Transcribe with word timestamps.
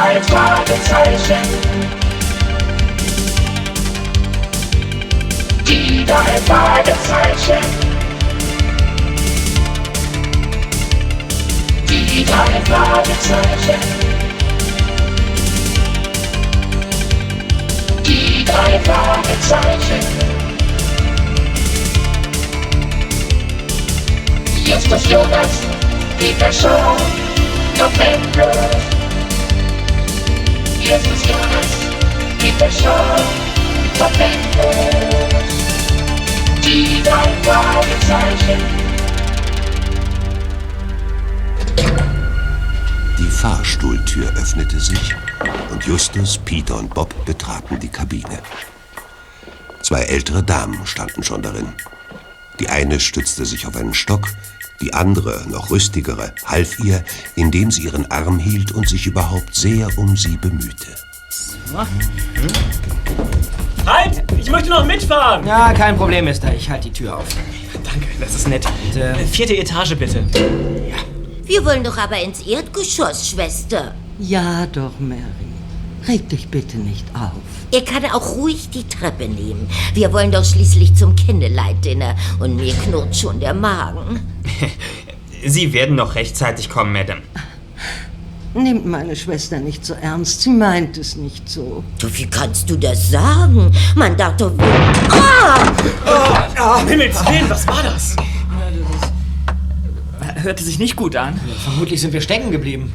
drei 0.00 0.22
Fragezeichen. 0.22 1.42
Die 5.68 6.06
drei 6.06 6.40
Fragezeichen. 6.46 7.64
Die 11.86 12.24
drei 12.24 12.60
Fragezeichen. 12.64 13.80
Die 18.06 18.44
drei 18.44 18.80
Fragezeichen. 18.80 20.30
Ist 24.92 25.06
Jonas, 25.08 25.60
die 26.18 26.32
Person, 26.32 26.96
noch 27.78 28.99
Jonas, 30.90 31.70
die 32.42 32.50
Person, 32.58 32.90
noch 33.96 34.10
endlos. 34.18 35.54
Die 36.64 37.00
drei 37.04 37.28
Fragezeichen. 37.44 38.60
Die 43.16 43.30
Fahrstuhltür 43.30 44.32
öffnete 44.34 44.80
sich 44.80 45.14
und 45.70 45.84
Justus, 45.84 46.38
Peter 46.38 46.76
und 46.78 46.92
Bob 46.92 47.14
betraten 47.24 47.78
die 47.78 47.88
Kabine. 47.88 48.40
Zwei 49.82 50.00
ältere 50.02 50.42
Damen 50.42 50.84
standen 50.88 51.22
schon 51.22 51.42
darin. 51.42 51.72
Die 52.58 52.68
eine 52.68 52.98
stützte 52.98 53.46
sich 53.46 53.64
auf 53.68 53.76
einen 53.76 53.94
Stock, 53.94 54.26
die 54.80 54.94
andere, 54.94 55.44
noch 55.48 55.70
rüstigere, 55.70 56.32
half 56.46 56.78
ihr, 56.78 57.04
indem 57.36 57.70
sie 57.70 57.82
ihren 57.82 58.10
Arm 58.10 58.38
hielt 58.38 58.72
und 58.72 58.88
sich 58.88 59.06
überhaupt 59.06 59.54
sehr 59.54 59.88
um 59.98 60.16
sie 60.16 60.36
bemühte. 60.36 60.86
Halt! 63.86 64.22
Ich 64.38 64.50
möchte 64.50 64.70
noch 64.70 64.84
mitfahren! 64.84 65.46
Ja, 65.46 65.72
kein 65.72 65.96
Problem, 65.96 66.24
Mister. 66.24 66.54
Ich 66.54 66.68
halte 66.68 66.88
die 66.88 66.92
Tür 66.94 67.18
auf. 67.18 67.24
Danke, 67.84 68.06
das 68.20 68.34
ist 68.34 68.48
nett. 68.48 68.64
äh, 68.94 69.12
Äh, 69.12 69.26
Vierte 69.26 69.56
Etage 69.56 69.94
bitte. 69.96 70.24
Wir 71.44 71.64
wollen 71.64 71.82
doch 71.84 71.96
aber 71.98 72.20
ins 72.22 72.40
Erdgeschoss, 72.46 73.28
Schwester. 73.28 73.94
Ja 74.18 74.66
doch, 74.66 74.92
Mary. 74.98 75.20
Reg 76.08 76.28
dich 76.28 76.48
bitte 76.48 76.78
nicht 76.78 77.04
auf. 77.14 77.32
Er 77.72 77.82
kann 77.82 78.04
auch 78.06 78.36
ruhig 78.36 78.70
die 78.70 78.88
Treppe 78.88 79.28
nehmen. 79.28 79.68
Wir 79.94 80.12
wollen 80.12 80.32
doch 80.32 80.44
schließlich 80.44 80.94
zum 80.94 81.14
Candlelight-Dinner 81.14 82.16
und 82.40 82.56
mir 82.56 82.72
knurrt 82.74 83.14
schon 83.16 83.38
der 83.40 83.54
Magen. 83.54 84.20
Sie 85.46 85.72
werden 85.72 85.96
noch 85.96 86.14
rechtzeitig 86.14 86.68
kommen, 86.68 86.92
Madame. 86.92 87.22
Nehmt 88.52 88.84
meine 88.84 89.14
Schwester 89.14 89.58
nicht 89.60 89.86
so 89.86 89.94
ernst. 89.94 90.40
Sie 90.42 90.50
meint 90.50 90.98
es 90.98 91.14
nicht 91.16 91.48
so. 91.48 91.84
Du, 92.00 92.08
wie 92.18 92.26
kannst 92.26 92.68
du 92.68 92.76
das 92.76 93.10
sagen? 93.10 93.70
Man 93.94 94.16
darf 94.16 94.36
doch... 94.38 94.52
Ah! 94.58 95.72
Ah, 96.56 96.84
Himmels 96.86 97.24
Willen, 97.26 97.48
was 97.48 97.66
war 97.68 97.82
das? 97.82 98.16
Hörte 100.42 100.64
sich 100.64 100.78
nicht 100.78 100.96
gut 100.96 101.14
an. 101.16 101.38
vermutlich 101.64 102.00
sind 102.00 102.12
wir 102.12 102.20
stecken 102.20 102.50
geblieben. 102.50 102.92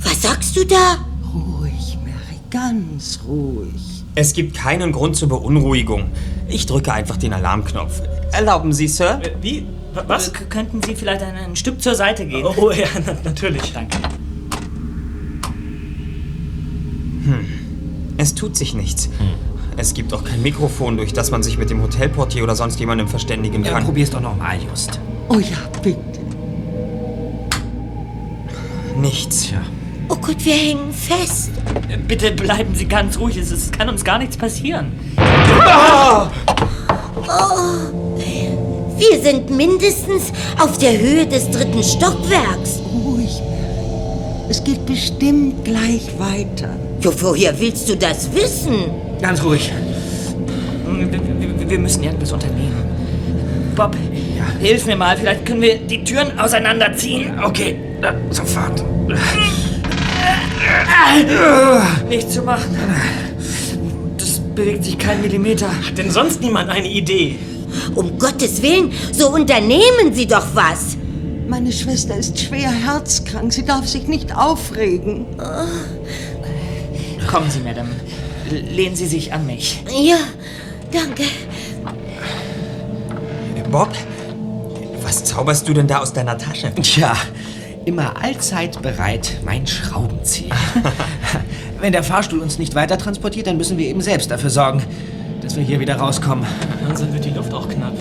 Was 0.00 0.22
sagst 0.22 0.56
du 0.56 0.64
da? 0.64 0.98
Ruhig, 1.32 1.96
Mary, 2.04 2.09
ganz 2.50 3.20
ruhig. 3.26 4.04
Es 4.14 4.32
gibt 4.32 4.56
keinen 4.56 4.92
Grund 4.92 5.16
zur 5.16 5.28
Beunruhigung. 5.28 6.10
Ich 6.48 6.66
drücke 6.66 6.92
einfach 6.92 7.16
den 7.16 7.32
Alarmknopf. 7.32 8.02
Erlauben 8.32 8.72
Sie, 8.72 8.88
Sir? 8.88 9.20
Äh, 9.22 9.30
Wie? 9.40 9.66
Wa- 9.94 10.04
Was? 10.06 10.32
K 10.32 10.44
könnten 10.44 10.82
Sie 10.82 10.94
vielleicht 10.94 11.22
ein, 11.22 11.34
ein 11.36 11.56
Stück 11.56 11.80
zur 11.80 11.94
Seite 11.94 12.26
gehen? 12.26 12.44
Oh 12.44 12.70
ja, 12.70 12.86
na, 13.06 13.14
natürlich. 13.24 13.72
Danke. 13.72 13.96
Es 18.16 18.34
tut 18.34 18.56
sich 18.56 18.74
nichts. 18.74 19.08
Es 19.76 19.94
gibt 19.94 20.12
auch 20.12 20.24
kein 20.24 20.42
Mikrofon, 20.42 20.96
durch 20.96 21.12
das 21.12 21.30
man 21.30 21.42
sich 21.42 21.56
mit 21.56 21.70
dem 21.70 21.80
Hotelportier 21.82 22.42
oder 22.42 22.54
sonst 22.56 22.78
jemandem 22.80 23.08
verständigen 23.08 23.64
Ja, 23.64 23.72
kann. 23.72 23.84
probier's 23.84 24.10
doch 24.10 24.20
nochmal, 24.20 24.58
Just. 24.68 25.00
Oh 25.28 25.38
ja, 25.38 25.56
bitte. 25.82 25.98
Nichts. 29.00 29.50
Ja. 29.50 29.62
Oh 30.12 30.16
Gott, 30.16 30.44
wir 30.44 30.54
hängen 30.54 30.92
fest. 30.92 31.52
Bitte 32.08 32.32
bleiben 32.32 32.74
Sie 32.74 32.86
ganz 32.86 33.16
ruhig. 33.16 33.36
Es, 33.36 33.52
es 33.52 33.70
kann 33.70 33.88
uns 33.88 34.04
gar 34.04 34.18
nichts 34.18 34.36
passieren. 34.36 34.90
Wir 38.98 39.22
sind 39.22 39.50
mindestens 39.50 40.32
auf 40.58 40.78
der 40.78 40.98
Höhe 40.98 41.28
des 41.28 41.48
dritten 41.52 41.84
Stockwerks. 41.84 42.80
Ruhig. 42.92 43.40
Es 44.48 44.64
geht 44.64 44.84
bestimmt 44.84 45.64
gleich 45.64 46.08
weiter. 46.18 46.70
Jo, 47.00 47.12
woher 47.20 47.58
willst 47.60 47.88
du 47.88 47.96
das 47.96 48.34
wissen? 48.34 48.86
Ganz 49.22 49.44
ruhig. 49.44 49.70
Wir, 51.68 51.78
müssen 51.78 52.02
irgendwas 52.02 52.32
unternehmen. 52.32 52.82
Bob, 53.76 53.94
hilf 54.58 54.86
mir 54.86 54.96
mal. 54.96 55.16
Vielleicht 55.16 55.46
können 55.46 55.62
wir 55.62 55.78
die 55.78 56.02
Türen 56.02 56.36
auseinanderziehen. 56.36 57.38
Okay, 57.44 57.76
äh, 58.02 58.12
sofort. 58.34 58.82
Nichts 62.08 62.34
zu 62.34 62.42
machen. 62.42 62.76
Das 64.16 64.40
bewegt 64.54 64.84
sich 64.84 64.98
kein 64.98 65.20
Millimeter. 65.22 65.68
Hat 65.68 65.96
denn 65.98 66.10
sonst 66.10 66.40
niemand 66.40 66.70
eine 66.70 66.88
Idee? 66.88 67.38
Um 67.94 68.18
Gottes 68.18 68.62
Willen, 68.62 68.92
so 69.12 69.30
unternehmen 69.30 70.12
Sie 70.12 70.26
doch 70.26 70.46
was. 70.54 70.96
Meine 71.48 71.72
Schwester 71.72 72.16
ist 72.16 72.38
schwer 72.38 72.70
herzkrank. 72.70 73.52
Sie 73.52 73.64
darf 73.64 73.86
sich 73.86 74.06
nicht 74.06 74.36
aufregen. 74.36 75.26
Kommen 77.30 77.50
Sie, 77.50 77.60
Madame. 77.60 77.90
Lehnen 78.50 78.96
Sie 78.96 79.06
sich 79.06 79.32
an 79.32 79.46
mich. 79.46 79.82
Ja, 79.90 80.18
danke. 80.92 81.24
Bob, 83.70 83.90
was 85.02 85.22
zauberst 85.24 85.68
du 85.68 85.74
denn 85.74 85.86
da 85.86 85.98
aus 86.00 86.12
deiner 86.12 86.36
Tasche? 86.36 86.72
Tja, 86.82 87.14
immer 87.84 88.22
allzeit 88.22 88.80
bereit, 88.82 89.38
mein 89.44 89.66
Schraubenzieher. 89.66 90.54
Wenn 91.80 91.92
der 91.92 92.02
Fahrstuhl 92.02 92.40
uns 92.40 92.58
nicht 92.58 92.74
weiter 92.74 92.98
transportiert, 92.98 93.46
dann 93.46 93.56
müssen 93.56 93.78
wir 93.78 93.86
eben 93.86 94.00
selbst 94.00 94.30
dafür 94.30 94.50
sorgen, 94.50 94.82
dass 95.42 95.56
wir 95.56 95.62
hier 95.62 95.80
wieder 95.80 95.96
rauskommen. 95.96 96.44
Langsam 96.86 97.12
wird 97.12 97.24
die 97.24 97.30
Luft 97.30 97.52
auch 97.54 97.68
knapp. 97.68 97.94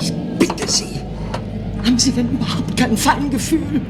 Ich 0.00 0.12
bitte 0.38 0.68
Sie. 0.68 1.00
Haben 1.84 1.98
Sie 1.98 2.12
denn 2.12 2.30
überhaupt 2.30 2.76
kein 2.76 2.96
Feingefühl? 2.96 3.80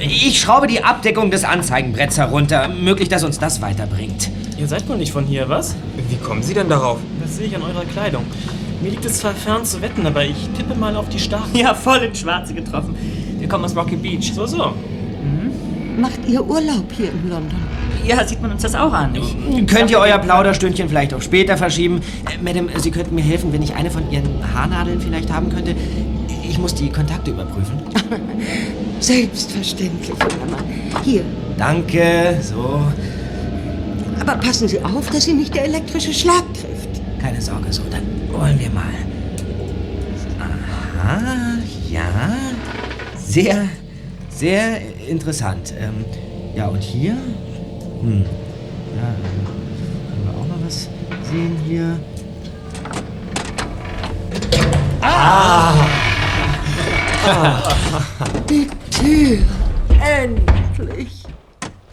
Ich 0.00 0.40
schraube 0.40 0.66
die 0.66 0.82
Abdeckung 0.82 1.30
des 1.30 1.44
Anzeigenbretts 1.44 2.18
herunter. 2.18 2.68
Möglich, 2.68 3.08
dass 3.08 3.24
uns 3.24 3.38
das 3.38 3.60
weiterbringt. 3.60 4.30
Ihr 4.58 4.68
seid 4.68 4.88
wohl 4.88 4.96
nicht 4.96 5.12
von 5.12 5.24
hier, 5.24 5.48
was? 5.48 5.74
Wie 6.08 6.16
kommen 6.16 6.42
Sie 6.42 6.54
denn 6.54 6.68
darauf? 6.68 6.98
Das 7.20 7.36
sehe 7.36 7.46
ich 7.46 7.56
an 7.56 7.62
eurer 7.62 7.84
Kleidung. 7.84 8.24
Mir 8.84 8.90
liegt 8.90 9.06
es 9.06 9.20
zwar 9.20 9.32
fern 9.32 9.64
zu 9.64 9.80
wetten, 9.80 10.06
aber 10.06 10.26
ich 10.26 10.36
tippe 10.54 10.74
mal 10.74 10.94
auf 10.94 11.08
die 11.08 11.18
Starken. 11.18 11.56
Ja, 11.56 11.72
voll 11.72 12.02
ins 12.02 12.18
Schwarze 12.18 12.52
getroffen. 12.52 12.94
Wir 13.38 13.48
kommen 13.48 13.64
aus 13.64 13.74
Rocky 13.74 13.96
Beach. 13.96 14.34
So, 14.34 14.44
so. 14.44 14.74
Macht 15.96 16.20
ihr 16.28 16.44
Urlaub 16.44 16.84
hier 16.94 17.10
in 17.10 17.30
London? 17.30 17.56
Ja, 18.04 18.22
sieht 18.26 18.42
man 18.42 18.52
uns 18.52 18.60
das 18.60 18.74
auch 18.74 18.92
an. 18.92 19.16
Könnt 19.66 19.90
ihr 19.90 19.98
euer 19.98 20.18
Plauderstündchen 20.18 20.90
vielleicht 20.90 21.14
auf 21.14 21.22
später 21.22 21.56
verschieben? 21.56 22.02
Äh, 22.26 22.42
Madame, 22.42 22.78
Sie 22.78 22.90
könnten 22.90 23.14
mir 23.14 23.22
helfen, 23.22 23.54
wenn 23.54 23.62
ich 23.62 23.74
eine 23.74 23.90
von 23.90 24.10
Ihren 24.12 24.28
Haarnadeln 24.52 25.00
vielleicht 25.00 25.32
haben 25.32 25.48
könnte. 25.48 25.74
Ich 26.46 26.58
muss 26.58 26.74
die 26.74 26.90
Kontakte 26.90 27.30
überprüfen. 27.30 27.78
Selbstverständlich, 29.00 30.10
Mann. 30.10 31.02
Hier. 31.02 31.22
Danke. 31.56 32.38
So. 32.42 32.82
Aber 34.20 34.34
passen 34.34 34.68
Sie 34.68 34.84
auf, 34.84 35.08
dass 35.08 35.24
Sie 35.24 35.32
nicht 35.32 35.54
der 35.54 35.64
elektrische 35.64 36.12
Schlag 36.12 36.44
trifft. 36.52 37.00
Keine 37.22 37.40
Sorge, 37.40 37.72
so, 37.72 37.80
dann 37.90 38.23
wollen 38.38 38.58
wir 38.58 38.70
mal. 38.70 38.94
Aha, 40.38 41.58
ja. 41.90 42.36
Sehr, 43.16 43.68
sehr 44.28 44.80
interessant. 45.08 45.74
Ähm, 45.78 46.04
ja, 46.54 46.68
und 46.68 46.82
hier? 46.82 47.12
Hm. 48.00 48.24
Ja, 48.96 49.14
können 50.06 50.24
wir 50.24 50.40
auch 50.40 50.46
mal 50.46 50.64
was 50.64 50.88
sehen 51.30 51.56
hier? 51.66 51.98
Die 58.48 58.68
Tür. 58.90 59.38
Endlich. 60.00 61.23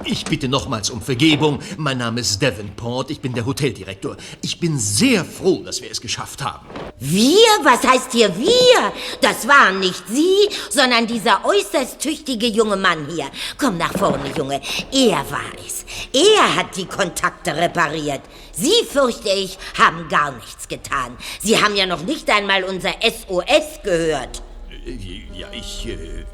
Ich 0.05 0.25
bitte 0.25 0.47
nochmals 0.47 0.89
um 0.89 1.01
Vergebung. 1.01 1.59
Mein 1.77 1.99
Name 1.99 2.21
ist 2.21 2.41
Davenport. 2.41 3.11
Ich 3.11 3.19
bin 3.21 3.33
der 3.33 3.45
Hoteldirektor. 3.45 4.17
Ich 4.41 4.59
bin 4.59 4.79
sehr 4.79 5.23
froh, 5.23 5.61
dass 5.63 5.81
wir 5.81 5.91
es 5.91 6.01
geschafft 6.01 6.43
haben. 6.43 6.65
Wir? 6.99 7.35
Was 7.63 7.83
heißt 7.83 8.11
hier 8.11 8.35
wir? 8.37 8.93
Das 9.21 9.47
waren 9.47 9.79
nicht 9.79 10.03
Sie, 10.07 10.49
sondern 10.69 11.07
dieser 11.07 11.45
äußerst 11.45 11.99
tüchtige 11.99 12.47
junge 12.47 12.77
Mann 12.77 13.07
hier. 13.13 13.25
Komm 13.59 13.77
nach 13.77 13.93
vorne, 13.93 14.31
Junge. 14.35 14.61
Er 14.91 15.17
war 15.29 15.51
es. 15.65 15.85
Er 16.13 16.55
hat 16.55 16.75
die 16.75 16.85
Kontakte 16.85 17.55
repariert. 17.55 18.21
Sie, 18.53 18.73
fürchte 18.89 19.29
ich, 19.29 19.57
haben 19.77 20.07
gar 20.09 20.31
nichts 20.31 20.67
getan. 20.67 21.15
Sie 21.41 21.61
haben 21.61 21.75
ja 21.75 21.85
noch 21.85 22.03
nicht 22.03 22.29
einmal 22.29 22.63
unser 22.63 22.93
SOS 23.01 23.81
gehört. 23.83 24.41
Äh, 24.85 24.97
Ja, 25.37 25.47
ich. 25.51 25.87
Äh, 25.87 26.25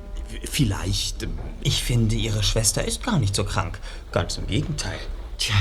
vielleicht. 0.50 1.28
Ich 1.68 1.84
finde, 1.84 2.16
Ihre 2.16 2.44
Schwester 2.44 2.86
ist 2.86 3.04
gar 3.04 3.20
nicht 3.20 3.36
so 3.36 3.44
krank. 3.44 3.78
Ganz 4.14 4.38
im 4.38 4.48
Gegenteil. 4.48 4.98
Tja, 5.38 5.54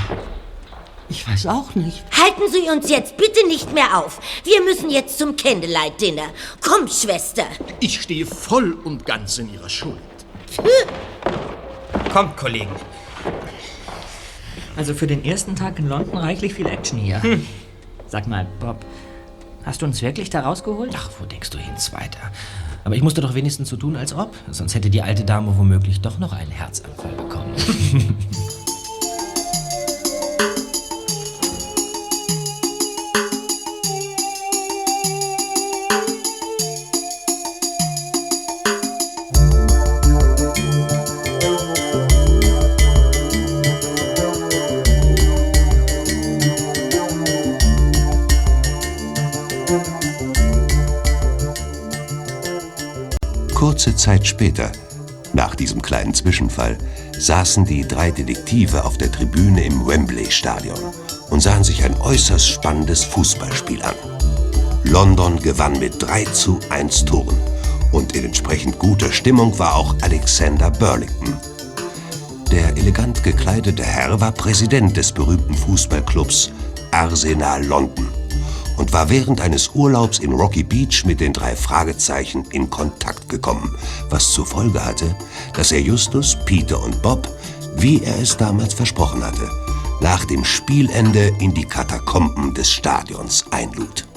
ich 1.09 1.27
weiß 1.27 1.47
auch 1.47 1.75
nicht. 1.75 2.01
Halten 2.17 2.49
Sie 2.49 2.69
uns 2.69 2.89
jetzt 2.89 3.17
bitte 3.17 3.45
nicht 3.45 3.73
mehr 3.73 3.97
auf. 3.97 4.21
Wir 4.45 4.63
müssen 4.63 4.89
jetzt 4.89 5.17
zum 5.17 5.35
Candlelight-Dinner. 5.35 6.29
Komm, 6.61 6.87
Schwester. 6.87 7.43
Ich 7.81 8.01
stehe 8.01 8.25
voll 8.25 8.71
und 8.85 9.05
ganz 9.05 9.37
in 9.37 9.53
Ihrer 9.53 9.67
Schuld. 9.67 9.99
Kommt, 12.13 12.37
Kollegen. 12.37 12.71
Also 14.77 14.93
für 14.93 15.07
den 15.07 15.25
ersten 15.25 15.57
Tag 15.57 15.77
in 15.77 15.89
London 15.89 16.19
reichlich 16.19 16.53
viel 16.53 16.67
Action 16.67 16.99
hier. 16.99 17.21
Sag 18.07 18.27
mal, 18.27 18.47
Bob, 18.61 18.77
hast 19.65 19.81
du 19.81 19.85
uns 19.85 20.01
wirklich 20.01 20.29
da 20.29 20.39
rausgeholt? 20.39 20.93
Ach, 20.95 21.09
wo 21.19 21.25
denkst 21.25 21.49
du 21.49 21.57
hin, 21.57 21.75
Zweiter? 21.75 22.31
Aber 22.87 22.95
ich 22.95 23.03
musste 23.03 23.19
doch 23.19 23.33
wenigstens 23.33 23.67
so 23.67 23.75
tun, 23.75 23.97
als 23.97 24.13
ob. 24.13 24.33
Sonst 24.49 24.73
hätte 24.73 24.89
die 24.89 25.01
alte 25.01 25.25
Dame 25.25 25.57
womöglich 25.57 25.99
doch 25.99 26.19
noch 26.19 26.31
einen 26.31 26.51
Herzanfall 26.51 27.11
bekommen. 27.17 27.53
später, 54.27 54.71
nach 55.33 55.55
diesem 55.55 55.81
kleinen 55.81 56.13
Zwischenfall, 56.13 56.77
saßen 57.17 57.65
die 57.65 57.87
drei 57.87 58.11
Detektive 58.11 58.85
auf 58.85 58.97
der 58.97 59.11
Tribüne 59.11 59.63
im 59.63 59.85
Wembley-Stadion 59.85 60.79
und 61.29 61.41
sahen 61.41 61.63
sich 61.63 61.83
ein 61.83 61.99
äußerst 61.99 62.47
spannendes 62.47 63.03
Fußballspiel 63.03 63.81
an. 63.81 63.95
London 64.83 65.39
gewann 65.39 65.79
mit 65.79 66.01
3 66.01 66.25
zu 66.25 66.59
1 66.69 67.05
Toren 67.05 67.37
und 67.91 68.15
in 68.15 68.25
entsprechend 68.25 68.79
guter 68.79 69.11
Stimmung 69.11 69.57
war 69.59 69.75
auch 69.75 69.95
Alexander 70.01 70.71
Burlington. 70.71 71.35
Der 72.51 72.77
elegant 72.77 73.23
gekleidete 73.23 73.83
Herr 73.83 74.19
war 74.21 74.31
Präsident 74.31 74.95
des 74.95 75.11
berühmten 75.11 75.55
Fußballclubs 75.55 76.51
Arsenal 76.91 77.65
London 77.65 78.16
und 78.87 78.93
war 78.93 79.09
während 79.09 79.41
eines 79.41 79.71
Urlaubs 79.73 80.19
in 80.19 80.31
Rocky 80.31 80.63
Beach 80.63 81.03
mit 81.03 81.19
den 81.19 81.33
drei 81.33 81.57
Fragezeichen 81.57 82.45
in 82.51 82.69
Kontakt 82.69 83.27
gekommen, 83.27 83.75
was 84.09 84.31
zur 84.31 84.45
Folge 84.45 84.85
hatte, 84.85 85.13
dass 85.53 85.73
er 85.73 85.81
Justus, 85.81 86.37
Peter 86.45 86.81
und 86.81 87.01
Bob, 87.01 87.27
wie 87.75 88.01
er 88.01 88.17
es 88.17 88.37
damals 88.37 88.73
versprochen 88.73 89.25
hatte, 89.25 89.49
nach 89.99 90.23
dem 90.23 90.45
Spielende 90.45 91.33
in 91.41 91.53
die 91.53 91.65
Katakomben 91.65 92.53
des 92.53 92.71
Stadions 92.71 93.43
einlud. 93.51 94.07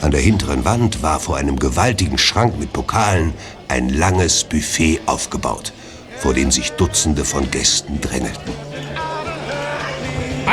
An 0.00 0.10
der 0.10 0.22
hinteren 0.22 0.64
Wand 0.64 1.02
war 1.02 1.20
vor 1.20 1.36
einem 1.36 1.58
gewaltigen 1.58 2.16
Schrank 2.16 2.58
mit 2.58 2.72
Pokalen 2.72 3.34
ein 3.68 3.90
langes 3.90 4.42
Buffet 4.44 5.00
aufgebaut, 5.04 5.74
vor 6.16 6.32
dem 6.32 6.50
sich 6.50 6.72
Dutzende 6.72 7.26
von 7.26 7.50
Gästen 7.50 8.00
drängelten. 8.00 8.63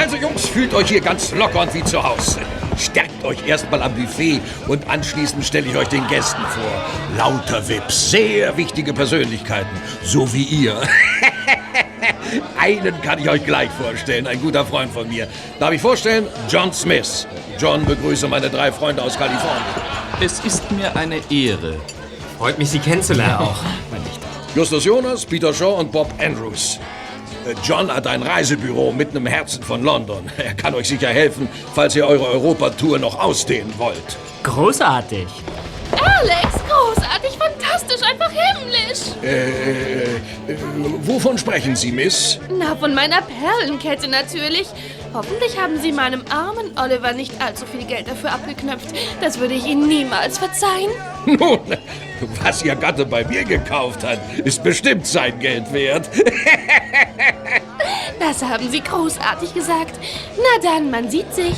Also 0.01 0.15
Jungs, 0.15 0.47
fühlt 0.47 0.73
euch 0.73 0.87
hier 0.89 0.99
ganz 0.99 1.31
locker 1.31 1.61
und 1.61 1.75
wie 1.75 1.83
zu 1.83 2.01
Hause. 2.01 2.39
Stärkt 2.75 3.23
euch 3.23 3.45
erstmal 3.47 3.83
am 3.83 3.93
Buffet 3.93 4.41
und 4.67 4.89
anschließend 4.89 5.45
stelle 5.45 5.67
ich 5.69 5.77
euch 5.77 5.89
den 5.89 6.07
Gästen 6.07 6.41
vor. 6.41 7.15
Lauter 7.15 7.67
Wips, 7.69 8.09
sehr 8.09 8.57
wichtige 8.57 8.93
Persönlichkeiten, 8.93 9.69
so 10.03 10.33
wie 10.33 10.41
ihr. 10.41 10.81
Einen 12.59 12.99
kann 13.03 13.19
ich 13.19 13.29
euch 13.29 13.45
gleich 13.45 13.69
vorstellen, 13.79 14.25
ein 14.25 14.41
guter 14.41 14.65
Freund 14.65 14.91
von 14.91 15.07
mir. 15.07 15.27
Darf 15.59 15.71
ich 15.71 15.81
vorstellen? 15.81 16.25
John 16.49 16.73
Smith. 16.73 17.27
John, 17.59 17.85
begrüße 17.85 18.27
meine 18.27 18.49
drei 18.49 18.71
Freunde 18.71 19.03
aus 19.03 19.15
Kalifornien. 19.19 19.61
Es 20.19 20.39
ist 20.39 20.71
mir 20.71 20.95
eine 20.95 21.17
Ehre. 21.29 21.79
Freut 22.39 22.57
mich, 22.57 22.71
Sie 22.71 22.79
kennenzulernen. 22.79 23.35
auch, 23.39 23.61
mein 23.91 24.03
Lichter. 24.03 24.27
Justus 24.55 24.83
Jonas, 24.83 25.27
Peter 25.27 25.53
Shaw 25.53 25.79
und 25.79 25.91
Bob 25.91 26.11
Andrews. 26.19 26.79
Äh, 27.45 27.55
John 27.63 27.93
hat 27.93 28.07
ein 28.07 28.21
Reisebüro 28.21 28.91
mitten 28.91 29.17
im 29.17 29.25
Herzen 29.25 29.63
von 29.63 29.83
London. 29.83 30.29
Er 30.37 30.53
kann 30.53 30.73
euch 30.75 30.87
sicher 30.87 31.09
helfen, 31.09 31.47
falls 31.73 31.95
ihr 31.95 32.05
eure 32.07 32.25
Europatour 32.25 32.99
noch 32.99 33.19
ausdehnen 33.19 33.73
wollt. 33.77 34.17
Großartig. 34.43 35.27
Alex, 35.91 36.47
großartig, 36.69 37.37
fantastisch, 37.37 38.01
einfach 38.09 38.31
himmlisch. 38.31 39.15
Äh, 39.23 39.49
äh, 39.49 40.57
wovon 41.01 41.37
sprechen 41.37 41.75
Sie, 41.75 41.91
Miss? 41.91 42.39
Na, 42.57 42.75
von 42.75 42.93
meiner 42.93 43.21
Perlenkette 43.21 44.07
natürlich. 44.07 44.67
Hoffentlich 45.13 45.59
haben 45.59 45.77
Sie 45.81 45.91
meinem 45.91 46.23
armen 46.29 46.71
Oliver 46.77 47.11
nicht 47.11 47.41
allzu 47.41 47.65
viel 47.65 47.83
Geld 47.85 48.07
dafür 48.07 48.31
abgeknöpft. 48.31 48.95
Das 49.19 49.39
würde 49.39 49.55
ich 49.55 49.65
Ihnen 49.65 49.87
niemals 49.87 50.37
verzeihen. 50.37 50.91
Nun, 51.25 51.59
was 52.43 52.63
Ihr 52.63 52.75
Gatte 52.75 53.05
bei 53.05 53.25
mir 53.25 53.43
gekauft 53.43 54.03
hat, 54.03 54.19
ist 54.45 54.63
bestimmt 54.63 55.05
sein 55.05 55.39
Geld 55.39 55.73
wert. 55.73 56.09
Das 58.21 58.43
haben 58.43 58.69
Sie 58.69 58.81
großartig 58.81 59.55
gesagt. 59.55 59.99
Na 60.37 60.61
dann, 60.61 60.91
man 60.91 61.09
sieht 61.09 61.33
sich. 61.33 61.55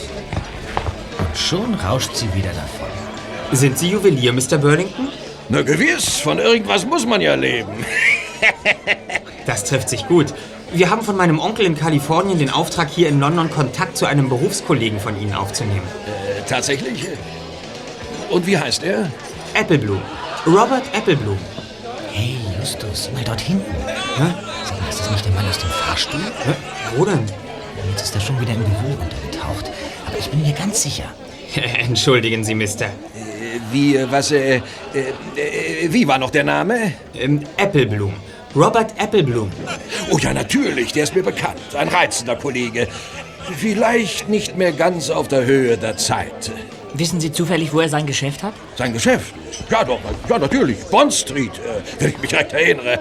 Und 1.20 1.38
schon 1.38 1.74
rauscht 1.76 2.16
sie 2.16 2.34
wieder 2.34 2.52
davon. 2.54 2.88
Sind 3.52 3.78
Sie 3.78 3.90
Juwelier, 3.90 4.32
Mr. 4.32 4.58
Burlington? 4.58 5.10
Na 5.50 5.62
gewiss, 5.62 6.22
von 6.22 6.40
irgendwas 6.40 6.86
muss 6.86 7.06
man 7.06 7.22
ja 7.22 7.36
leben. 7.36 7.74
Das 9.46 9.66
trifft 9.66 9.90
sich 9.90 10.08
gut. 10.08 10.34
Wir 10.72 10.90
haben 10.90 11.02
von 11.02 11.18
meinem 11.18 11.38
Onkel 11.38 11.66
in 11.66 11.76
Kalifornien 11.76 12.40
den 12.40 12.50
Auftrag, 12.50 12.90
hier 12.90 13.10
in 13.10 13.20
London 13.20 13.52
Kontakt 13.52 13.98
zu 13.98 14.06
einem 14.06 14.30
Berufskollegen 14.30 15.02
von 15.02 15.20
Ihnen 15.22 15.34
aufzunehmen. 15.34 15.86
Äh, 16.08 16.48
tatsächlich? 16.48 17.08
Und 18.30 18.48
wie 18.48 18.58
heißt 18.58 18.84
er? 18.84 19.12
Applebloom. 19.54 20.02
Robert 20.48 20.84
Applebloom. 20.96 21.38
Hey, 22.14 22.38
Justus, 22.58 23.10
mal 23.14 23.24
dort 23.26 23.42
hinten. 23.42 23.70
Hä? 24.16 24.34
Ist 25.04 25.10
das 25.10 25.16
nicht 25.18 25.26
der 25.26 25.34
Mann 25.34 25.50
aus 25.50 25.58
dem 25.58 25.70
Fahrstuhl? 25.70 26.22
Hä? 26.46 26.54
Wo 26.96 27.04
denn? 27.04 27.26
Jetzt 27.92 28.04
ist 28.04 28.16
er 28.16 28.22
schon 28.22 28.40
wieder 28.40 28.54
im 28.54 28.62
Gewühl 28.62 28.98
untergetaucht. 28.98 29.70
Aber 30.08 30.18
ich 30.18 30.30
bin 30.30 30.42
mir 30.42 30.54
ganz 30.54 30.82
sicher. 30.82 31.04
Entschuldigen 31.78 32.46
Sie, 32.46 32.56
Mister. 32.56 32.86
Äh, 32.86 33.60
wie, 33.74 34.00
was, 34.10 34.32
äh, 34.32 34.56
äh, 34.56 34.62
äh, 35.36 35.92
wie 35.92 36.08
war 36.08 36.18
noch 36.20 36.30
der 36.30 36.46
Name? 36.46 36.94
Ähm, 37.16 37.42
Applebloom. 37.58 38.14
Robert 38.56 38.94
Applebloom. 38.98 39.52
Oh 40.10 40.18
ja, 40.20 40.34
natürlich, 40.34 40.94
der 40.94 41.04
ist 41.04 41.14
mir 41.14 41.24
bekannt. 41.24 41.60
Ein 41.78 41.90
reizender 41.90 42.38
Kollege. 42.38 42.88
Vielleicht 43.58 44.30
nicht 44.30 44.56
mehr 44.56 44.72
ganz 44.72 45.10
auf 45.10 45.28
der 45.28 45.44
Höhe 45.44 45.78
der 45.78 45.98
Zeit. 45.98 46.50
Wissen 46.94 47.20
Sie 47.20 47.34
zufällig, 47.34 47.74
wo 47.74 47.82
er 47.82 47.90
sein 47.90 48.06
Geschäft 48.06 48.42
hat? 48.42 48.54
Sein 48.78 48.94
Geschäft? 48.94 49.36
Ja 49.70 49.84
doch, 49.84 50.00
ja 50.30 50.40
natürlich. 50.40 50.78
Bond 50.86 51.14
Street, 51.14 51.52
äh, 51.58 51.82
wenn 52.00 52.10
ich 52.12 52.20
mich 52.20 52.34
recht 52.34 52.54
erinnere. 52.54 53.00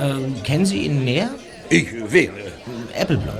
Ähm, 0.00 0.42
kennen 0.42 0.66
Sie 0.66 0.78
ihn 0.78 1.04
näher? 1.04 1.30
Ich 1.68 1.86
wähle. 2.12 2.52
Appleblom. 2.98 3.34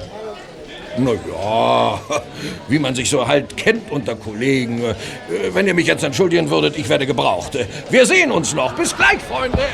Na 0.96 1.11
ja, 1.11 2.00
wie 2.68 2.78
man 2.78 2.94
sich 2.94 3.11
so 3.11 3.26
halt 3.26 3.56
kennt 3.56 3.90
unter 3.90 4.14
Kollegen. 4.14 4.82
Äh, 4.82 4.94
Wenn 5.52 5.66
ihr 5.66 5.75
mich 5.75 5.87
jetzt 5.87 6.04
entschuldigen 6.04 6.49
würdet, 6.50 6.78
ich 6.78 6.88
werde 6.88 7.06
gebraucht. 7.06 7.58
Wir 7.90 8.06
sehen 8.06 8.30
uns 8.30 8.54
noch. 8.54 8.75
Bis 8.75 8.96
gleich, 8.96 9.20
Freunde. 9.28 9.58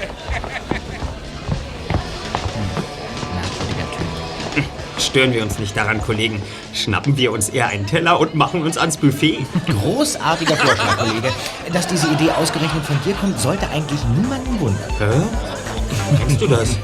Stören 4.99 5.33
wir 5.33 5.43
uns 5.43 5.59
nicht 5.59 5.77
daran, 5.77 6.01
Kollegen. 6.01 6.41
Schnappen 6.73 7.17
wir 7.17 7.33
uns 7.33 7.49
eher 7.49 7.67
einen 7.69 7.87
Teller 7.87 8.21
und 8.21 8.35
machen 8.35 8.63
uns 8.63 8.79
ans 8.79 8.97
Buffet. 8.97 9.39
Großartiger 9.67 10.57
Vorschlag, 10.57 10.99
Kollege. 10.99 11.33
Dass 11.73 11.87
diese 11.87 12.07
Idee 12.09 12.31
ausgerechnet 12.31 12.85
von 12.85 12.97
dir 13.05 13.15
kommt, 13.15 13.39
sollte 13.41 13.69
eigentlich 13.71 14.01
niemanden 14.17 14.61
wundern. 14.61 14.91
Hä? 14.99 15.07
Kennst 16.19 16.41
du 16.41 16.47
das? 16.47 16.77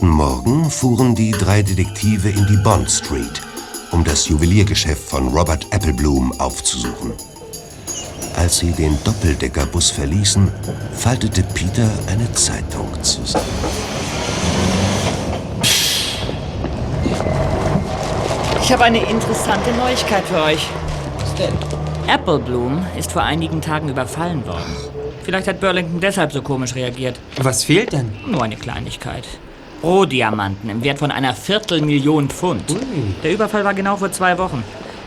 Nächsten 0.00 0.16
Morgen 0.16 0.70
fuhren 0.70 1.14
die 1.14 1.30
drei 1.30 1.62
Detektive 1.62 2.30
in 2.30 2.46
die 2.46 2.56
Bond 2.56 2.90
Street, 2.90 3.42
um 3.90 4.02
das 4.02 4.28
Juweliergeschäft 4.28 5.10
von 5.10 5.28
Robert 5.28 5.66
Applebloom 5.74 6.32
aufzusuchen. 6.40 7.12
Als 8.34 8.60
sie 8.60 8.72
den 8.72 8.96
Doppeldeckerbus 9.04 9.90
verließen, 9.90 10.50
faltete 10.96 11.42
Peter 11.42 11.86
eine 12.06 12.32
Zeitung 12.32 12.88
zusammen. 13.02 13.44
Ich 18.62 18.72
habe 18.72 18.84
eine 18.84 19.04
interessante 19.04 19.70
Neuigkeit 19.72 20.24
für 20.24 20.42
euch. 20.44 20.66
Was 21.18 21.34
denn? 21.34 21.52
Apple 22.06 22.38
Bloom 22.38 22.86
ist 22.98 23.12
vor 23.12 23.22
einigen 23.22 23.60
Tagen 23.60 23.90
überfallen 23.90 24.46
worden. 24.46 24.76
Vielleicht 25.24 25.46
hat 25.46 25.60
Burlington 25.60 26.00
deshalb 26.00 26.32
so 26.32 26.40
komisch 26.40 26.74
reagiert. 26.74 27.20
Was 27.36 27.64
fehlt 27.64 27.92
denn? 27.92 28.12
Nur 28.26 28.42
eine 28.42 28.56
Kleinigkeit. 28.56 29.26
Rohdiamanten 29.82 30.68
im 30.68 30.84
Wert 30.84 30.98
von 30.98 31.10
einer 31.10 31.34
Viertelmillion 31.34 32.28
Pfund. 32.28 32.64
Der 33.22 33.32
Überfall 33.32 33.64
war 33.64 33.74
genau 33.74 33.96
vor 33.96 34.12
zwei 34.12 34.36
Wochen. 34.38 34.62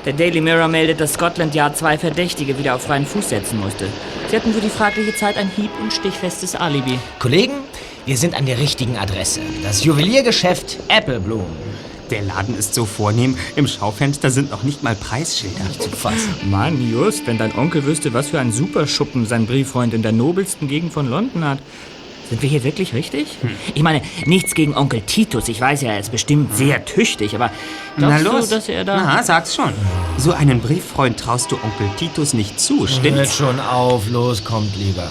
Der 0.05 0.13
Daily 0.13 0.41
Mirror 0.41 0.67
meldet, 0.67 0.99
dass 0.99 1.13
Scotland 1.13 1.55
Yard 1.55 1.77
zwei 1.77 1.97
Verdächtige 1.97 2.57
wieder 2.57 2.75
auf 2.75 2.81
freien 2.81 3.05
Fuß 3.05 3.29
setzen 3.29 3.59
musste. 3.59 3.87
Sie 4.29 4.35
hatten 4.35 4.53
für 4.53 4.59
die 4.59 4.69
fragliche 4.69 5.15
Zeit 5.15 5.37
ein 5.37 5.49
hieb- 5.55 5.79
und 5.81 5.93
stichfestes 5.93 6.55
Alibi. 6.55 6.99
Kollegen, 7.19 7.53
wir 8.05 8.17
sind 8.17 8.35
an 8.35 8.45
der 8.45 8.59
richtigen 8.59 8.97
Adresse. 8.97 9.39
Das 9.63 9.83
Juweliergeschäft 9.85 10.77
Apple 10.89 11.21
Bloom. 11.21 11.45
Der 12.09 12.21
Laden 12.21 12.57
ist 12.57 12.73
so 12.73 12.85
vornehm. 12.85 13.37
Im 13.55 13.65
Schaufenster 13.65 14.29
sind 14.29 14.51
noch 14.51 14.63
nicht 14.63 14.83
mal 14.83 14.93
Preisschilder. 14.93 15.63
Nicht 15.63 15.81
zu 15.81 15.89
fassen. 15.89 16.35
Mann, 16.49 16.79
Just, 16.91 17.25
wenn 17.25 17.37
dein 17.37 17.57
Onkel 17.57 17.85
wüsste, 17.85 18.13
was 18.13 18.27
für 18.27 18.39
ein 18.39 18.51
Superschuppen 18.51 19.25
sein 19.25 19.45
Brieffreund 19.45 19.93
in 19.93 20.01
der 20.01 20.11
nobelsten 20.11 20.67
Gegend 20.67 20.91
von 20.91 21.09
London 21.09 21.45
hat. 21.45 21.59
Sind 22.29 22.41
wir 22.41 22.49
hier 22.49 22.63
wirklich 22.63 22.93
richtig? 22.93 23.27
Ich 23.75 23.83
meine, 23.83 24.01
nichts 24.25 24.55
gegen 24.55 24.75
Onkel 24.75 25.01
Titus. 25.01 25.47
Ich 25.49 25.59
weiß 25.61 25.81
ja, 25.81 25.91
er 25.91 25.99
ist 25.99 26.11
bestimmt 26.11 26.55
sehr 26.55 26.83
tüchtig, 26.85 27.35
aber 27.35 27.51
Na 27.97 28.17
los. 28.17 28.49
du, 28.49 28.55
dass 28.55 28.69
er 28.69 28.83
da... 28.85 28.97
Na, 28.97 29.23
sag's 29.23 29.53
schon. 29.55 29.73
So 30.17 30.31
einen 30.31 30.59
Brieffreund 30.61 31.19
traust 31.19 31.51
du 31.51 31.55
Onkel 31.55 31.89
Titus 31.97 32.33
nicht 32.33 32.59
zu, 32.59 32.79
Hört 32.81 32.89
stimmt's? 32.89 33.35
schon 33.35 33.59
auf, 33.59 34.09
los, 34.09 34.43
kommt 34.43 34.75
lieber. 34.75 35.07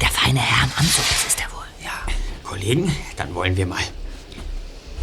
Der 0.00 0.08
feine 0.08 0.38
Herr 0.40 0.64
im 0.64 0.72
Anzug, 0.76 1.04
das 1.08 1.26
ist 1.26 1.40
er 1.40 1.50
wohl. 1.52 1.64
Ja. 1.84 1.90
Kollegen, 2.44 2.94
dann 3.16 3.34
wollen 3.34 3.56
wir 3.56 3.66
mal. 3.66 3.78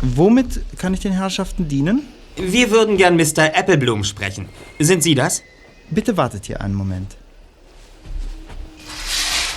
Womit 0.02 0.62
kann 0.78 0.94
ich 0.94 1.00
den 1.00 1.14
Herrschaften 1.14 1.68
dienen? 1.68 2.08
Wir 2.36 2.70
würden 2.70 2.98
gern 2.98 3.16
Mr. 3.16 3.56
Appleblum 3.56 4.04
sprechen. 4.04 4.48
Sind 4.80 5.02
Sie 5.02 5.16
das? 5.16 5.42
Bitte 5.90 6.18
wartet 6.18 6.46
hier 6.46 6.62
einen 6.62 6.76
Moment. 6.76 7.16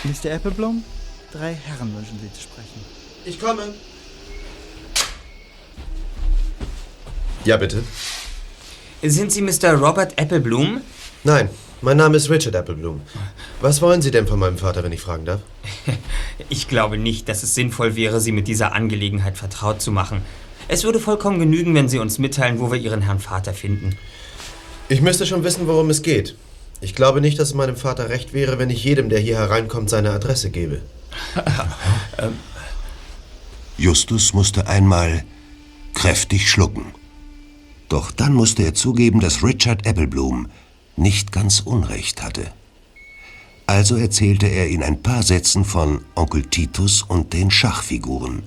Mr. 0.04 0.34
Appleblom, 0.34 0.82
drei 1.30 1.52
Herren 1.52 1.94
wünschen 1.94 2.18
Sie 2.22 2.32
zu 2.32 2.42
sprechen. 2.42 2.80
Ich 3.26 3.38
komme. 3.38 3.74
Ja, 7.44 7.58
bitte. 7.58 7.82
Sind 9.02 9.32
Sie 9.32 9.42
Mr. 9.42 9.74
Robert 9.74 10.18
Appleblum? 10.18 10.80
Nein, 11.22 11.50
mein 11.82 11.96
Name 11.96 12.16
ist 12.16 12.30
Richard 12.30 12.56
Appleblum. 12.56 13.00
Was 13.60 13.80
wollen 13.80 14.02
Sie 14.02 14.10
denn 14.10 14.26
von 14.26 14.38
meinem 14.38 14.58
Vater, 14.58 14.82
wenn 14.82 14.92
ich 14.92 15.00
fragen 15.00 15.24
darf? 15.24 15.40
Ich 16.48 16.68
glaube 16.68 16.98
nicht, 16.98 17.28
dass 17.28 17.42
es 17.42 17.54
sinnvoll 17.54 17.94
wäre, 17.94 18.20
Sie 18.20 18.32
mit 18.32 18.48
dieser 18.48 18.72
Angelegenheit 18.72 19.38
vertraut 19.38 19.80
zu 19.80 19.92
machen. 19.92 20.22
Es 20.68 20.84
würde 20.84 20.98
vollkommen 20.98 21.38
genügen, 21.38 21.74
wenn 21.74 21.88
Sie 21.88 21.98
uns 21.98 22.18
mitteilen, 22.18 22.58
wo 22.58 22.72
wir 22.72 22.78
Ihren 22.78 23.02
Herrn 23.02 23.20
Vater 23.20 23.54
finden. 23.54 23.96
Ich 24.88 25.00
müsste 25.00 25.26
schon 25.26 25.44
wissen, 25.44 25.66
worum 25.66 25.90
es 25.90 26.02
geht. 26.02 26.34
Ich 26.80 26.94
glaube 26.94 27.20
nicht, 27.20 27.38
dass 27.38 27.48
es 27.48 27.54
meinem 27.54 27.76
Vater 27.76 28.08
recht 28.08 28.32
wäre, 28.32 28.58
wenn 28.58 28.70
ich 28.70 28.82
jedem, 28.82 29.08
der 29.08 29.20
hier 29.20 29.36
hereinkommt, 29.36 29.90
seine 29.90 30.10
Adresse 30.10 30.50
gebe. 30.50 30.80
Justus 33.78 34.32
musste 34.32 34.66
einmal 34.66 35.24
kräftig 35.94 36.50
schlucken. 36.50 36.94
Doch 37.88 38.10
dann 38.10 38.32
musste 38.32 38.62
er 38.62 38.74
zugeben, 38.74 39.20
dass 39.20 39.42
Richard 39.42 39.86
Appleblum 39.86 40.48
nicht 40.96 41.32
ganz 41.32 41.60
Unrecht 41.60 42.22
hatte. 42.22 42.50
Also 43.66 43.96
erzählte 43.96 44.46
er 44.46 44.68
in 44.68 44.82
ein 44.82 45.02
paar 45.02 45.22
Sätzen 45.22 45.64
von 45.64 46.04
Onkel 46.16 46.44
Titus 46.44 47.02
und 47.02 47.32
den 47.32 47.50
Schachfiguren. 47.50 48.42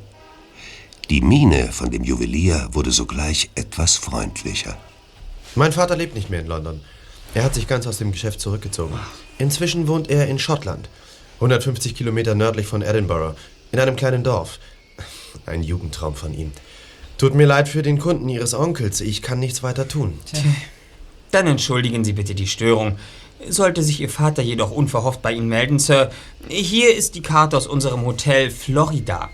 Die 1.09 1.21
Miene 1.21 1.71
von 1.71 1.91
dem 1.91 2.03
Juwelier 2.03 2.69
wurde 2.71 2.91
sogleich 2.91 3.49
etwas 3.55 3.97
freundlicher. 3.97 4.77
Mein 5.55 5.71
Vater 5.71 5.95
lebt 5.95 6.15
nicht 6.15 6.29
mehr 6.29 6.41
in 6.41 6.47
London. 6.47 6.81
Er 7.33 7.43
hat 7.43 7.53
sich 7.53 7.67
ganz 7.67 7.87
aus 7.87 7.97
dem 7.97 8.11
Geschäft 8.11 8.39
zurückgezogen. 8.39 8.99
Inzwischen 9.37 9.87
wohnt 9.87 10.09
er 10.09 10.27
in 10.27 10.39
Schottland, 10.39 10.89
150 11.35 11.95
Kilometer 11.95 12.35
nördlich 12.35 12.67
von 12.67 12.81
Edinburgh, 12.81 13.35
in 13.71 13.79
einem 13.79 13.95
kleinen 13.95 14.23
Dorf. 14.23 14.59
Ein 15.45 15.63
Jugendtraum 15.63 16.15
von 16.15 16.33
ihm. 16.33 16.51
Tut 17.17 17.33
mir 17.33 17.47
leid 17.47 17.69
für 17.69 17.81
den 17.81 17.99
Kunden 17.99 18.29
Ihres 18.29 18.53
Onkels. 18.53 19.01
Ich 19.01 19.21
kann 19.21 19.39
nichts 19.39 19.63
weiter 19.63 19.87
tun. 19.87 20.19
Dann 21.33 21.47
entschuldigen 21.47 22.05
Sie 22.05 22.13
bitte 22.13 22.35
die 22.35 22.45
Störung. 22.45 22.97
Sollte 23.49 23.81
sich 23.81 23.99
Ihr 23.99 24.09
Vater 24.09 24.43
jedoch 24.43 24.69
unverhofft 24.69 25.23
bei 25.23 25.33
Ihnen 25.33 25.47
melden, 25.47 25.79
Sir, 25.79 26.11
hier 26.47 26.95
ist 26.95 27.15
die 27.15 27.23
Karte 27.23 27.57
aus 27.57 27.65
unserem 27.65 28.05
Hotel 28.05 28.51
Florida. 28.51 29.31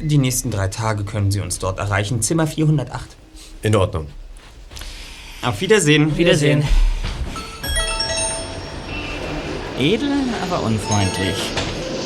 Die 0.00 0.18
nächsten 0.18 0.52
drei 0.52 0.68
Tage 0.68 1.02
können 1.02 1.32
Sie 1.32 1.40
uns 1.40 1.58
dort 1.58 1.80
erreichen. 1.80 2.22
Zimmer 2.22 2.46
408. 2.46 3.16
In 3.62 3.74
Ordnung. 3.74 4.06
Auf 5.42 5.60
Wiedersehen. 5.60 6.16
Wiedersehen. 6.16 6.62
Edel, 9.76 10.12
aber 10.44 10.62
unfreundlich. 10.62 11.36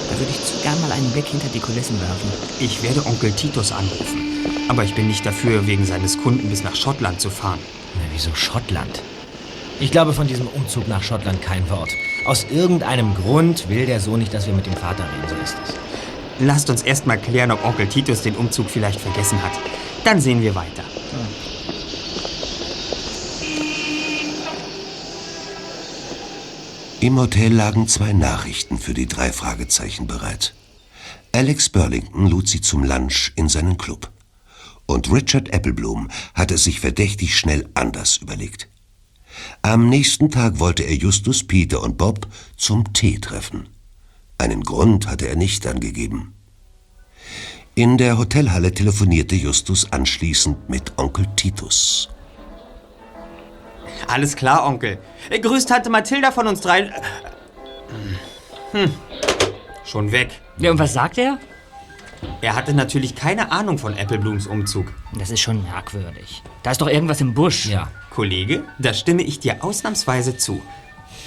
Da 0.08 0.18
würde 0.18 0.30
ich 0.30 0.42
zu 0.42 0.62
gern 0.62 0.80
mal 0.80 0.90
einen 0.90 1.10
Blick 1.12 1.26
hinter 1.26 1.48
die 1.52 1.60
Kulissen 1.60 2.00
werfen. 2.00 2.32
Ich 2.60 2.82
werde 2.82 3.04
Onkel 3.04 3.30
Titus 3.32 3.72
anrufen. 3.72 4.20
Aber 4.68 4.84
ich 4.84 4.94
bin 4.94 5.06
nicht 5.06 5.26
dafür, 5.26 5.66
wegen 5.66 5.84
seines 5.84 6.16
Kunden 6.22 6.48
bis 6.48 6.64
nach 6.64 6.74
Schottland 6.74 7.20
zu 7.20 7.28
fahren. 7.28 7.58
Na, 7.96 8.00
wieso 8.10 8.34
Schottland? 8.34 9.02
Ich 9.80 9.90
glaube 9.90 10.12
von 10.12 10.26
diesem 10.26 10.46
Umzug 10.46 10.88
nach 10.88 11.02
Schottland 11.02 11.42
kein 11.42 11.68
Wort. 11.68 11.90
Aus 12.26 12.46
irgendeinem 12.50 13.14
Grund 13.14 13.68
will 13.68 13.86
der 13.86 14.00
Sohn 14.00 14.20
nicht, 14.20 14.32
dass 14.32 14.46
wir 14.46 14.54
mit 14.54 14.66
dem 14.66 14.74
Vater 14.74 15.04
reden, 15.04 15.28
so 15.28 15.34
ist 15.36 15.56
es. 15.64 15.74
Lasst 16.38 16.70
uns 16.70 16.82
erst 16.82 17.06
mal 17.06 17.18
klären, 17.18 17.50
ob 17.50 17.64
Onkel 17.64 17.86
Titus 17.88 18.22
den 18.22 18.36
Umzug 18.36 18.70
vielleicht 18.70 19.00
vergessen 19.00 19.42
hat. 19.42 19.52
Dann 20.04 20.20
sehen 20.20 20.42
wir 20.42 20.54
weiter. 20.54 20.84
Im 27.00 27.18
Hotel 27.18 27.52
lagen 27.52 27.86
zwei 27.86 28.12
Nachrichten 28.12 28.78
für 28.78 28.94
die 28.94 29.06
drei 29.06 29.32
Fragezeichen 29.32 30.06
bereit. 30.06 30.54
Alex 31.32 31.68
Burlington 31.68 32.28
lud 32.28 32.48
sie 32.48 32.60
zum 32.60 32.84
Lunch 32.84 33.32
in 33.36 33.48
seinen 33.48 33.76
Club. 33.76 34.10
Und 34.86 35.12
Richard 35.12 35.52
Appleblum 35.52 36.08
hatte 36.32 36.54
es 36.54 36.64
sich 36.64 36.80
verdächtig 36.80 37.36
schnell 37.36 37.68
anders 37.74 38.18
überlegt. 38.18 38.68
Am 39.62 39.88
nächsten 39.88 40.30
Tag 40.30 40.58
wollte 40.58 40.82
er 40.82 40.94
Justus, 40.94 41.44
Peter 41.44 41.82
und 41.82 41.98
Bob 41.98 42.26
zum 42.56 42.92
Tee 42.92 43.18
treffen. 43.18 43.68
Einen 44.38 44.62
Grund 44.62 45.06
hatte 45.06 45.28
er 45.28 45.36
nicht 45.36 45.66
angegeben. 45.66 46.34
In 47.74 47.98
der 47.98 48.18
Hotelhalle 48.18 48.72
telefonierte 48.72 49.34
Justus 49.34 49.90
anschließend 49.90 50.68
mit 50.68 50.92
Onkel 50.96 51.26
Titus. 51.34 52.08
Alles 54.06 54.36
klar, 54.36 54.66
Onkel. 54.66 54.98
Grüßt 55.30 55.68
Tante 55.68 55.90
Mathilda 55.90 56.30
von 56.30 56.46
uns 56.46 56.60
dreien. 56.60 56.92
Hm. 58.72 58.92
Schon 59.84 60.12
weg. 60.12 60.40
Ja, 60.58 60.70
und 60.70 60.78
was 60.78 60.92
sagt 60.92 61.18
er? 61.18 61.38
Er 62.40 62.54
hatte 62.54 62.74
natürlich 62.74 63.14
keine 63.14 63.52
Ahnung 63.52 63.78
von 63.78 63.96
Appleblums 63.96 64.46
Umzug. 64.46 64.92
Das 65.18 65.30
ist 65.30 65.40
schon 65.40 65.62
merkwürdig. 65.62 66.42
Da 66.62 66.70
ist 66.70 66.80
doch 66.80 66.88
irgendwas 66.88 67.20
im 67.20 67.34
Busch. 67.34 67.66
Ja. 67.66 67.90
Kollege, 68.14 68.62
da 68.78 68.94
stimme 68.94 69.22
ich 69.22 69.40
dir 69.40 69.64
ausnahmsweise 69.64 70.36
zu. 70.36 70.62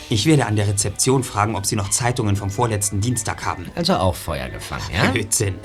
Ich 0.10 0.26
werde 0.26 0.46
an 0.46 0.56
der 0.56 0.70
Rezeption 0.70 1.22
fragen, 1.22 1.56
ob 1.58 1.66
Sie 1.66 1.76
noch 1.76 1.90
Zeitungen 1.90 2.38
vom 2.38 2.50
vorletzten 2.50 3.02
Dienstag 3.02 3.46
haben. 3.46 3.70
Also 3.76 3.96
auch 3.96 4.16
Feuer 4.16 4.48
gefangen, 4.48 4.86
ja? 4.94 5.12
Blödsinn. 5.12 5.56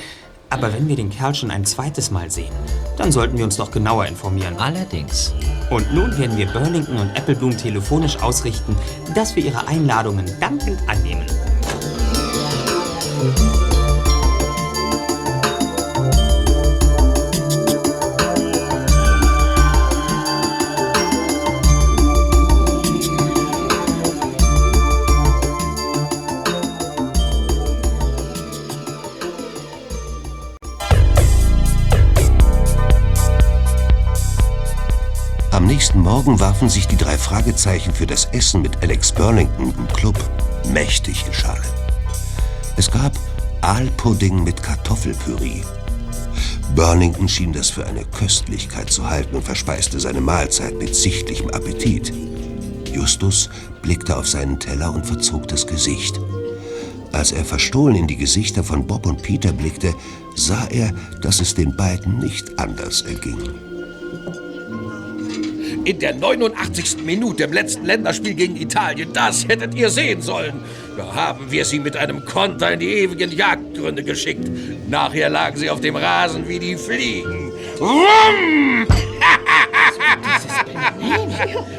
Aber 0.51 0.73
wenn 0.73 0.89
wir 0.89 0.97
den 0.97 1.11
Kerl 1.11 1.33
schon 1.35 1.53
ein 1.53 1.65
zweites 1.65 2.11
Mal 2.11 2.29
sehen, 2.29 2.53
dann 2.99 3.13
sollten 3.13 3.39
wir 3.39 3.45
uns 3.45 3.57
doch 3.57 3.71
genauer 3.71 4.07
informieren. 4.07 4.57
Allerdings. 4.59 5.33
Und 5.71 5.95
nun 5.95 6.19
werden 6.19 6.37
wir 6.37 6.47
Burlington 6.47 6.99
und 6.99 7.17
Appleblum 7.17 7.57
telefonisch 7.57 8.17
ausrichten, 8.17 8.77
dass 9.15 9.37
wir 9.37 9.45
ihre 9.45 9.69
Einladungen 9.69 10.27
dankend 10.41 10.81
annehmen. 10.89 11.25
Am 35.63 35.69
nächsten 35.69 36.01
Morgen 36.01 36.41
warfen 36.41 36.69
sich 36.69 36.89
die 36.89 36.97
drei 36.97 37.17
Fragezeichen 37.17 37.95
für 37.95 38.05
das 38.05 38.25
Essen 38.33 38.63
mit 38.63 38.83
Alex 38.83 39.13
Burlington 39.13 39.73
im 39.79 39.87
Club 39.87 40.19
mächtig 40.73 41.25
in 41.25 41.33
Schale. 41.33 41.63
Es 42.77 42.91
gab 42.91 43.13
Aalpudding 43.61 44.43
mit 44.43 44.61
Kartoffelpüree. 44.61 45.63
Burnington 46.75 47.29
schien 47.29 47.53
das 47.53 47.71
für 47.71 47.87
eine 47.87 48.05
Köstlichkeit 48.05 48.91
zu 48.91 49.09
halten 49.09 49.37
und 49.37 49.45
verspeiste 49.45 50.01
seine 50.01 50.21
Mahlzeit 50.21 50.77
mit 50.79 50.97
sichtlichem 50.97 51.51
Appetit. 51.51 52.13
Justus 52.93 53.49
blickte 53.83 54.17
auf 54.17 54.27
seinen 54.27 54.59
Teller 54.59 54.93
und 54.93 55.07
verzog 55.07 55.47
das 55.47 55.69
Gesicht. 55.69 56.19
Als 57.13 57.31
er 57.31 57.45
verstohlen 57.45 57.95
in 57.95 58.09
die 58.09 58.17
Gesichter 58.17 58.65
von 58.65 58.85
Bob 58.85 59.07
und 59.07 59.23
Peter 59.23 59.53
blickte, 59.53 59.95
sah 60.35 60.67
er, 60.67 60.93
dass 61.21 61.39
es 61.39 61.55
den 61.55 61.77
beiden 61.77 62.19
nicht 62.19 62.59
anders 62.59 63.03
erging. 63.03 63.72
In 65.85 65.99
der 65.99 66.15
89. 66.15 66.99
Minute 67.05 67.45
im 67.45 67.53
letzten 67.53 67.85
Länderspiel 67.85 68.35
gegen 68.35 68.57
Italien, 68.57 69.13
das 69.13 69.49
hättet 69.49 69.75
ihr 69.75 69.91
sehen 69.91 70.23
sollen. 70.23 70.63
Da 70.97 71.13
haben 71.13 71.51
wir 71.51 71.65
sie 71.65 71.81
mit 71.81 71.97
einem 71.97 72.25
Konter 72.25 72.73
in 72.73 72.79
die 72.79 72.95
ewigen 72.99 73.33
Jagdgründe 73.33 74.05
geschickt. 74.05 74.49
Nachher 74.89 75.29
lagen 75.29 75.57
sie 75.57 75.71
auf 75.71 75.81
dem 75.81 75.97
Rasen 75.97 76.49
wie 76.49 76.61
die 76.61 76.77
Fliegen. 76.77 77.53
Wumm! 77.79 78.87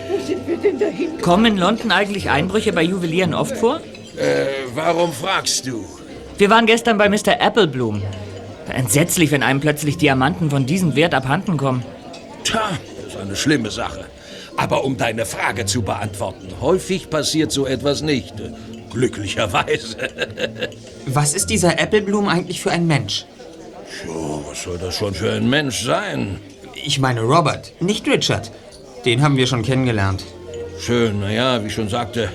Wo 0.09 0.25
sind 0.25 0.47
wir 0.47 0.57
denn 0.57 0.79
dahin? 0.79 1.21
Kommen 1.21 1.45
in 1.45 1.57
London 1.57 1.91
eigentlich 1.91 2.29
Einbrüche 2.29 2.73
bei 2.73 2.83
Juwelieren 2.83 3.33
oft 3.33 3.55
vor? 3.55 3.79
Äh, 4.17 4.47
warum 4.75 5.13
fragst 5.13 5.65
du? 5.65 5.85
Wir 6.37 6.49
waren 6.49 6.65
gestern 6.65 6.97
bei 6.97 7.07
Mr. 7.07 7.39
Applebloom. 7.39 8.01
Entsetzlich, 8.67 9.31
wenn 9.31 9.43
einem 9.43 9.61
plötzlich 9.61 9.97
Diamanten 9.97 10.49
von 10.49 10.65
diesem 10.65 10.95
Wert 10.95 11.13
abhanden 11.13 11.55
kommen. 11.55 11.83
Tja, 12.43 12.71
eine 13.23 13.35
schlimme 13.35 13.71
Sache. 13.71 14.05
Aber 14.57 14.83
um 14.83 14.97
deine 14.97 15.25
Frage 15.25 15.65
zu 15.65 15.81
beantworten, 15.81 16.47
häufig 16.61 17.09
passiert 17.09 17.51
so 17.51 17.65
etwas 17.65 18.01
nicht. 18.01 18.33
Glücklicherweise. 18.91 19.97
Was 21.07 21.33
ist 21.33 21.49
dieser 21.49 21.79
Applebloom 21.79 22.27
eigentlich 22.27 22.61
für 22.61 22.71
ein 22.71 22.85
Mensch? 22.87 23.25
Jo, 24.05 24.43
was 24.47 24.63
soll 24.63 24.77
das 24.77 24.95
schon 24.95 25.13
für 25.13 25.33
ein 25.33 25.49
Mensch 25.49 25.83
sein? 25.83 26.39
Ich 26.73 26.99
meine 26.99 27.21
Robert, 27.21 27.73
nicht 27.79 28.07
Richard. 28.07 28.51
Den 29.05 29.21
haben 29.21 29.37
wir 29.37 29.45
schon 29.45 29.61
kennengelernt. 29.61 30.23
Schön, 30.79 31.19
naja, 31.19 31.61
wie 31.61 31.67
ich 31.67 31.73
schon 31.73 31.89
sagte, 31.89 32.29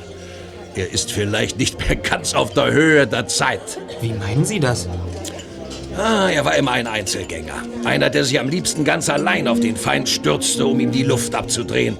er 0.75 0.93
ist 0.93 1.11
vielleicht 1.11 1.59
nicht 1.59 1.79
mehr 1.81 1.97
ganz 1.97 2.35
auf 2.35 2.53
der 2.53 2.71
Höhe 2.73 3.07
der 3.07 3.27
Zeit. 3.27 3.79
Wie 4.01 4.13
meinen 4.13 4.45
Sie 4.45 4.61
das? 4.61 4.89
Ah, 5.99 6.31
er 6.31 6.45
war 6.45 6.57
immer 6.57 6.73
ein 6.73 6.87
Einzelgänger. 6.87 7.63
Einer, 7.85 8.09
der 8.09 8.25
sich 8.25 8.39
am 8.39 8.49
liebsten 8.49 8.85
ganz 8.85 9.09
allein 9.09 9.49
auf 9.49 9.59
den 9.59 9.77
Feind 9.77 10.09
stürzte, 10.09 10.65
um 10.65 10.79
ihm 10.79 10.93
die 10.93 11.03
Luft 11.03 11.35
abzudrehen. 11.35 11.99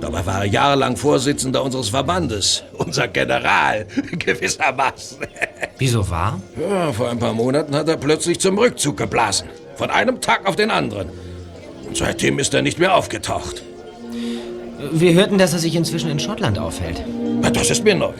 Dabei 0.00 0.26
war 0.26 0.40
er 0.40 0.44
jahrelang 0.44 0.96
Vorsitzender 0.96 1.62
unseres 1.62 1.88
Verbandes. 1.88 2.62
Unser 2.74 3.08
General, 3.08 3.86
gewissermaßen. 4.18 5.18
Wieso 5.78 6.08
war? 6.10 6.40
Ja, 6.60 6.92
vor 6.92 7.10
ein 7.10 7.18
paar 7.18 7.32
Monaten 7.32 7.74
hat 7.74 7.88
er 7.88 7.96
plötzlich 7.96 8.40
zum 8.40 8.58
Rückzug 8.58 8.98
geblasen. 8.98 9.48
Von 9.76 9.90
einem 9.90 10.20
Tag 10.20 10.46
auf 10.46 10.56
den 10.56 10.70
anderen. 10.70 11.08
Und 11.86 11.96
seitdem 11.96 12.38
ist 12.38 12.52
er 12.52 12.60
nicht 12.60 12.78
mehr 12.78 12.94
aufgetaucht. 12.94 13.62
Wir 14.92 15.14
hörten, 15.14 15.38
dass 15.38 15.54
er 15.54 15.58
sich 15.58 15.74
inzwischen 15.74 16.10
in 16.10 16.18
Schottland 16.18 16.58
aufhält. 16.58 17.02
Das 17.52 17.70
ist 17.70 17.84
mir 17.84 17.94
neu. 17.94 18.12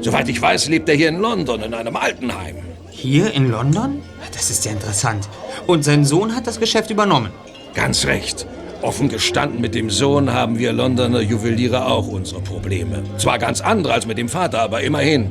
Soweit 0.00 0.28
ich 0.28 0.40
weiß, 0.40 0.68
lebt 0.68 0.88
er 0.88 0.94
hier 0.94 1.08
in 1.08 1.18
London 1.18 1.62
in 1.62 1.74
einem 1.74 1.96
Altenheim. 1.96 2.56
Hier 3.00 3.32
in 3.32 3.48
London? 3.48 4.02
Das 4.32 4.50
ist 4.50 4.64
ja 4.64 4.72
interessant. 4.72 5.28
Und 5.68 5.84
sein 5.84 6.04
Sohn 6.04 6.34
hat 6.34 6.48
das 6.48 6.58
Geschäft 6.58 6.90
übernommen. 6.90 7.30
Ganz 7.72 8.06
recht. 8.06 8.44
Offen 8.82 9.08
gestanden, 9.08 9.60
mit 9.60 9.76
dem 9.76 9.88
Sohn 9.88 10.32
haben 10.32 10.58
wir 10.58 10.72
Londoner 10.72 11.20
Juweliere 11.20 11.86
auch 11.86 12.08
unsere 12.08 12.40
Probleme. 12.40 13.04
Zwar 13.16 13.38
ganz 13.38 13.60
andere 13.60 13.92
als 13.92 14.04
mit 14.06 14.18
dem 14.18 14.28
Vater, 14.28 14.58
aber 14.62 14.80
immerhin. 14.80 15.30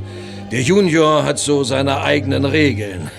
Der 0.50 0.62
Junior 0.62 1.26
hat 1.26 1.40
so 1.40 1.66
seine 1.66 2.02
eigenen 2.02 2.46
Regeln. 2.46 3.12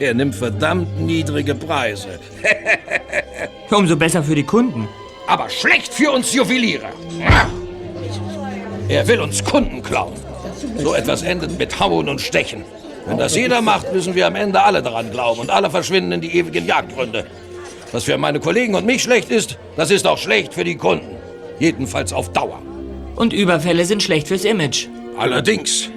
Er 0.00 0.14
nimmt 0.14 0.34
verdammt 0.34 1.00
niedrige 1.00 1.54
Preise. 1.54 2.18
Umso 3.70 3.94
besser 3.94 4.24
für 4.24 4.34
die 4.34 4.42
Kunden. 4.42 4.88
Aber 5.28 5.48
schlecht 5.48 5.94
für 5.94 6.10
uns 6.10 6.34
Juweliere. 6.34 6.88
Er 8.88 9.06
will 9.06 9.20
uns 9.20 9.44
Kunden 9.44 9.80
klauen. 9.80 10.14
So 10.78 10.92
etwas 10.92 11.22
endet 11.22 11.56
mit 11.56 11.78
Hauen 11.78 12.08
und 12.08 12.20
Stechen. 12.20 12.64
Wenn 13.06 13.18
das 13.18 13.34
jeder 13.34 13.60
macht, 13.60 13.92
müssen 13.92 14.14
wir 14.14 14.26
am 14.26 14.36
Ende 14.36 14.62
alle 14.62 14.82
daran 14.82 15.10
glauben 15.10 15.40
und 15.40 15.50
alle 15.50 15.70
verschwinden 15.70 16.12
in 16.12 16.20
die 16.20 16.36
ewigen 16.36 16.66
Jagdgründe. 16.66 17.26
Was 17.90 18.04
für 18.04 18.16
meine 18.16 18.40
Kollegen 18.40 18.74
und 18.74 18.86
mich 18.86 19.02
schlecht 19.02 19.30
ist, 19.30 19.58
das 19.76 19.90
ist 19.90 20.06
auch 20.06 20.18
schlecht 20.18 20.54
für 20.54 20.64
die 20.64 20.76
Kunden. 20.76 21.16
Jedenfalls 21.58 22.12
auf 22.12 22.32
Dauer. 22.32 22.62
Und 23.16 23.32
Überfälle 23.32 23.84
sind 23.84 24.02
schlecht 24.02 24.28
fürs 24.28 24.44
Image. 24.44 24.86
Allerdings. 25.18 25.90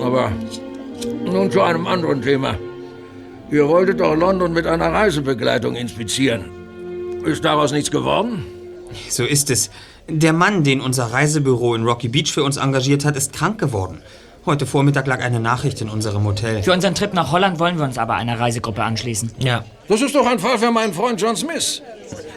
Aber 0.00 0.32
nun 1.24 1.50
zu 1.50 1.60
einem 1.60 1.86
anderen 1.86 2.22
Thema. 2.22 2.56
Ihr 3.50 3.68
wolltet 3.68 4.00
doch 4.00 4.14
London 4.14 4.52
mit 4.52 4.66
einer 4.66 4.92
Reisebegleitung 4.92 5.74
inspizieren. 5.74 6.44
Ist 7.24 7.44
daraus 7.44 7.72
nichts 7.72 7.90
geworden? 7.90 8.46
So 9.08 9.24
ist 9.24 9.50
es. 9.50 9.70
Der 10.08 10.32
Mann, 10.32 10.64
den 10.64 10.80
unser 10.80 11.06
Reisebüro 11.12 11.74
in 11.74 11.84
Rocky 11.84 12.08
Beach 12.08 12.32
für 12.32 12.42
uns 12.42 12.56
engagiert 12.56 13.04
hat, 13.04 13.16
ist 13.16 13.32
krank 13.32 13.60
geworden. 13.60 14.02
Heute 14.46 14.64
Vormittag 14.64 15.06
lag 15.06 15.20
eine 15.20 15.38
Nachricht 15.38 15.82
in 15.82 15.90
unserem 15.90 16.24
Hotel. 16.24 16.62
Für 16.62 16.72
unseren 16.72 16.94
Trip 16.94 17.12
nach 17.12 17.30
Holland 17.30 17.58
wollen 17.58 17.76
wir 17.76 17.84
uns 17.84 17.98
aber 17.98 18.14
einer 18.14 18.40
Reisegruppe 18.40 18.82
anschließen. 18.82 19.32
Ja. 19.38 19.64
Das 19.86 20.00
ist 20.00 20.14
doch 20.14 20.26
ein 20.26 20.38
Fall 20.38 20.58
für 20.58 20.70
meinen 20.70 20.94
Freund 20.94 21.20
John 21.20 21.36
Smith. 21.36 21.82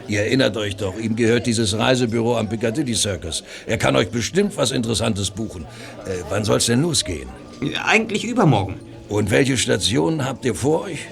Ihr 0.10 0.20
erinnert 0.20 0.58
euch 0.58 0.76
doch, 0.76 0.98
ihm 0.98 1.16
gehört 1.16 1.46
dieses 1.46 1.78
Reisebüro 1.78 2.38
am 2.38 2.50
Piccadilly 2.50 2.94
Circus. 2.94 3.44
Er 3.66 3.78
kann 3.78 3.96
euch 3.96 4.10
bestimmt 4.10 4.58
was 4.58 4.72
Interessantes 4.72 5.32
buchen. 5.32 5.63
Äh, 6.06 6.24
wann 6.30 6.44
soll's 6.44 6.66
denn 6.66 6.82
losgehen? 6.82 7.30
Eigentlich 7.86 8.26
übermorgen. 8.26 8.82
Und 9.08 9.32
welche 9.32 9.56
Stationen 9.56 10.26
habt 10.26 10.44
ihr 10.44 10.56
vor 10.56 10.84
euch? 10.84 11.08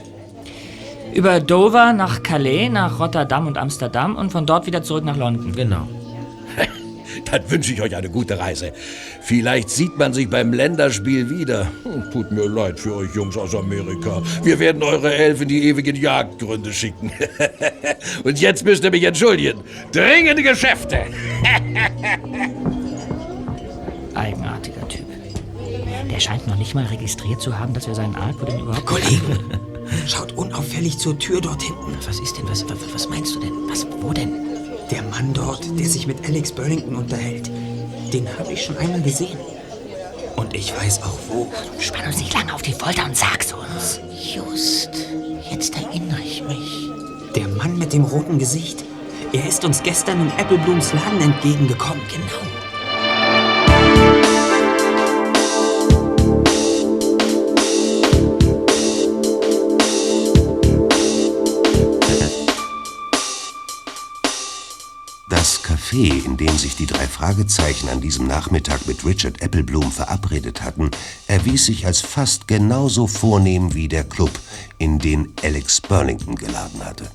Über 1.14 1.40
Dover 1.40 1.94
nach 1.94 2.22
Calais, 2.22 2.70
nach 2.70 3.00
Rotterdam 3.00 3.48
und 3.48 3.58
Amsterdam 3.58 4.18
und 4.18 4.32
von 4.32 4.46
dort 4.46 4.66
wieder 4.66 4.84
zurück 4.84 5.06
nach 5.06 5.18
London. 5.18 5.54
Genau. 5.54 5.88
Dann 7.32 7.50
wünsche 7.50 7.74
ich 7.74 7.82
euch 7.82 7.96
eine 7.96 8.10
gute 8.10 8.38
Reise. 8.38 8.74
Vielleicht 9.22 9.70
sieht 9.70 9.98
man 9.98 10.14
sich 10.14 10.30
beim 10.30 10.52
Länderspiel 10.54 11.30
wieder. 11.30 11.72
Hm, 11.84 12.12
Tut 12.12 12.32
mir 12.32 12.48
leid 12.48 12.80
für 12.80 12.96
euch 12.96 13.16
Jungs 13.16 13.38
aus 13.38 13.56
Amerika. 13.56 14.22
Wir 14.44 14.60
werden 14.60 14.84
eure 14.84 15.14
Elf 15.14 15.42
in 15.42 15.48
die 15.48 15.64
ewigen 15.70 15.96
Jagdgründe 15.96 16.74
schicken. 16.74 17.12
Und 18.24 18.40
jetzt 18.40 18.66
müsst 18.66 18.84
ihr 18.84 18.92
mich 18.92 19.04
entschuldigen. 19.04 19.62
Dringende 19.92 20.44
Geschäfte. 20.44 21.06
Eigenartiger 24.14 24.88
Typ. 24.90 25.06
Der 26.12 26.20
scheint 26.20 26.46
noch 26.48 26.58
nicht 26.58 26.76
mal 26.76 26.86
registriert 26.86 27.42
zu 27.42 27.58
haben, 27.58 27.74
dass 27.74 27.88
wir 27.88 27.96
seinen 27.96 28.16
Aalpudding 28.16 28.60
überhaupt... 28.60 28.86
Kollege, 28.86 29.40
schaut 30.08 30.34
unauffällig 30.34 30.98
zur 30.98 31.18
Tür 31.18 31.40
dort 31.40 31.62
hinten. 31.62 31.98
Was 32.06 32.20
ist 32.20 32.38
denn? 32.38 32.50
Was, 32.50 32.66
was, 32.66 32.94
was 32.94 33.08
meinst 33.10 33.36
du 33.36 33.40
denn? 33.40 33.54
Was, 33.70 33.88
wo 34.02 34.12
denn? 34.12 34.51
Der 34.92 35.04
Mann 35.04 35.34
dort, 35.34 35.64
der 35.80 35.88
sich 35.88 36.06
mit 36.06 36.26
Alex 36.28 36.52
Burlington 36.52 36.98
unterhält, 36.98 37.50
den 38.14 38.28
habe 38.38 38.52
ich 38.52 38.66
schon 38.66 38.78
einmal 38.78 39.02
gesehen. 39.02 39.38
Und 40.36 40.54
ich 40.54 40.76
weiß 40.76 41.02
auch 41.04 41.18
wo. 41.30 41.52
Spann 41.80 42.08
uns 42.08 42.18
nicht 42.18 42.34
lange 42.34 42.54
auf 42.54 42.62
die 42.62 42.74
Folter 42.74 43.06
und 43.06 43.16
sag's 43.16 43.54
uns. 43.54 44.02
Just, 44.12 44.90
jetzt 45.50 45.76
erinnere 45.76 46.20
ich 46.20 46.44
mich. 46.44 46.90
Der 47.36 47.48
Mann 47.48 47.78
mit 47.78 47.94
dem 47.94 48.04
roten 48.04 48.38
Gesicht. 48.38 48.84
Er 49.32 49.48
ist 49.48 49.64
uns 49.64 49.82
gestern 49.82 50.22
in 50.22 50.32
Appleblooms 50.34 50.92
Laden 50.94 51.22
entgegengekommen. 51.22 52.04
Genau. 52.10 52.61
Café, 65.92 66.26
in 66.26 66.38
dem 66.38 66.58
sich 66.58 66.76
die 66.78 66.86
drei 66.86 67.06
Fragezeichen 67.06 67.90
an 67.90 68.00
diesem 68.00 68.26
Nachmittag 68.26 68.88
mit 68.88 69.06
Richard 69.06 69.42
Appleblum 69.42 69.92
verabredet 69.92 70.64
hatten, 70.64 70.90
erwies 71.28 71.66
sich 71.66 71.86
als 71.86 72.00
fast 72.00 72.48
genauso 72.48 73.08
vornehm 73.08 73.74
wie 73.74 73.90
der 73.90 74.06
Club, 74.06 74.32
in 74.78 75.00
den 75.00 75.34
Alex 75.44 75.82
Burlington 75.82 76.36
geladen 76.36 76.86
hatte. 76.86 77.06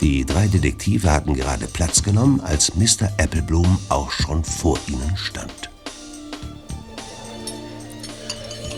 Die 0.00 0.24
drei 0.24 0.46
Detektive 0.46 1.10
hatten 1.10 1.34
gerade 1.34 1.66
Platz 1.66 2.02
genommen, 2.04 2.40
als 2.40 2.76
Mr. 2.76 3.10
Appleblum 3.18 3.78
auch 3.88 4.12
schon 4.12 4.44
vor 4.44 4.78
ihnen 4.86 5.16
stand. 5.16 5.70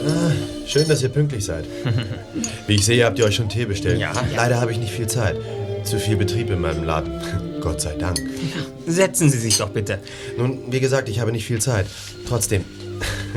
Ah, 0.04 0.32
schön, 0.66 0.88
dass 0.88 1.02
ihr 1.02 1.10
pünktlich 1.10 1.44
seid. 1.44 1.66
Wie 2.66 2.76
ich 2.76 2.84
sehe, 2.86 3.04
habt 3.04 3.18
ihr 3.18 3.26
euch 3.26 3.36
schon 3.36 3.50
Tee 3.50 3.66
bestellt. 3.66 4.00
Ja. 4.00 4.12
Leider 4.34 4.60
habe 4.60 4.72
ich 4.72 4.78
nicht 4.78 4.92
viel 4.92 5.06
Zeit. 5.06 5.36
Zu 5.84 5.98
viel 5.98 6.16
Betrieb 6.16 6.50
in 6.50 6.60
meinem 6.60 6.84
Laden. 6.84 7.20
Gott 7.60 7.80
sei 7.80 7.94
Dank. 7.94 8.18
Setzen 8.86 9.30
Sie 9.30 9.38
sich 9.38 9.58
doch 9.58 9.70
bitte. 9.70 9.98
Nun, 10.38 10.72
wie 10.72 10.80
gesagt, 10.80 11.08
ich 11.08 11.20
habe 11.20 11.32
nicht 11.32 11.44
viel 11.44 11.60
Zeit. 11.60 11.86
Trotzdem. 12.28 12.64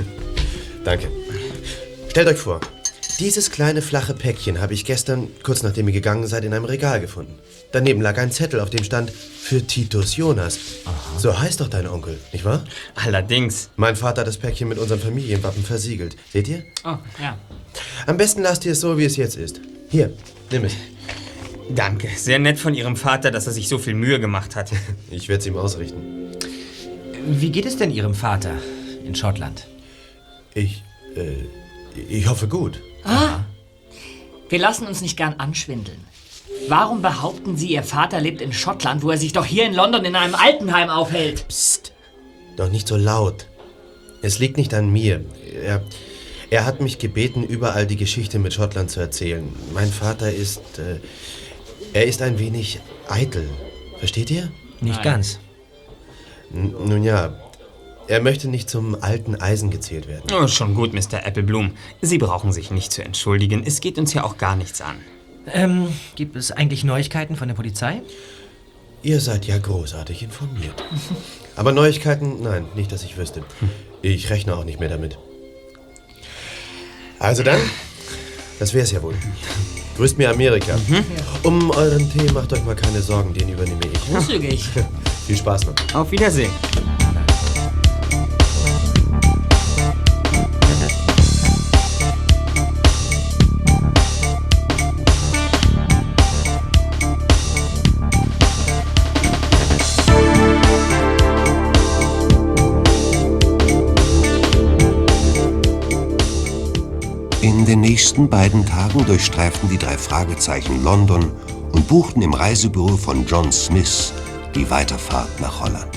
Danke. 0.83 1.07
Stellt 2.09 2.27
euch 2.27 2.37
vor, 2.37 2.61
Dieses 3.19 3.49
kleine 3.49 3.81
flache 3.81 4.13
Päckchen 4.13 4.59
habe 4.59 4.73
ich 4.73 4.83
gestern, 4.83 5.29
kurz 5.41 5.63
nachdem 5.63 5.87
ihr 5.87 5.93
gegangen 5.93 6.27
seid, 6.27 6.43
in 6.43 6.53
einem 6.53 6.65
Regal 6.65 6.99
gefunden. 6.99 7.39
Daneben 7.71 8.01
lag 8.01 8.17
ein 8.17 8.31
Zettel, 8.31 8.59
auf 8.59 8.69
dem 8.69 8.83
stand 8.83 9.09
für 9.09 9.65
Titus 9.65 10.17
Jonas. 10.17 10.59
So 11.17 11.39
heißt 11.39 11.61
doch 11.61 11.69
dein 11.69 11.87
Onkel, 11.87 12.17
nicht 12.33 12.43
wahr? 12.45 12.63
Allerdings. 12.95 13.69
Mein 13.77 13.95
Vater 13.95 14.21
hat 14.21 14.27
das 14.27 14.37
Päckchen 14.37 14.67
mit 14.67 14.77
unserem 14.77 14.99
Familienwappen 15.01 15.63
versiegelt. 15.63 16.15
Seht 16.31 16.47
ihr? 16.47 16.63
Oh, 16.83 16.97
ja. 17.21 17.37
Am 18.05 18.17
besten 18.17 18.41
lasst 18.41 18.65
ihr 18.65 18.73
es 18.73 18.81
so, 18.81 18.97
wie 18.97 19.05
es 19.05 19.15
jetzt 19.15 19.37
ist. 19.37 19.61
Hier, 19.89 20.13
nimm 20.51 20.65
es. 20.65 20.73
Danke. 21.69 22.09
Sehr 22.15 22.39
nett 22.39 22.59
von 22.59 22.73
Ihrem 22.73 22.95
Vater, 22.95 23.31
dass 23.31 23.47
er 23.47 23.53
sich 23.53 23.67
so 23.67 23.77
viel 23.77 23.93
Mühe 23.93 24.19
gemacht 24.19 24.55
hat. 24.55 24.71
Ich 25.11 25.29
werde 25.29 25.41
es 25.41 25.47
ihm 25.47 25.57
ausrichten. 25.57 26.31
Wie 27.27 27.51
geht 27.51 27.65
es 27.65 27.77
denn 27.77 27.91
Ihrem 27.91 28.13
Vater 28.13 28.53
in 29.05 29.15
Schottland? 29.15 29.67
Ich, 30.53 30.83
äh, 31.15 31.45
ich 32.09 32.27
hoffe 32.27 32.47
gut. 32.47 32.81
Ah. 33.03 33.39
Wir 34.49 34.59
lassen 34.59 34.87
uns 34.87 35.01
nicht 35.01 35.17
gern 35.17 35.35
anschwindeln. 35.37 35.99
Warum 36.67 37.01
behaupten 37.01 37.57
Sie, 37.57 37.67
Ihr 37.67 37.83
Vater 37.83 38.19
lebt 38.19 38.41
in 38.41 38.53
Schottland, 38.53 39.03
wo 39.03 39.11
er 39.11 39.17
sich 39.17 39.33
doch 39.33 39.45
hier 39.45 39.65
in 39.65 39.73
London 39.73 40.05
in 40.05 40.15
einem 40.15 40.35
Altenheim 40.35 40.89
aufhält? 40.89 41.47
Psst. 41.47 41.93
Doch 42.57 42.69
nicht 42.69 42.87
so 42.87 42.95
laut. 42.95 43.47
Es 44.21 44.39
liegt 44.39 44.57
nicht 44.57 44.73
an 44.73 44.91
mir. 44.91 45.23
Er, 45.63 45.83
er 46.49 46.65
hat 46.65 46.79
mich 46.81 46.99
gebeten, 46.99 47.43
überall 47.43 47.85
die 47.85 47.97
Geschichte 47.97 48.39
mit 48.39 48.53
Schottland 48.53 48.91
zu 48.91 48.99
erzählen. 48.99 49.47
Mein 49.73 49.89
Vater 49.89 50.31
ist. 50.31 50.79
Äh, 50.79 50.99
er 51.95 52.05
ist 52.05 52.21
ein 52.21 52.37
wenig 52.39 52.81
eitel. 53.07 53.49
Versteht 53.99 54.29
ihr? 54.29 54.51
Nicht 54.81 55.01
ganz. 55.01 55.39
N 56.53 56.75
nun 56.85 57.03
ja. 57.03 57.33
Er 58.07 58.21
möchte 58.21 58.49
nicht 58.49 58.69
zum 58.69 59.01
alten 59.01 59.35
Eisen 59.35 59.71
gezählt 59.71 60.07
werden. 60.07 60.29
Oh, 60.31 60.47
schon 60.47 60.75
gut, 60.75 60.93
Mr. 60.93 61.25
Appleblum. 61.25 61.71
Sie 62.01 62.17
brauchen 62.17 62.51
sich 62.51 62.69
nicht 62.69 62.91
zu 62.91 63.01
entschuldigen. 63.03 63.63
Es 63.65 63.79
geht 63.79 63.97
uns 63.97 64.13
ja 64.13 64.25
auch 64.25 64.37
gar 64.37 64.57
nichts 64.57 64.81
an. 64.81 64.97
Ähm, 65.53 65.87
gibt 66.15 66.35
es 66.35 66.51
eigentlich 66.51 66.83
Neuigkeiten 66.83 67.37
von 67.37 67.47
der 67.47 67.55
Polizei? 67.55 68.01
Ihr 69.01 69.21
seid 69.21 69.45
ja 69.45 69.57
großartig 69.57 70.21
informiert. 70.21 70.83
Aber 71.55 71.71
Neuigkeiten, 71.71 72.43
nein, 72.43 72.65
nicht, 72.75 72.91
dass 72.91 73.03
ich 73.05 73.17
wüsste. 73.17 73.41
Ich 74.01 74.29
rechne 74.29 74.57
auch 74.57 74.65
nicht 74.65 74.81
mehr 74.81 74.89
damit. 74.89 75.17
Also 77.19 77.41
dann, 77.41 77.61
das 78.59 78.73
wär's 78.73 78.91
ja 78.91 79.01
wohl. 79.01 79.15
Grüßt 79.97 80.17
mir 80.17 80.29
Amerika. 80.29 80.77
Um 81.43 81.71
euren 81.71 82.09
Tee 82.11 82.31
macht 82.33 82.51
euch 82.53 82.63
mal 82.65 82.75
keine 82.75 83.01
Sorgen, 83.01 83.33
den 83.33 83.49
übernehme 83.49 83.81
ich. 83.91 84.13
Großzügig. 84.13 84.69
Viel 85.27 85.37
Spaß 85.37 85.67
noch. 85.67 85.73
Auf 85.93 86.11
Wiedersehen. 86.11 86.51
In 107.45 107.63
den 107.63 107.81
nächsten 107.81 108.27
beiden 108.27 108.65
Tagen 108.65 109.05
durchstreiften 109.05 109.69
die 109.69 109.77
drei 109.77 109.99
Fragezeichen 109.99 110.83
London 110.83 111.31
und 111.73 111.87
buchten 111.87 112.23
im 112.23 112.33
Reisebüro 112.33 112.97
von 112.97 113.23
John 113.27 113.51
Smith 113.51 114.13
die 114.55 114.67
Weiterfahrt 114.71 115.39
nach 115.39 115.59
Holland. 115.59 115.91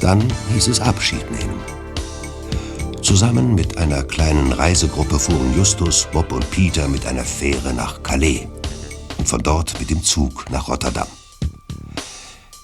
Dann 0.00 0.24
hieß 0.52 0.66
es 0.66 0.80
Abschied 0.80 1.30
nehmen. 1.30 1.60
Zusammen 3.00 3.54
mit 3.54 3.78
einer 3.78 4.02
kleinen 4.02 4.50
Reisegruppe 4.50 5.20
fuhren 5.20 5.54
Justus, 5.54 6.08
Bob 6.12 6.32
und 6.32 6.50
Peter 6.50 6.88
mit 6.88 7.06
einer 7.06 7.24
Fähre 7.24 7.72
nach 7.72 8.02
Calais 8.02 8.48
und 9.18 9.28
von 9.28 9.40
dort 9.40 9.78
mit 9.78 9.88
dem 9.88 10.02
Zug 10.02 10.50
nach 10.50 10.66
Rotterdam. 10.66 11.06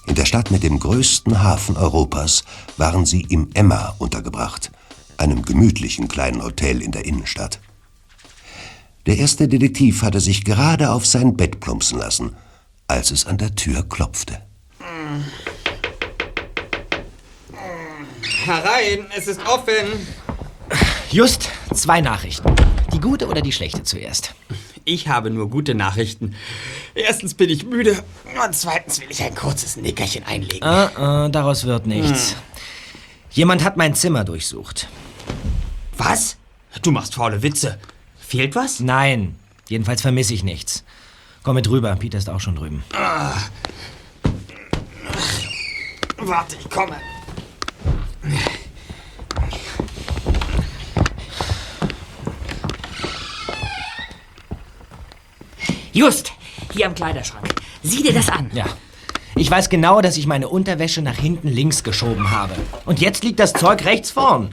In 0.07 0.15
der 0.15 0.25
Stadt 0.25 0.51
mit 0.51 0.63
dem 0.63 0.77
größten 0.77 1.41
Hafen 1.41 1.77
Europas 1.77 2.43
waren 2.75 3.05
sie 3.05 3.21
im 3.21 3.47
Emma 3.53 3.95
untergebracht, 3.97 4.73
einem 5.17 5.43
gemütlichen 5.43 6.07
kleinen 6.07 6.43
Hotel 6.43 6.81
in 6.81 6.91
der 6.91 7.05
Innenstadt. 7.05 7.59
Der 9.05 9.17
erste 9.17 9.47
Detektiv 9.47 10.01
hatte 10.01 10.21
sich 10.21 10.45
gerade 10.45 10.91
auf 10.91 11.05
sein 11.05 11.35
Bett 11.35 11.59
plumpsen 11.59 11.99
lassen, 11.99 12.35
als 12.87 13.11
es 13.11 13.25
an 13.25 13.37
der 13.37 13.53
Tür 13.55 13.83
klopfte. 13.87 14.41
Herein, 18.45 19.05
es 19.15 19.27
ist 19.27 19.41
offen. 19.45 20.07
Just 21.11 21.49
zwei 21.73 22.01
Nachrichten. 22.01 22.55
Die 22.93 22.99
gute 22.99 23.27
oder 23.27 23.41
die 23.41 23.51
schlechte 23.51 23.83
zuerst? 23.83 24.33
Ich 24.85 25.07
habe 25.07 25.29
nur 25.29 25.49
gute 25.49 25.75
Nachrichten. 25.75 26.35
Erstens 26.93 27.33
bin 27.33 27.49
ich 27.49 27.65
müde 27.65 28.03
und 28.45 28.55
zweitens 28.55 28.99
will 28.99 29.07
ich 29.09 29.23
ein 29.23 29.33
kurzes 29.33 29.77
Nickerchen 29.77 30.23
einlegen. 30.25 30.63
Ah, 30.63 30.91
ah, 30.95 31.29
daraus 31.29 31.65
wird 31.65 31.87
nichts. 31.87 32.35
Jemand 33.33 33.63
hat 33.63 33.77
mein 33.77 33.95
Zimmer 33.95 34.23
durchsucht. 34.23 34.87
Was? 35.97 36.37
Du 36.83 36.91
machst 36.91 37.15
faule 37.15 37.41
Witze. 37.41 37.79
Fehlt 38.19 38.55
was? 38.55 38.79
Nein, 38.79 39.35
jedenfalls 39.67 40.03
vermisse 40.03 40.35
ich 40.35 40.43
nichts. 40.43 40.83
Komm 41.41 41.55
mit 41.55 41.67
rüber, 41.67 41.95
Peter 41.95 42.19
ist 42.19 42.29
auch 42.29 42.39
schon 42.39 42.55
drüben. 42.55 42.83
Ah. 42.93 43.33
Warte, 46.17 46.55
ich 46.59 46.69
komme. 46.69 46.95
Just, 55.91 56.33
hier 56.71 56.85
am 56.85 56.95
Kleiderschrank. 56.95 57.55
Sieh 57.81 58.03
dir 58.03 58.13
das 58.13 58.29
an. 58.29 58.51
Ja. 58.53 58.65
Ich 59.35 59.49
weiß 59.49 59.69
genau, 59.69 60.01
dass 60.01 60.17
ich 60.17 60.27
meine 60.27 60.47
Unterwäsche 60.47 61.01
nach 61.01 61.17
hinten 61.17 61.47
links 61.47 61.83
geschoben 61.83 62.29
habe. 62.29 62.53
Und 62.85 63.01
jetzt 63.01 63.23
liegt 63.23 63.39
das 63.39 63.53
Zeug 63.53 63.83
rechts 63.83 64.11
vorn. 64.11 64.49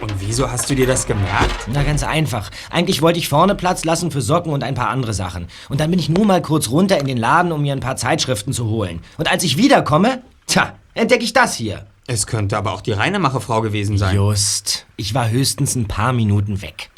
Und 0.00 0.12
wieso 0.20 0.50
hast 0.50 0.70
du 0.70 0.74
dir 0.74 0.86
das 0.86 1.06
gemerkt? 1.06 1.66
Na, 1.72 1.82
ganz 1.82 2.02
einfach. 2.02 2.50
Eigentlich 2.70 3.02
wollte 3.02 3.18
ich 3.18 3.28
vorne 3.28 3.54
Platz 3.54 3.84
lassen 3.84 4.10
für 4.10 4.22
Socken 4.22 4.52
und 4.52 4.62
ein 4.62 4.74
paar 4.74 4.88
andere 4.88 5.12
Sachen. 5.12 5.48
Und 5.68 5.80
dann 5.80 5.90
bin 5.90 5.98
ich 5.98 6.08
nur 6.08 6.24
mal 6.24 6.40
kurz 6.40 6.70
runter 6.70 6.98
in 6.98 7.06
den 7.06 7.18
Laden, 7.18 7.52
um 7.52 7.62
mir 7.62 7.72
ein 7.72 7.80
paar 7.80 7.96
Zeitschriften 7.96 8.52
zu 8.52 8.66
holen. 8.66 9.00
Und 9.18 9.30
als 9.30 9.44
ich 9.44 9.56
wiederkomme, 9.56 10.22
tja, 10.46 10.74
entdecke 10.94 11.24
ich 11.24 11.32
das 11.32 11.54
hier. 11.54 11.86
Es 12.06 12.26
könnte 12.26 12.56
aber 12.56 12.72
auch 12.72 12.80
die 12.80 12.92
Reinemacherfrau 12.92 13.60
gewesen 13.60 13.98
sein. 13.98 14.16
Just. 14.16 14.86
Ich 14.96 15.14
war 15.14 15.28
höchstens 15.28 15.74
ein 15.74 15.86
paar 15.86 16.14
Minuten 16.14 16.62
weg. 16.62 16.90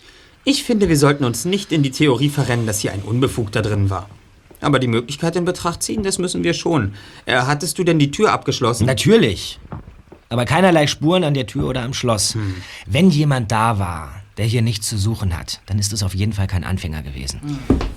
Ich 0.45 0.63
finde, 0.63 0.89
wir 0.89 0.97
sollten 0.97 1.25
uns 1.25 1.45
nicht 1.45 1.73
in 1.73 1.83
die 1.83 1.91
Theorie 1.91 2.29
verrennen, 2.29 2.67
dass 2.67 2.79
hier 2.79 2.93
ein 2.93 3.03
Unbefugter 3.03 3.63
drin 3.63 3.91
war. 3.91 4.09
Aber 4.61 4.79
die 4.79 4.89
Möglichkeit 4.89 5.37
in 5.37 5.45
Betracht 5.45 5.83
ziehen, 5.83 6.03
das 6.03 6.19
müssen 6.19 6.45
wir 6.45 6.55
schon. 6.55 6.95
Äh, 7.27 7.37
hattest 7.37 7.79
du 7.79 7.85
denn 7.85 7.99
die 7.99 8.11
Tür 8.11 8.33
abgeschlossen? 8.33 8.87
Natürlich. 8.87 9.59
Aber 10.29 10.45
keinerlei 10.45 10.87
Spuren 10.87 11.25
an 11.25 11.35
der 11.35 11.47
Tür 11.47 11.69
oder 11.69 11.83
am 11.83 11.93
Schloss. 11.93 12.37
Wenn 12.87 13.11
jemand 13.11 13.51
da 13.51 13.79
war, 13.79 14.23
der 14.37 14.47
hier 14.47 14.63
nichts 14.63 14.89
zu 14.89 14.97
suchen 14.97 15.37
hat, 15.37 15.61
dann 15.67 15.79
ist 15.79 15.93
es 15.93 16.03
auf 16.03 16.15
jeden 16.15 16.33
Fall 16.33 16.47
kein 16.47 16.63
Anfänger 16.63 17.03
gewesen. 17.03 17.41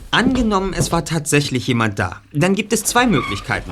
Angenommen, 0.10 0.74
es 0.74 0.92
war 0.92 1.06
tatsächlich 1.06 1.68
jemand 1.68 2.00
da. 2.00 2.22
Dann 2.32 2.56
gibt 2.56 2.74
es 2.74 2.84
zwei 2.84 3.06
Möglichkeiten. 3.06 3.72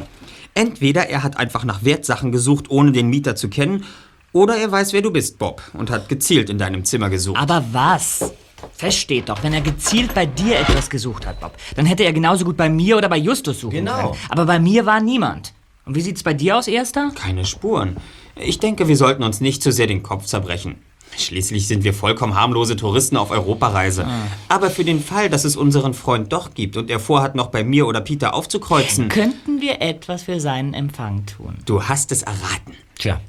Entweder 0.53 1.07
er 1.09 1.23
hat 1.23 1.37
einfach 1.37 1.63
nach 1.63 1.83
Wertsachen 1.83 2.31
gesucht, 2.31 2.69
ohne 2.69 2.91
den 2.91 3.09
Mieter 3.09 3.35
zu 3.35 3.49
kennen, 3.49 3.85
oder 4.33 4.55
er 4.55 4.71
weiß, 4.71 4.93
wer 4.93 5.01
du 5.01 5.11
bist, 5.11 5.39
Bob, 5.39 5.61
und 5.73 5.89
hat 5.89 6.07
gezielt 6.07 6.49
in 6.49 6.57
deinem 6.57 6.85
Zimmer 6.85 7.09
gesucht. 7.09 7.37
Aber 7.37 7.65
was? 7.71 8.31
Fest 8.73 8.97
steht 8.99 9.29
doch, 9.29 9.43
wenn 9.43 9.53
er 9.53 9.61
gezielt 9.61 10.13
bei 10.13 10.25
dir 10.25 10.59
etwas 10.59 10.89
gesucht 10.89 11.25
hat, 11.25 11.39
Bob, 11.39 11.53
dann 11.75 11.85
hätte 11.85 12.03
er 12.03 12.13
genauso 12.13 12.45
gut 12.45 12.57
bei 12.57 12.69
mir 12.69 12.97
oder 12.97 13.09
bei 13.09 13.17
Justus 13.17 13.59
suchen 13.61 13.71
Genau. 13.85 14.09
können. 14.11 14.19
Aber 14.29 14.45
bei 14.45 14.59
mir 14.59 14.85
war 14.85 14.99
niemand. 15.01 15.53
Und 15.85 15.95
wie 15.95 16.01
sieht's 16.01 16.23
bei 16.23 16.33
dir 16.33 16.57
aus, 16.57 16.67
Erster? 16.67 17.11
Keine 17.15 17.45
Spuren. 17.45 17.97
Ich 18.35 18.59
denke, 18.59 18.87
wir 18.87 18.95
sollten 18.97 19.23
uns 19.23 19.41
nicht 19.41 19.61
zu 19.63 19.71
sehr 19.71 19.87
den 19.87 20.03
Kopf 20.03 20.25
zerbrechen. 20.25 20.75
Schließlich 21.17 21.67
sind 21.67 21.83
wir 21.83 21.93
vollkommen 21.93 22.35
harmlose 22.35 22.77
Touristen 22.77 23.17
auf 23.17 23.31
Europareise. 23.31 24.07
Aber 24.47 24.69
für 24.69 24.85
den 24.85 25.03
Fall, 25.03 25.29
dass 25.29 25.43
es 25.43 25.57
unseren 25.57 25.93
Freund 25.93 26.31
doch 26.31 26.53
gibt 26.53 26.77
und 26.77 26.89
er 26.89 27.01
vorhat, 27.01 27.35
noch 27.35 27.47
bei 27.47 27.65
mir 27.65 27.85
oder 27.85 27.99
Peter 27.99 28.33
aufzukreuzen. 28.33 29.09
Könnten 29.09 29.59
wir 29.59 29.81
etwas 29.81 30.23
für 30.23 30.39
seinen 30.39 30.73
Empfang 30.73 31.25
tun? 31.25 31.57
Du 31.65 31.83
hast 31.83 32.13
es 32.13 32.21
erraten. 32.21 32.75
Tja. 32.97 33.19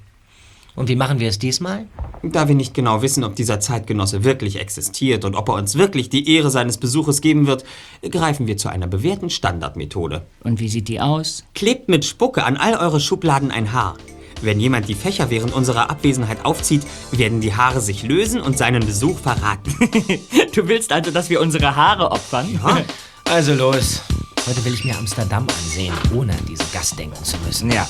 Und 0.75 0.89
wie 0.89 0.97
machen 0.97 1.21
wir 1.21 1.29
es 1.29 1.39
diesmal? 1.39 1.87
Da 2.23 2.49
wir 2.49 2.55
nicht 2.55 2.73
genau 2.73 3.03
wissen, 3.03 3.25
ob 3.25 3.37
dieser 3.37 3.61
Zeitgenosse 3.61 4.25
wirklich 4.25 4.59
existiert 4.59 5.25
und 5.25 5.35
ob 5.35 5.49
er 5.49 5.55
uns 5.55 5.77
wirklich 5.77 6.09
die 6.09 6.35
Ehre 6.35 6.51
seines 6.51 6.79
Besuches 6.79 7.21
geben 7.21 7.47
wird, 7.47 7.65
greifen 8.11 8.47
wir 8.47 8.57
zu 8.57 8.69
einer 8.69 8.87
bewährten 8.87 9.29
Standardmethode. 9.29 10.23
Und 10.43 10.61
wie 10.61 10.69
sieht 10.69 10.89
die 10.89 11.01
aus? 11.01 11.45
Klebt 11.55 11.89
mit 11.89 12.05
Spucke 12.05 12.45
an 12.45 12.57
all 12.57 12.75
eure 12.75 13.01
Schubladen 13.01 13.51
ein 13.51 13.73
Haar. 13.73 13.97
Wenn 14.41 14.59
jemand 14.59 14.89
die 14.89 14.95
Fächer 14.95 15.31
während 15.31 15.53
unserer 15.55 15.91
Abwesenheit 15.91 16.45
aufzieht, 16.45 16.83
werden 17.13 17.41
die 17.41 17.55
Haare 17.55 17.81
sich 17.81 18.03
lösen 18.03 18.41
und 18.41 18.59
seinen 18.59 18.85
Besuch 18.85 19.19
verraten. 19.19 19.75
Du 20.55 20.69
willst 20.69 20.93
also, 20.93 21.11
dass 21.11 21.31
wir 21.31 21.41
unsere 21.41 21.77
Haare 21.77 22.11
opfern? 22.11 22.47
Ja. 22.53 22.83
Also 23.25 23.55
los. 23.55 24.03
Heute 24.47 24.63
will 24.65 24.75
ich 24.75 24.85
mir 24.85 24.99
Amsterdam 24.99 25.47
ansehen, 25.49 25.95
ohne 26.15 26.33
an 26.33 26.45
diese 26.47 26.65
Gast 26.73 26.99
denken 26.99 27.25
zu 27.25 27.37
müssen. 27.47 27.71
Ja. 27.71 27.87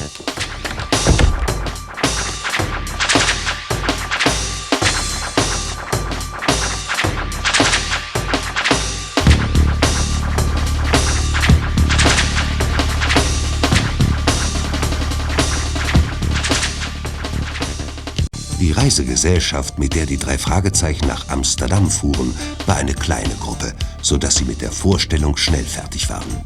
Reisegesellschaft, 18.92 19.78
mit 19.78 19.94
der 19.94 20.04
die 20.04 20.18
drei 20.18 20.36
Fragezeichen 20.36 21.06
nach 21.08 21.28
Amsterdam 21.28 21.90
fuhren, 21.90 22.34
war 22.66 22.76
eine 22.76 22.92
kleine 22.92 23.34
Gruppe, 23.36 23.72
sodass 24.02 24.34
sie 24.34 24.44
mit 24.44 24.60
der 24.60 24.70
Vorstellung 24.70 25.34
schnell 25.38 25.64
fertig 25.64 26.10
waren. 26.10 26.42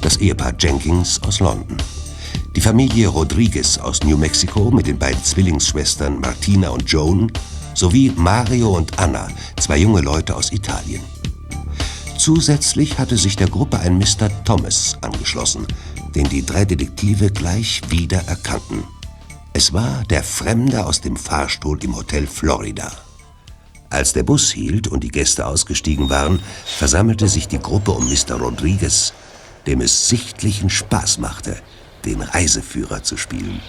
Das 0.00 0.16
Ehepaar 0.18 0.54
Jenkins 0.56 1.20
aus 1.24 1.40
London. 1.40 1.76
Die 2.54 2.60
Familie 2.60 3.08
Rodriguez 3.08 3.76
aus 3.78 4.04
New 4.04 4.16
Mexico 4.16 4.70
mit 4.70 4.86
den 4.86 5.00
beiden 5.00 5.24
Zwillingsschwestern 5.24 6.20
Martina 6.20 6.68
und 6.68 6.88
Joan 6.88 7.32
sowie 7.74 8.12
Mario 8.14 8.76
und 8.76 8.96
Anna, 9.00 9.26
zwei 9.58 9.78
junge 9.78 10.00
Leute 10.00 10.36
aus 10.36 10.52
Italien. 10.52 11.02
Zusätzlich 12.16 13.00
hatte 13.00 13.16
sich 13.16 13.34
der 13.34 13.48
Gruppe 13.48 13.80
ein 13.80 13.98
Mr. 13.98 14.30
Thomas 14.44 14.96
angeschlossen, 15.00 15.66
den 16.14 16.28
die 16.28 16.46
drei 16.46 16.64
Detektive 16.64 17.32
gleich 17.32 17.82
wieder 17.90 18.22
erkannten. 18.28 18.84
Es 19.52 19.72
war 19.72 20.04
der 20.08 20.22
Fremde 20.22 20.86
aus 20.86 21.00
dem 21.00 21.16
Fahrstuhl 21.16 21.82
im 21.82 21.96
Hotel 21.96 22.26
Florida. 22.26 22.92
Als 23.90 24.12
der 24.12 24.22
Bus 24.22 24.52
hielt 24.52 24.86
und 24.86 25.02
die 25.02 25.10
Gäste 25.10 25.46
ausgestiegen 25.46 26.08
waren, 26.08 26.40
versammelte 26.64 27.28
sich 27.28 27.48
die 27.48 27.58
Gruppe 27.58 27.90
um 27.90 28.08
Mr. 28.08 28.36
Rodriguez, 28.36 29.12
dem 29.66 29.80
es 29.80 30.08
sichtlichen 30.08 30.70
Spaß 30.70 31.18
machte, 31.18 31.56
den 32.04 32.22
Reiseführer 32.22 33.02
zu 33.02 33.16
spielen. 33.16 33.60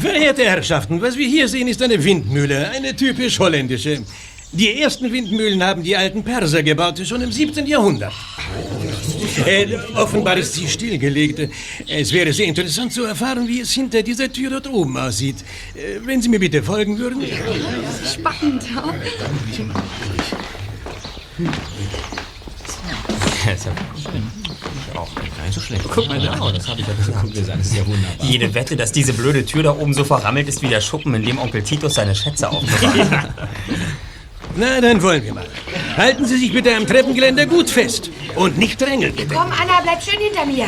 Verehrte 0.00 0.44
Herrschaften, 0.44 1.00
was 1.00 1.16
wir 1.16 1.28
hier 1.28 1.48
sehen, 1.48 1.68
ist 1.68 1.80
eine 1.80 2.02
Windmühle, 2.02 2.70
eine 2.70 2.96
typisch 2.96 3.38
holländische. 3.38 4.02
Die 4.52 4.80
ersten 4.80 5.12
Windmühlen 5.12 5.62
haben 5.62 5.82
die 5.82 5.94
alten 5.94 6.22
Perser 6.24 6.62
gebaut, 6.62 6.98
schon 7.06 7.20
im 7.20 7.30
17. 7.30 7.66
Jahrhundert. 7.66 8.14
Äh, 9.44 9.76
offenbar 9.94 10.38
ist 10.38 10.54
sie 10.54 10.66
stillgelegt. 10.66 11.50
Es 11.86 12.12
wäre 12.12 12.32
sehr 12.32 12.46
interessant 12.46 12.92
zu 12.92 13.04
erfahren, 13.04 13.46
wie 13.46 13.60
es 13.60 13.72
hinter 13.72 14.02
dieser 14.02 14.32
Tür 14.32 14.50
dort 14.50 14.68
oben 14.68 14.96
aussieht. 14.96 15.36
Äh, 15.74 16.00
wenn 16.04 16.22
Sie 16.22 16.30
mir 16.30 16.40
bitte 16.40 16.62
folgen 16.62 16.98
würden. 16.98 17.22
Spannend. 18.10 18.64
Auch 24.94 25.14
gar 25.14 25.44
nicht 25.44 25.54
so 25.54 25.60
schlecht. 25.60 25.84
Guck 25.88 26.08
mal 26.08 26.18
da, 26.20 26.52
das 26.52 26.68
habe 26.68 26.80
ich 26.80 26.86
ja 26.86 26.94
gesagt. 26.94 27.36
Das 27.36 27.66
ist 27.66 27.76
ja 27.76 27.86
wunderbar. 27.86 28.26
Jede 28.26 28.54
Wette, 28.54 28.76
dass 28.76 28.92
diese 28.92 29.12
blöde 29.12 29.44
Tür 29.44 29.62
da 29.62 29.76
oben 29.76 29.92
so 29.92 30.04
verrammelt 30.04 30.48
ist 30.48 30.62
wie 30.62 30.68
der 30.68 30.80
Schuppen, 30.80 31.14
in 31.14 31.22
dem 31.22 31.38
Onkel 31.38 31.62
Titus 31.62 31.94
seine 31.94 32.14
Schätze 32.14 32.50
aufbewahrt 32.50 33.10
hat. 33.10 33.34
Na, 34.58 34.80
dann 34.80 35.00
wollen 35.00 35.22
wir 35.22 35.34
mal. 35.34 35.46
Halten 35.96 36.26
Sie 36.26 36.36
sich 36.36 36.52
bitte 36.52 36.74
am 36.74 36.84
Treppengeländer 36.84 37.46
gut 37.46 37.70
fest. 37.70 38.10
Und 38.34 38.58
nicht 38.58 38.80
drängeln, 38.80 39.14
bitte. 39.14 39.32
Komm, 39.32 39.52
Anna, 39.52 39.80
bleib 39.84 40.02
schön 40.02 40.18
hinter 40.18 40.44
mir. 40.46 40.66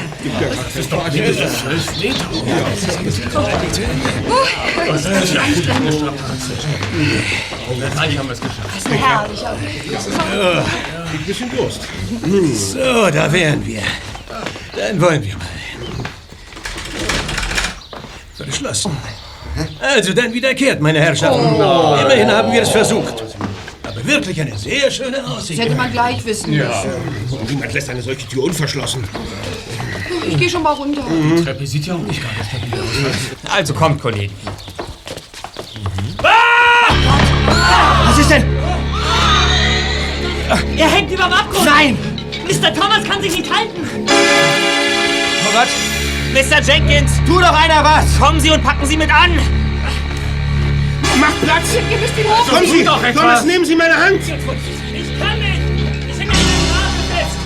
Das 0.64 0.76
ist 0.76 0.92
doch 0.92 1.04
Meter. 1.12 1.32
Gleich 7.92 8.18
haben 8.18 8.28
wir 8.28 8.32
es 8.32 8.40
geschafft. 8.40 8.68
Das 8.74 8.92
ist 8.92 9.02
herrlich. 9.02 9.44
Ein 9.44 11.24
bisschen 11.26 11.50
Durst. 11.56 11.80
So, 12.72 13.10
da 13.10 13.32
wären 13.32 13.66
wir. 13.66 13.82
Dann 14.76 15.00
wollen 15.00 15.24
wir 15.24 15.36
mal. 15.36 15.46
Verschlossen. 18.36 18.96
Also 19.80 20.12
dann 20.12 20.32
wieder 20.32 20.54
kehrt, 20.54 20.80
meine 20.80 21.00
Herrschaften. 21.00 21.56
Oh. 21.56 21.98
Immerhin 22.00 22.30
haben 22.30 22.52
wir 22.52 22.62
es 22.62 22.68
versucht. 22.68 23.24
Wirklich 24.04 24.40
eine 24.40 24.56
sehr 24.56 24.90
schöne 24.90 25.24
Aussicht. 25.26 25.58
Das 25.58 25.66
hätte 25.66 25.76
man 25.76 25.92
gleich 25.92 26.24
wissen 26.24 26.50
müssen. 26.50 26.90
Niemand 27.48 27.72
lässt 27.72 27.88
eine 27.88 28.02
solche 28.02 28.26
Tür 28.28 28.44
unverschlossen. 28.44 29.04
Ich 30.28 30.36
gehe 30.36 30.50
schon 30.50 30.62
mal 30.62 30.72
runter. 30.72 31.02
Die 31.08 31.44
Treppe 31.44 31.66
sieht 31.66 31.86
ja 31.86 31.94
auch 31.94 31.98
nicht 31.98 32.22
ganz 32.22 32.48
stabil 32.48 32.72
aus. 32.74 33.52
Also 33.52 33.74
kommt, 33.74 34.00
Kollegen. 34.00 34.34
Was 38.06 38.18
ist 38.18 38.30
denn? 38.30 38.44
Er 40.76 40.90
hängt 40.90 41.12
überm 41.12 41.32
Abgrund! 41.32 41.64
Nein! 41.64 41.96
Mr. 42.44 42.74
Thomas 42.74 43.04
kann 43.04 43.22
sich 43.22 43.36
nicht 43.36 43.52
halten! 43.54 43.86
Oh 44.08 45.52
Gott! 45.52 45.68
Mr. 46.34 46.60
Jenkins! 46.60 47.12
Tu 47.26 47.38
doch 47.38 47.52
einer 47.52 47.84
was! 47.84 48.18
Kommen 48.18 48.40
Sie 48.40 48.50
und 48.50 48.62
packen 48.62 48.84
Sie 48.84 48.96
mit 48.96 49.14
an! 49.14 49.38
Macht 51.18 51.42
Platz! 51.42 51.74
Ihr 51.90 51.98
müsst 51.98 52.18
ihn 52.18 52.26
hoch. 52.28 52.48
Kommen 52.48 52.66
Sie! 52.66 52.84
Thomas, 53.14 53.44
nehmen 53.44 53.64
Sie 53.64 53.76
meine 53.76 53.96
Hand! 53.96 54.20
Ich 54.22 54.28
kann 55.18 55.38
nicht! 55.38 55.60
Ich 56.08 56.18
hänge 56.18 56.32
an 56.32 56.38
der 56.38 56.62
Nase 56.72 57.02
fest! 57.10 57.36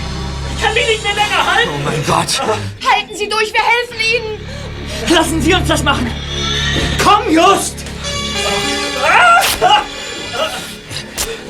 Ich 0.57 0.63
kann 0.63 0.75
mich 0.75 0.87
nicht 0.87 1.03
mehr 1.03 1.15
länger 1.15 1.47
halten! 1.55 1.71
Oh 1.75 1.81
mein 1.85 2.07
Gott! 2.07 2.41
Halten 2.41 3.15
Sie 3.17 3.29
durch, 3.29 3.53
wir 3.53 3.63
helfen 3.63 3.97
Ihnen. 4.15 5.15
Lassen 5.15 5.43
Sie 5.43 5.55
uns 5.55 5.69
das 5.69 5.83
machen! 5.83 6.11
Komm, 7.03 7.31
Just! 7.33 7.77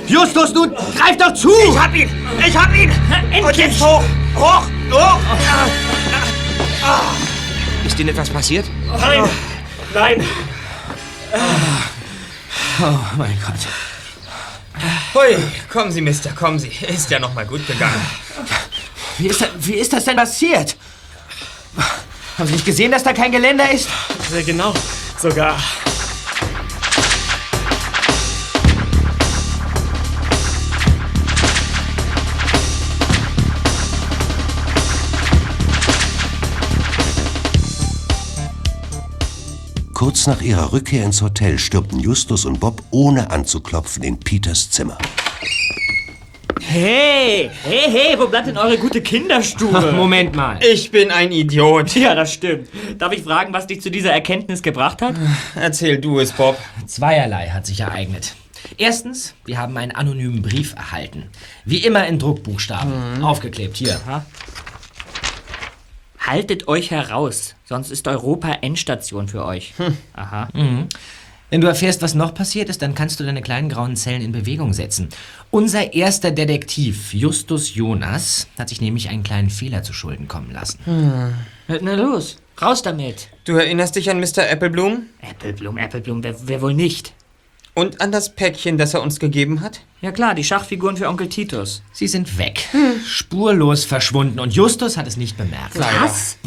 Justus, 0.06 0.52
nun 0.52 0.74
greif 0.96 1.16
doch 1.16 1.32
zu! 1.34 1.50
Ich 1.68 1.78
hab 1.78 1.94
ihn! 1.94 2.10
Ich 2.46 2.56
hab 2.56 2.74
ihn! 2.74 2.92
Und 3.44 3.56
jetzt 3.56 3.80
hoch! 3.80 4.02
Hoch! 4.36 4.64
Hoch! 4.90 5.18
Ist 7.86 7.98
Ihnen 7.98 8.10
etwas 8.10 8.28
passiert? 8.30 8.66
Nein! 9.00 9.24
Nein! 9.94 10.24
Oh 12.80 12.98
mein 13.16 13.38
Gott. 13.40 13.54
Hui, 15.14 15.36
kommen 15.72 15.92
Sie, 15.92 16.00
Mister, 16.00 16.30
kommen 16.30 16.58
Sie. 16.58 16.68
Ist 16.68 17.10
ja 17.10 17.18
noch 17.18 17.32
mal 17.34 17.46
gut 17.46 17.66
gegangen. 17.66 18.00
Wie 19.18 19.28
ist, 19.28 19.40
das, 19.40 19.48
wie 19.58 19.74
ist 19.74 19.92
das 19.92 20.04
denn 20.04 20.16
passiert? 20.16 20.76
Haben 22.36 22.46
Sie 22.46 22.54
nicht 22.54 22.64
gesehen, 22.64 22.90
dass 22.90 23.04
da 23.04 23.12
kein 23.12 23.30
Geländer 23.30 23.70
ist? 23.70 23.88
Sehr 24.30 24.42
genau. 24.42 24.74
Sogar. 25.20 25.56
Kurz 40.24 40.38
nach 40.38 40.46
ihrer 40.46 40.72
Rückkehr 40.72 41.04
ins 41.04 41.20
Hotel 41.20 41.58
stürmten 41.58 42.00
Justus 42.00 42.46
und 42.46 42.58
Bob 42.58 42.82
ohne 42.90 43.30
anzuklopfen 43.30 44.02
in 44.02 44.18
Peters 44.18 44.70
Zimmer. 44.70 44.96
Hey, 46.62 47.50
hey, 47.62 47.90
hey, 47.90 48.18
wo 48.18 48.26
bleibt 48.28 48.46
denn 48.46 48.56
eure 48.56 48.78
gute 48.78 49.02
Kinderstube? 49.02 49.92
Moment 49.92 50.34
mal. 50.34 50.58
Ich 50.64 50.90
bin 50.90 51.10
ein 51.10 51.30
Idiot. 51.30 51.94
Ja, 51.94 52.14
das 52.14 52.32
stimmt. 52.32 52.70
Darf 52.96 53.12
ich 53.12 53.22
fragen, 53.22 53.52
was 53.52 53.66
dich 53.66 53.82
zu 53.82 53.90
dieser 53.90 54.12
Erkenntnis 54.12 54.62
gebracht 54.62 55.02
hat? 55.02 55.14
Erzähl 55.56 55.98
du 55.98 56.18
es, 56.18 56.32
Bob. 56.32 56.58
Zweierlei 56.86 57.48
hat 57.50 57.66
sich 57.66 57.80
ereignet. 57.80 58.34
Erstens, 58.78 59.34
wir 59.44 59.58
haben 59.58 59.76
einen 59.76 59.92
anonymen 59.92 60.40
Brief 60.40 60.74
erhalten. 60.74 61.24
Wie 61.66 61.84
immer 61.84 62.06
in 62.06 62.18
Druckbuchstaben. 62.18 63.22
Aufgeklebt 63.22 63.76
hier. 63.76 64.00
Haltet 66.18 66.66
euch 66.66 66.90
heraus, 66.90 67.53
sonst 67.64 67.90
ist 67.90 68.06
Europa 68.08 68.52
Endstation 68.60 69.28
für 69.28 69.44
euch. 69.44 69.74
Aha. 70.14 70.48
Mhm. 70.52 70.88
Wenn 71.50 71.60
du 71.60 71.68
erfährst, 71.68 72.02
was 72.02 72.14
noch 72.14 72.34
passiert 72.34 72.68
ist, 72.68 72.82
dann 72.82 72.94
kannst 72.94 73.20
du 73.20 73.24
deine 73.24 73.42
kleinen 73.42 73.68
grauen 73.68 73.94
Zellen 73.94 74.22
in 74.22 74.32
Bewegung 74.32 74.72
setzen. 74.72 75.08
Unser 75.50 75.92
erster 75.92 76.30
Detektiv, 76.32 77.14
Justus 77.14 77.74
Jonas, 77.74 78.48
hat 78.58 78.70
sich 78.70 78.80
nämlich 78.80 79.08
einen 79.08 79.22
kleinen 79.22 79.50
Fehler 79.50 79.82
zu 79.82 79.92
Schulden 79.92 80.26
kommen 80.26 80.50
lassen. 80.52 80.78
Na 81.68 81.94
los, 81.94 82.38
raus 82.60 82.82
damit. 82.82 83.28
Du 83.44 83.52
erinnerst 83.52 83.94
dich 83.94 84.10
an 84.10 84.18
Mr. 84.18 84.50
Appleblum? 84.50 85.04
Appleblum, 85.22 85.78
Appleblum, 85.78 86.24
wer, 86.24 86.34
wer 86.44 86.60
wohl 86.60 86.74
nicht? 86.74 87.12
Und 87.74 88.00
an 88.00 88.10
das 88.10 88.34
Päckchen, 88.34 88.78
das 88.78 88.94
er 88.94 89.02
uns 89.02 89.18
gegeben 89.18 89.60
hat? 89.60 89.80
Ja 90.00 90.12
klar, 90.12 90.34
die 90.34 90.44
Schachfiguren 90.44 90.96
für 90.96 91.08
Onkel 91.08 91.28
Titus. 91.28 91.82
Sie 91.92 92.08
sind 92.08 92.38
weg. 92.38 92.68
Spurlos 93.06 93.84
verschwunden 93.84 94.40
und 94.40 94.54
Justus 94.54 94.96
hat 94.96 95.06
es 95.06 95.16
nicht 95.16 95.36
bemerkt. 95.36 95.78
Was? 95.78 96.38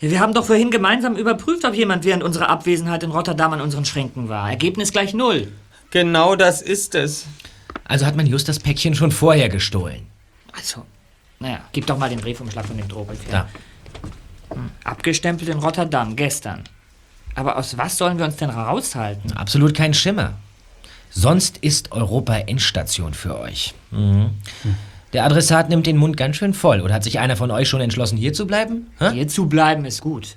Ja. 0.00 0.10
Wir 0.10 0.20
haben 0.20 0.34
doch 0.34 0.46
vorhin 0.46 0.70
gemeinsam 0.70 1.16
überprüft, 1.16 1.64
ob 1.64 1.74
jemand 1.74 2.04
während 2.04 2.22
unserer 2.22 2.48
Abwesenheit 2.48 3.02
in 3.02 3.10
Rotterdam 3.10 3.52
an 3.52 3.60
unseren 3.60 3.84
Schränken 3.84 4.28
war. 4.28 4.48
Ergebnis 4.48 4.92
gleich 4.92 5.14
null. 5.14 5.52
Genau 5.90 6.36
das 6.36 6.62
ist 6.62 6.94
es. 6.94 7.26
Also 7.84 8.06
hat 8.06 8.16
man 8.16 8.26
just 8.26 8.48
das 8.48 8.58
Päckchen 8.58 8.94
schon 8.94 9.10
vorher 9.10 9.48
gestohlen. 9.48 10.06
Also, 10.52 10.84
naja, 11.38 11.60
gib 11.72 11.86
doch 11.86 11.98
mal 11.98 12.08
den 12.08 12.20
Briefumschlag 12.20 12.64
von 12.64 12.76
dem 12.76 12.86
her. 12.86 13.14
Da. 13.30 13.48
Hm, 14.54 14.70
Abgestempelt 14.84 15.50
in 15.50 15.58
Rotterdam, 15.58 16.16
gestern. 16.16 16.64
Aber 17.34 17.56
aus 17.56 17.76
was 17.76 17.96
sollen 17.96 18.18
wir 18.18 18.24
uns 18.24 18.36
denn 18.36 18.50
raushalten? 18.50 19.32
Absolut 19.32 19.74
kein 19.74 19.94
Schimmer. 19.94 20.34
Sonst 21.10 21.58
ist 21.58 21.92
Europa 21.92 22.36
Endstation 22.36 23.14
für 23.14 23.38
euch. 23.38 23.74
Mhm. 23.90 24.30
Der 25.12 25.24
Adressat 25.24 25.68
nimmt 25.68 25.86
den 25.86 25.96
Mund 25.96 26.16
ganz 26.16 26.36
schön 26.36 26.54
voll. 26.54 26.80
Oder 26.80 26.94
hat 26.94 27.02
sich 27.02 27.18
einer 27.18 27.36
von 27.36 27.50
euch 27.50 27.68
schon 27.68 27.80
entschlossen, 27.80 28.16
hier 28.16 28.32
zu 28.32 28.46
bleiben? 28.46 28.86
Hä? 28.98 29.10
Hier 29.12 29.26
zu 29.26 29.48
bleiben 29.48 29.84
ist 29.84 30.02
gut. 30.02 30.36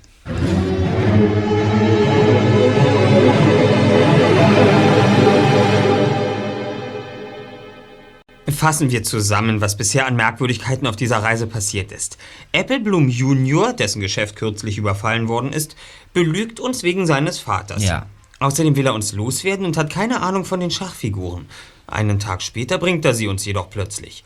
Fassen 8.48 8.90
wir 8.90 9.02
zusammen, 9.04 9.60
was 9.60 9.76
bisher 9.76 10.06
an 10.06 10.16
Merkwürdigkeiten 10.16 10.86
auf 10.86 10.96
dieser 10.96 11.18
Reise 11.18 11.46
passiert 11.46 11.92
ist. 11.92 12.18
Appleblum 12.52 13.08
Junior, 13.08 13.72
dessen 13.74 14.00
Geschäft 14.00 14.36
kürzlich 14.36 14.78
überfallen 14.78 15.28
worden 15.28 15.52
ist, 15.52 15.76
belügt 16.12 16.58
uns 16.58 16.82
wegen 16.82 17.06
seines 17.06 17.38
Vaters. 17.38 17.84
Ja. 17.84 18.06
Außerdem 18.40 18.74
will 18.74 18.86
er 18.86 18.94
uns 18.94 19.12
loswerden 19.12 19.66
und 19.66 19.76
hat 19.76 19.90
keine 19.90 20.20
Ahnung 20.20 20.44
von 20.44 20.60
den 20.60 20.70
Schachfiguren. 20.70 21.46
Einen 21.86 22.18
Tag 22.18 22.42
später 22.42 22.78
bringt 22.78 23.04
er 23.04 23.14
sie 23.14 23.28
uns 23.28 23.44
jedoch 23.44 23.70
plötzlich. 23.70 24.24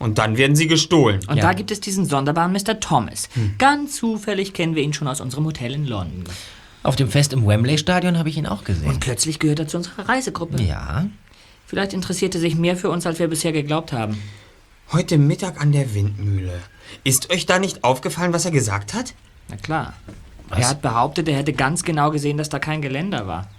Und 0.00 0.16
dann 0.16 0.38
werden 0.38 0.56
sie 0.56 0.66
gestohlen. 0.66 1.20
Und 1.28 1.42
da 1.42 1.52
gibt 1.52 1.70
es 1.70 1.78
diesen 1.78 2.06
sonderbaren 2.06 2.52
Mr. 2.52 2.80
Thomas. 2.80 3.28
Ganz 3.58 3.96
zufällig 3.96 4.54
kennen 4.54 4.74
wir 4.74 4.82
ihn 4.82 4.94
schon 4.94 5.06
aus 5.06 5.20
unserem 5.20 5.44
Hotel 5.44 5.74
in 5.74 5.86
London. 5.86 6.24
Auf 6.82 6.96
dem 6.96 7.10
Fest 7.10 7.34
im 7.34 7.46
Wembley-Stadion 7.46 8.16
habe 8.16 8.30
ich 8.30 8.38
ihn 8.38 8.46
auch 8.46 8.64
gesehen. 8.64 8.88
Und 8.88 9.00
plötzlich 9.00 9.38
gehört 9.38 9.58
er 9.58 9.68
zu 9.68 9.76
unserer 9.76 10.08
Reisegruppe. 10.08 10.62
Ja. 10.62 11.06
Vielleicht 11.66 11.92
interessiert 11.92 12.34
er 12.34 12.40
sich 12.40 12.56
mehr 12.56 12.78
für 12.78 12.88
uns, 12.88 13.04
als 13.04 13.18
wir 13.18 13.28
bisher 13.28 13.52
geglaubt 13.52 13.92
haben. 13.92 14.20
Heute 14.90 15.18
Mittag 15.18 15.60
an 15.60 15.70
der 15.70 15.94
Windmühle. 15.94 16.58
Ist 17.04 17.30
euch 17.30 17.44
da 17.44 17.58
nicht 17.58 17.84
aufgefallen, 17.84 18.32
was 18.32 18.46
er 18.46 18.52
gesagt 18.52 18.94
hat? 18.94 19.12
Na 19.48 19.56
klar. 19.56 19.92
Er 20.48 20.66
hat 20.66 20.80
behauptet, 20.80 21.28
er 21.28 21.36
hätte 21.36 21.52
ganz 21.52 21.84
genau 21.84 22.10
gesehen, 22.10 22.38
dass 22.38 22.48
da 22.48 22.58
kein 22.58 22.80
Geländer 22.80 23.26
war. 23.26 23.50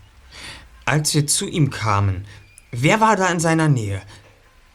Als 0.86 1.14
wir 1.14 1.28
zu 1.28 1.48
ihm 1.48 1.70
kamen, 1.70 2.26
wer 2.72 3.00
war 3.00 3.16
da 3.16 3.28
in 3.28 3.40
seiner 3.40 3.70
Nähe? 3.70 4.02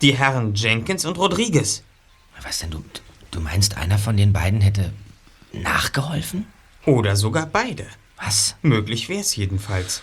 Die 0.03 0.17
Herren 0.17 0.55
Jenkins 0.55 1.05
und 1.05 1.17
Rodriguez. 1.19 1.83
Was 2.43 2.59
denn, 2.59 2.71
du, 2.71 2.85
du 3.31 3.41
meinst, 3.41 3.77
einer 3.77 3.99
von 3.99 4.17
den 4.17 4.33
beiden 4.33 4.61
hätte 4.61 4.93
nachgeholfen? 5.53 6.47
Oder 6.85 7.17
sogar 7.17 7.47
beide. 7.47 7.87
Was? 8.19 8.57
Möglich 8.63 9.09
wär's 9.09 9.37
jedenfalls. 9.37 10.03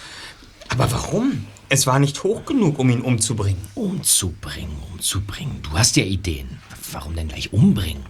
Aber 0.69 0.91
warum? 0.91 1.45
Es 1.69 1.85
war 1.85 1.99
nicht 1.99 2.23
hoch 2.23 2.45
genug, 2.45 2.79
um 2.79 2.89
ihn 2.89 3.01
umzubringen. 3.01 3.61
Umzubringen, 3.75 4.77
umzubringen. 4.91 5.61
Du 5.61 5.71
hast 5.77 5.95
ja 5.95 6.03
Ideen. 6.03 6.59
Warum 6.91 7.15
denn 7.15 7.27
gleich 7.27 7.53
umbringen? 7.53 8.03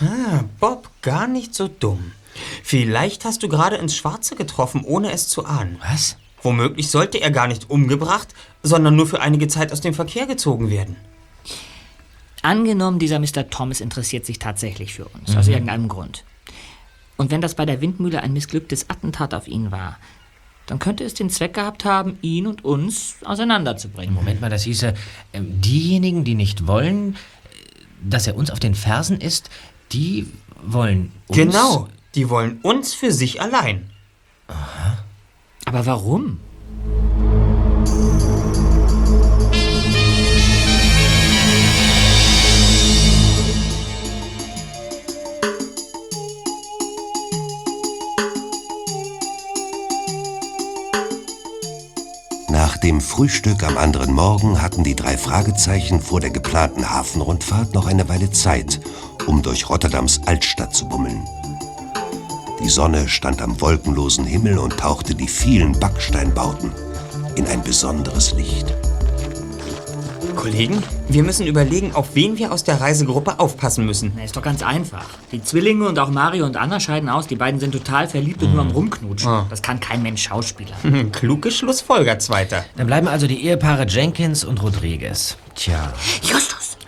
Ah, 0.00 0.44
Bob, 0.60 0.90
gar 1.02 1.26
nicht 1.26 1.54
so 1.54 1.68
dumm. 1.68 2.12
Vielleicht 2.62 3.24
hast 3.24 3.42
du 3.42 3.48
gerade 3.48 3.76
ins 3.76 3.96
Schwarze 3.96 4.34
getroffen, 4.36 4.82
ohne 4.84 5.12
es 5.12 5.28
zu 5.28 5.44
ahnen. 5.44 5.78
Was? 5.80 6.16
Womöglich 6.44 6.88
sollte 6.90 7.20
er 7.20 7.30
gar 7.30 7.48
nicht 7.48 7.70
umgebracht, 7.70 8.28
sondern 8.62 8.94
nur 8.94 9.06
für 9.06 9.20
einige 9.20 9.48
Zeit 9.48 9.72
aus 9.72 9.80
dem 9.80 9.94
Verkehr 9.94 10.26
gezogen 10.26 10.70
werden. 10.70 10.96
Angenommen, 12.42 12.98
dieser 12.98 13.18
Mr. 13.18 13.48
Thomas 13.48 13.80
interessiert 13.80 14.26
sich 14.26 14.38
tatsächlich 14.38 14.92
für 14.94 15.06
uns, 15.06 15.30
Mhm. 15.32 15.38
aus 15.38 15.48
irgendeinem 15.48 15.88
Grund. 15.88 16.24
Und 17.16 17.30
wenn 17.30 17.40
das 17.40 17.54
bei 17.54 17.64
der 17.64 17.80
Windmühle 17.80 18.22
ein 18.22 18.32
missglücktes 18.34 18.90
Attentat 18.90 19.32
auf 19.34 19.48
ihn 19.48 19.70
war, 19.70 19.98
dann 20.66 20.78
könnte 20.78 21.04
es 21.04 21.14
den 21.14 21.30
Zweck 21.30 21.54
gehabt 21.54 21.84
haben, 21.84 22.18
ihn 22.22 22.46
und 22.46 22.64
uns 22.64 23.16
auseinanderzubringen. 23.24 24.14
Moment 24.14 24.40
mal, 24.40 24.50
das 24.50 24.64
hieße, 24.64 24.94
ähm, 25.32 25.60
diejenigen, 25.60 26.24
die 26.24 26.34
nicht 26.34 26.66
wollen, 26.66 27.14
äh, 27.14 27.18
dass 28.02 28.26
er 28.26 28.36
uns 28.36 28.50
auf 28.50 28.60
den 28.60 28.74
Fersen 28.74 29.20
ist, 29.20 29.48
die 29.92 30.26
wollen 30.62 31.12
uns... 31.28 31.36
Genau, 31.38 31.88
die 32.14 32.28
wollen 32.28 32.58
uns 32.62 32.92
für 32.94 33.12
sich 33.12 33.40
allein. 33.40 33.90
Aber 35.64 35.86
warum? 35.86 36.38
Nach 52.50 52.76
dem 52.76 53.00
Frühstück 53.00 53.62
am 53.64 53.78
anderen 53.78 54.12
Morgen 54.12 54.62
hatten 54.62 54.84
die 54.84 54.94
drei 54.94 55.16
Fragezeichen 55.16 56.00
vor 56.00 56.20
der 56.20 56.30
geplanten 56.30 56.88
Hafenrundfahrt 56.88 57.74
noch 57.74 57.86
eine 57.86 58.08
Weile 58.08 58.30
Zeit, 58.30 58.80
um 59.26 59.42
durch 59.42 59.68
Rotterdams 59.68 60.20
Altstadt 60.26 60.74
zu 60.74 60.88
bummeln. 60.88 61.26
Die 62.64 62.70
Sonne 62.70 63.10
stand 63.10 63.42
am 63.42 63.60
wolkenlosen 63.60 64.24
Himmel 64.24 64.56
und 64.56 64.78
tauchte 64.78 65.14
die 65.14 65.28
vielen 65.28 65.78
Backsteinbauten 65.78 66.72
in 67.34 67.46
ein 67.46 67.62
besonderes 67.62 68.32
Licht. 68.32 68.72
Kollegen, 70.34 70.82
wir 71.08 71.24
müssen 71.24 71.46
überlegen, 71.46 71.94
auf 71.94 72.14
wen 72.14 72.38
wir 72.38 72.52
aus 72.52 72.64
der 72.64 72.80
Reisegruppe 72.80 73.38
aufpassen 73.38 73.84
müssen. 73.84 74.12
Na, 74.16 74.24
ist 74.24 74.34
doch 74.34 74.42
ganz 74.42 74.62
einfach. 74.62 75.04
Die 75.30 75.42
Zwillinge 75.42 75.86
und 75.86 75.98
auch 75.98 76.08
Mario 76.08 76.46
und 76.46 76.56
Anna 76.56 76.80
scheiden 76.80 77.10
aus. 77.10 77.26
Die 77.26 77.36
beiden 77.36 77.60
sind 77.60 77.72
total 77.72 78.08
verliebt 78.08 78.42
und 78.42 78.52
nur 78.54 78.62
am 78.62 78.70
Rumknutschen. 78.70 79.28
Ah. 79.28 79.46
Das 79.50 79.60
kann 79.60 79.78
kein 79.78 80.02
Mensch 80.02 80.22
Schauspieler. 80.22 80.74
Kluge 81.12 81.50
Schlussfolger, 81.50 82.18
Zweiter. 82.18 82.64
Dann 82.78 82.86
bleiben 82.86 83.08
also 83.08 83.26
die 83.26 83.44
Ehepaare 83.44 83.86
Jenkins 83.86 84.42
und 84.42 84.62
Rodriguez. 84.62 85.36
Tja. 85.54 85.92
Justus, 86.22 86.78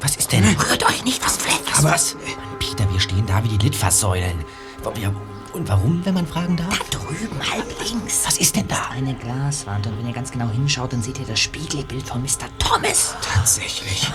Was 0.00 0.16
ist 0.16 0.32
denn? 0.32 0.42
rührt 0.44 0.84
euch 0.88 1.04
nicht 1.04 1.24
was 1.24 1.36
Fleckes. 1.36 1.78
Aber 1.78 1.92
was? 1.92 2.16
Peter, 2.58 2.92
wir 2.92 2.98
stehen 2.98 3.24
da 3.28 3.44
wie 3.44 3.56
die 3.56 3.64
Litfaßsäulen. 3.64 4.63
Ja, 5.00 5.12
Und 5.52 5.68
warum, 5.68 6.04
wenn 6.04 6.14
man 6.14 6.26
fragen 6.26 6.56
darf? 6.56 6.78
Da 6.90 6.98
drüben, 6.98 7.38
halb 7.52 7.66
links. 7.80 8.22
Was 8.26 8.38
ist 8.38 8.56
denn 8.56 8.68
da? 8.68 8.90
Eine 8.92 9.14
Glaswand 9.14 9.86
und 9.86 9.98
wenn 9.98 10.06
ihr 10.06 10.14
ganz 10.14 10.30
genau 10.30 10.48
hinschaut, 10.50 10.92
dann 10.92 11.02
seht 11.02 11.18
ihr 11.18 11.26
das 11.26 11.40
Spiegelbild 11.40 12.06
von 12.06 12.22
Mr. 12.22 12.48
Thomas. 12.58 13.16
Tatsächlich. 13.22 14.10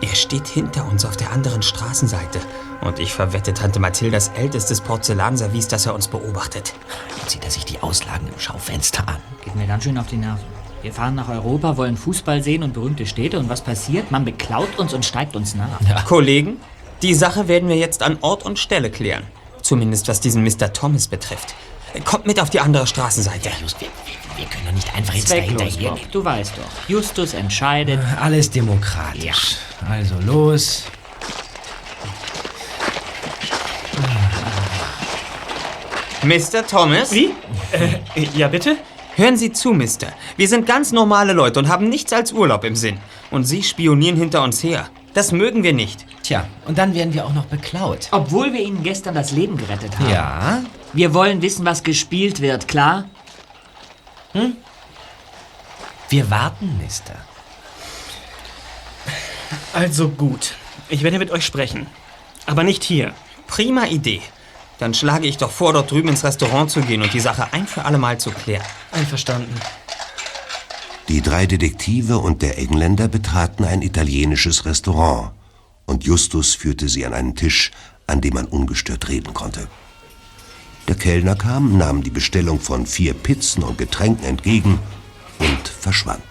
Er 0.00 0.14
steht 0.14 0.48
hinter 0.48 0.86
uns 0.86 1.04
auf 1.04 1.16
der 1.16 1.30
anderen 1.32 1.62
Straßenseite. 1.62 2.40
Und 2.82 2.98
ich 2.98 3.14
verwette 3.14 3.54
Tante 3.54 3.80
Mathildas 3.80 4.28
ältestes 4.36 4.80
Porzellanservice, 4.80 5.68
dass 5.68 5.86
er 5.86 5.94
uns 5.94 6.08
beobachtet. 6.08 6.74
Jetzt 7.20 7.30
sieht 7.30 7.44
er 7.44 7.50
sich 7.50 7.64
die 7.64 7.80
Auslagen 7.80 8.28
im 8.28 8.38
Schaufenster 8.38 9.08
an. 9.08 9.16
Geht 9.44 9.56
mir 9.56 9.66
ganz 9.66 9.84
schön 9.84 9.96
auf 9.96 10.08
die 10.08 10.16
Nerven. 10.16 10.44
Wir 10.82 10.92
fahren 10.92 11.14
nach 11.14 11.30
Europa, 11.30 11.78
wollen 11.78 11.96
Fußball 11.96 12.42
sehen 12.42 12.62
und 12.62 12.74
berühmte 12.74 13.06
Städte. 13.06 13.38
Und 13.38 13.48
was 13.48 13.62
passiert? 13.62 14.10
Man 14.10 14.26
beklaut 14.26 14.78
uns 14.78 14.92
und 14.92 15.04
steigt 15.04 15.34
uns 15.34 15.54
nach. 15.54 16.04
Kollegen, 16.04 16.58
die 17.00 17.14
Sache 17.14 17.48
werden 17.48 17.70
wir 17.70 17.76
jetzt 17.76 18.02
an 18.02 18.18
Ort 18.20 18.44
und 18.44 18.58
Stelle 18.58 18.90
klären. 18.90 19.24
Zumindest 19.64 20.08
was 20.08 20.20
diesen 20.20 20.44
Mr. 20.44 20.74
Thomas 20.74 21.08
betrifft. 21.08 21.54
Kommt 22.04 22.26
mit 22.26 22.38
auf 22.38 22.50
die 22.50 22.60
andere 22.60 22.86
Straßenseite. 22.86 23.48
Just, 23.62 23.80
wir, 23.80 23.88
wir 24.36 24.44
können 24.44 24.66
doch 24.66 24.72
nicht 24.72 24.94
einfach 24.94 25.14
jetzt 25.14 25.28
Zwecklos, 25.28 25.56
dahinter 25.56 25.90
Bob. 25.90 26.12
Du 26.12 26.22
weißt 26.22 26.52
doch. 26.58 26.88
Justus 26.88 27.32
entscheidet. 27.32 27.98
Alles 28.20 28.50
demokratisch. 28.50 29.56
Also 29.88 30.16
los. 30.20 30.82
Mr. 36.22 36.66
Thomas? 36.66 37.10
Wie? 37.12 37.30
Äh, 37.72 38.26
ja, 38.36 38.48
bitte? 38.48 38.76
Hören 39.16 39.38
Sie 39.38 39.50
zu, 39.52 39.72
Mister. 39.72 40.08
Wir 40.36 40.48
sind 40.48 40.66
ganz 40.66 40.92
normale 40.92 41.32
Leute 41.32 41.58
und 41.58 41.68
haben 41.68 41.88
nichts 41.88 42.12
als 42.12 42.32
Urlaub 42.32 42.64
im 42.64 42.76
Sinn. 42.76 42.98
Und 43.30 43.44
Sie 43.44 43.62
spionieren 43.62 44.16
hinter 44.16 44.42
uns 44.42 44.62
her. 44.62 44.90
Das 45.14 45.30
mögen 45.30 45.62
wir 45.62 45.72
nicht. 45.72 46.04
Tja, 46.22 46.46
und 46.66 46.76
dann 46.76 46.94
werden 46.94 47.14
wir 47.14 47.24
auch 47.24 47.32
noch 47.32 47.46
beklaut. 47.46 48.08
Obwohl 48.10 48.52
wir 48.52 48.60
ihnen 48.60 48.82
gestern 48.82 49.14
das 49.14 49.30
Leben 49.30 49.56
gerettet 49.56 49.98
haben. 49.98 50.10
Ja? 50.10 50.62
Wir 50.92 51.14
wollen 51.14 51.40
wissen, 51.40 51.64
was 51.64 51.82
gespielt 51.82 52.40
wird, 52.40 52.68
klar? 52.68 53.04
Hm? 54.32 54.56
Wir 56.08 56.30
warten, 56.30 56.78
Mister. 56.82 57.14
Also 59.72 60.08
gut. 60.08 60.54
Ich 60.88 61.02
werde 61.02 61.18
mit 61.18 61.30
euch 61.30 61.44
sprechen. 61.44 61.86
Aber 62.46 62.64
nicht 62.64 62.82
hier. 62.84 63.14
Prima 63.46 63.86
Idee. 63.86 64.22
Dann 64.78 64.94
schlage 64.94 65.28
ich 65.28 65.36
doch 65.36 65.50
vor, 65.50 65.72
dort 65.72 65.90
drüben 65.90 66.08
ins 66.08 66.24
Restaurant 66.24 66.70
zu 66.70 66.80
gehen 66.80 67.02
und 67.02 67.14
die 67.14 67.20
Sache 67.20 67.52
ein 67.52 67.66
für 67.66 67.84
alle 67.84 67.98
Mal 67.98 68.18
zu 68.18 68.30
klären. 68.30 68.64
Einverstanden. 68.90 69.54
Die 71.08 71.20
drei 71.20 71.46
Detektive 71.46 72.18
und 72.18 72.40
der 72.40 72.58
Engländer 72.58 73.08
betraten 73.08 73.64
ein 73.64 73.82
italienisches 73.82 74.64
Restaurant 74.64 75.32
und 75.86 76.04
Justus 76.04 76.54
führte 76.54 76.88
sie 76.88 77.04
an 77.04 77.12
einen 77.12 77.34
Tisch, 77.34 77.72
an 78.06 78.20
dem 78.20 78.34
man 78.34 78.46
ungestört 78.46 79.08
reden 79.08 79.34
konnte. 79.34 79.68
Der 80.88 80.94
Kellner 80.96 81.34
kam, 81.34 81.76
nahm 81.76 82.02
die 82.02 82.10
Bestellung 82.10 82.60
von 82.60 82.86
vier 82.86 83.14
Pizzen 83.14 83.62
und 83.62 83.78
Getränken 83.78 84.24
entgegen 84.24 84.78
und 85.38 85.68
verschwand. 85.68 86.22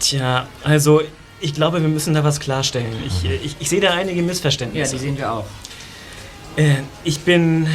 Tja, 0.00 0.46
also 0.62 1.02
ich 1.40 1.54
glaube, 1.54 1.80
wir 1.80 1.88
müssen 1.88 2.14
da 2.14 2.24
was 2.24 2.40
klarstellen. 2.40 2.92
Ich, 3.06 3.24
ich, 3.24 3.56
ich 3.58 3.68
sehe 3.68 3.80
da 3.80 3.94
einige 3.94 4.22
Missverständnisse. 4.22 4.92
Ja, 4.92 4.98
die 4.98 5.04
sehen 5.04 5.18
wir 5.18 5.32
auch. 5.32 5.44
Äh, 6.56 6.76
ich 7.04 7.20
bin 7.20 7.66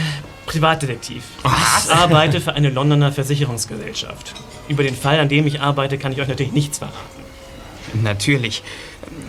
Privatdetektiv. 0.45 1.23
Ich 1.43 1.91
arbeite 1.91 2.41
für 2.41 2.53
eine 2.53 2.69
Londoner 2.69 3.11
Versicherungsgesellschaft. 3.11 4.33
Über 4.67 4.83
den 4.83 4.95
Fall, 4.95 5.19
an 5.19 5.29
dem 5.29 5.47
ich 5.47 5.61
arbeite, 5.61 5.97
kann 5.97 6.11
ich 6.11 6.19
euch 6.21 6.27
natürlich 6.27 6.51
nichts 6.53 6.77
verraten. 6.79 6.97
Natürlich. 8.03 8.63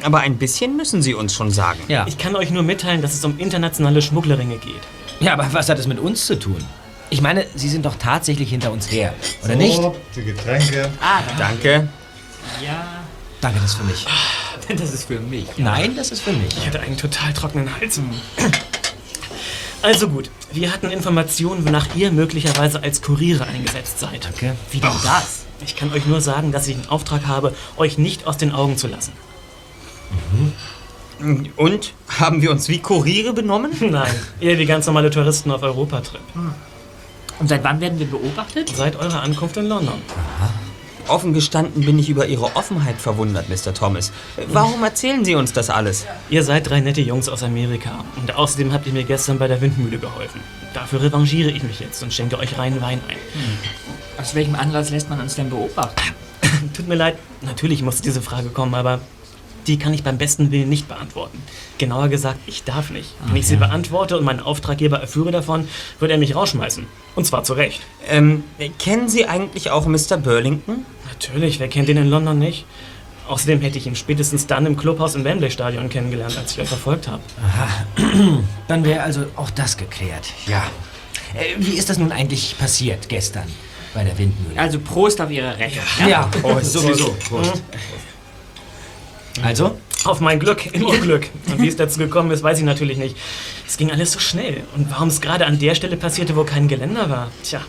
Aber 0.02 0.20
ein 0.20 0.36
bisschen 0.36 0.76
müssen 0.76 1.02
Sie 1.02 1.14
uns 1.14 1.34
schon 1.34 1.50
sagen. 1.50 1.80
Ja. 1.88 2.06
Ich 2.08 2.18
kann 2.18 2.34
euch 2.36 2.50
nur 2.50 2.62
mitteilen, 2.62 3.02
dass 3.02 3.14
es 3.14 3.24
um 3.24 3.38
internationale 3.38 4.02
Schmugglerringe 4.02 4.56
geht. 4.58 4.80
Ja, 5.20 5.32
aber 5.32 5.46
was 5.52 5.68
hat 5.68 5.78
es 5.78 5.86
mit 5.86 5.98
uns 5.98 6.26
zu 6.26 6.38
tun? 6.38 6.64
Ich 7.10 7.20
meine, 7.22 7.46
Sie 7.54 7.68
sind 7.68 7.84
doch 7.86 7.96
tatsächlich 7.96 8.50
hinter 8.50 8.70
uns 8.70 8.90
her, 8.90 9.14
oder 9.42 9.54
So, 9.54 9.58
nicht? 9.58 9.80
Die 10.16 10.24
Getränke. 10.24 10.90
Ah, 11.00 11.20
Danke. 11.38 11.88
Ja. 12.64 12.84
Danke, 13.40 13.60
das 13.60 13.70
ist 13.72 13.76
für 13.78 13.84
mich. 13.84 14.06
Das 14.76 14.92
ist 14.92 15.04
für 15.04 15.18
mich. 15.18 15.46
Nein, 15.56 15.96
das 15.96 16.10
ist 16.10 16.20
für 16.20 16.32
mich. 16.34 16.54
Ich 16.58 16.66
hatte 16.66 16.78
einen 16.80 16.98
total 16.98 17.32
trockenen 17.32 17.74
Hals. 17.74 17.98
Also 19.82 20.08
gut, 20.08 20.30
wir 20.52 20.72
hatten 20.72 20.90
Informationen, 20.90 21.64
wonach 21.64 21.94
ihr 21.94 22.10
möglicherweise 22.10 22.82
als 22.82 23.00
Kuriere 23.00 23.44
eingesetzt 23.44 24.00
seid. 24.00 24.24
Danke. 24.24 24.56
Wie 24.70 24.80
denn 24.80 24.90
das? 25.04 25.44
Ich 25.64 25.76
kann 25.76 25.92
euch 25.92 26.06
nur 26.06 26.20
sagen, 26.20 26.52
dass 26.52 26.66
ich 26.66 26.76
den 26.76 26.88
Auftrag 26.88 27.26
habe, 27.26 27.54
euch 27.76 27.98
nicht 27.98 28.26
aus 28.26 28.36
den 28.36 28.52
Augen 28.52 28.76
zu 28.76 28.88
lassen. 28.88 29.12
Und? 31.56 31.92
Haben 32.08 32.42
wir 32.42 32.50
uns 32.50 32.68
wie 32.68 32.78
Kuriere 32.78 33.32
benommen? 33.32 33.72
Nein, 33.80 34.14
eher 34.40 34.58
wie 34.58 34.66
ganz 34.66 34.86
normale 34.86 35.10
Touristen 35.10 35.50
auf 35.50 35.62
Europatrip. 35.62 36.20
Und 37.38 37.48
seit 37.48 37.62
wann 37.62 37.80
werden 37.80 37.98
wir 37.98 38.06
beobachtet? 38.06 38.72
Seit 38.74 38.96
eurer 38.96 39.22
Ankunft 39.22 39.56
in 39.56 39.66
London. 39.66 40.00
Offen 41.08 41.32
gestanden 41.32 41.84
bin 41.84 41.98
ich 41.98 42.10
über 42.10 42.26
Ihre 42.26 42.54
Offenheit 42.54 43.00
verwundert, 43.00 43.48
Mr. 43.48 43.72
Thomas. 43.72 44.12
Warum 44.48 44.82
erzählen 44.84 45.24
Sie 45.24 45.34
uns 45.34 45.52
das 45.52 45.70
alles? 45.70 46.06
Ihr 46.28 46.42
seid 46.42 46.68
drei 46.68 46.80
nette 46.80 47.00
Jungs 47.00 47.28
aus 47.28 47.42
Amerika. 47.42 48.04
Und 48.16 48.36
außerdem 48.36 48.72
habt 48.72 48.86
ihr 48.86 48.92
mir 48.92 49.04
gestern 49.04 49.38
bei 49.38 49.48
der 49.48 49.60
Windmühle 49.60 49.98
geholfen. 49.98 50.40
Dafür 50.74 51.02
revanchiere 51.02 51.50
ich 51.50 51.62
mich 51.62 51.80
jetzt 51.80 52.02
und 52.02 52.12
schenke 52.12 52.38
euch 52.38 52.58
reinen 52.58 52.82
Wein 52.82 53.00
ein. 53.08 53.16
Aus 54.20 54.34
welchem 54.34 54.54
Anlass 54.54 54.90
lässt 54.90 55.08
man 55.08 55.20
uns 55.20 55.34
denn 55.34 55.48
beobachten? 55.48 56.00
Tut 56.74 56.88
mir 56.88 56.94
leid, 56.94 57.16
natürlich 57.42 57.82
muss 57.82 58.00
diese 58.00 58.20
Frage 58.22 58.50
kommen, 58.50 58.74
aber 58.74 59.00
die 59.68 59.78
kann 59.78 59.94
ich 59.94 60.02
beim 60.02 60.18
besten 60.18 60.50
Willen 60.50 60.68
nicht 60.68 60.88
beantworten. 60.88 61.40
Genauer 61.76 62.08
gesagt, 62.08 62.40
ich 62.46 62.64
darf 62.64 62.90
nicht. 62.90 63.14
Wenn 63.26 63.36
ich 63.36 63.46
sie 63.46 63.56
beantworte 63.56 64.18
und 64.18 64.24
meinen 64.24 64.40
Auftraggeber 64.40 64.98
erführe 64.98 65.30
davon, 65.30 65.68
wird 66.00 66.10
er 66.10 66.18
mich 66.18 66.34
rausschmeißen. 66.34 66.86
Und 67.14 67.24
zwar 67.26 67.44
zu 67.44 67.52
Recht. 67.52 67.80
Ähm, 68.08 68.44
kennen 68.78 69.08
Sie 69.08 69.26
eigentlich 69.26 69.70
auch 69.70 69.86
Mr. 69.86 70.16
Burlington? 70.16 70.86
Natürlich, 71.06 71.60
wer 71.60 71.68
kennt 71.68 71.88
den 71.88 71.98
in 71.98 72.08
London 72.08 72.38
nicht? 72.38 72.64
Außerdem 73.28 73.60
hätte 73.60 73.76
ich 73.76 73.86
ihn 73.86 73.94
spätestens 73.94 74.46
dann 74.46 74.64
im 74.64 74.76
Clubhaus 74.76 75.14
im 75.14 75.22
Wembley 75.22 75.50
Stadion 75.50 75.90
kennengelernt, 75.90 76.38
als 76.38 76.52
ich 76.52 76.60
euch 76.60 76.68
verfolgt 76.68 77.08
habe. 77.08 77.22
Dann 78.68 78.84
wäre 78.84 79.02
also 79.02 79.26
auch 79.36 79.50
das 79.50 79.76
geklärt. 79.76 80.28
Ja. 80.46 80.64
Äh, 81.34 81.56
wie 81.58 81.72
ist 81.76 81.90
das 81.90 81.98
nun 81.98 82.10
eigentlich 82.10 82.56
passiert 82.58 83.10
gestern 83.10 83.44
bei 83.92 84.02
der 84.02 84.16
Windmühle? 84.16 84.58
Also 84.58 84.78
Prost 84.78 85.20
auf 85.20 85.30
Ihre 85.30 85.58
Rechnung. 85.58 85.84
Ja, 86.08 86.22
Prost. 86.22 86.72
sowieso. 86.72 87.14
Prost. 87.28 87.62
Also? 89.42 89.78
Auf 90.04 90.20
mein 90.20 90.38
Glück, 90.38 90.66
im 90.72 90.84
Unglück. 90.84 91.28
Und 91.50 91.60
wie 91.60 91.68
es 91.68 91.76
dazu 91.76 91.98
gekommen 91.98 92.30
ist, 92.30 92.42
weiß 92.42 92.58
ich 92.58 92.64
natürlich 92.64 92.98
nicht. 92.98 93.16
Es 93.66 93.76
ging 93.76 93.90
alles 93.90 94.12
so 94.12 94.20
schnell. 94.20 94.62
Und 94.76 94.90
warum 94.90 95.08
es 95.08 95.20
gerade 95.20 95.46
an 95.46 95.58
der 95.58 95.74
Stelle 95.74 95.96
passierte, 95.96 96.36
wo 96.36 96.44
kein 96.44 96.68
Geländer 96.68 97.10
war, 97.10 97.30
tja, 97.42 97.60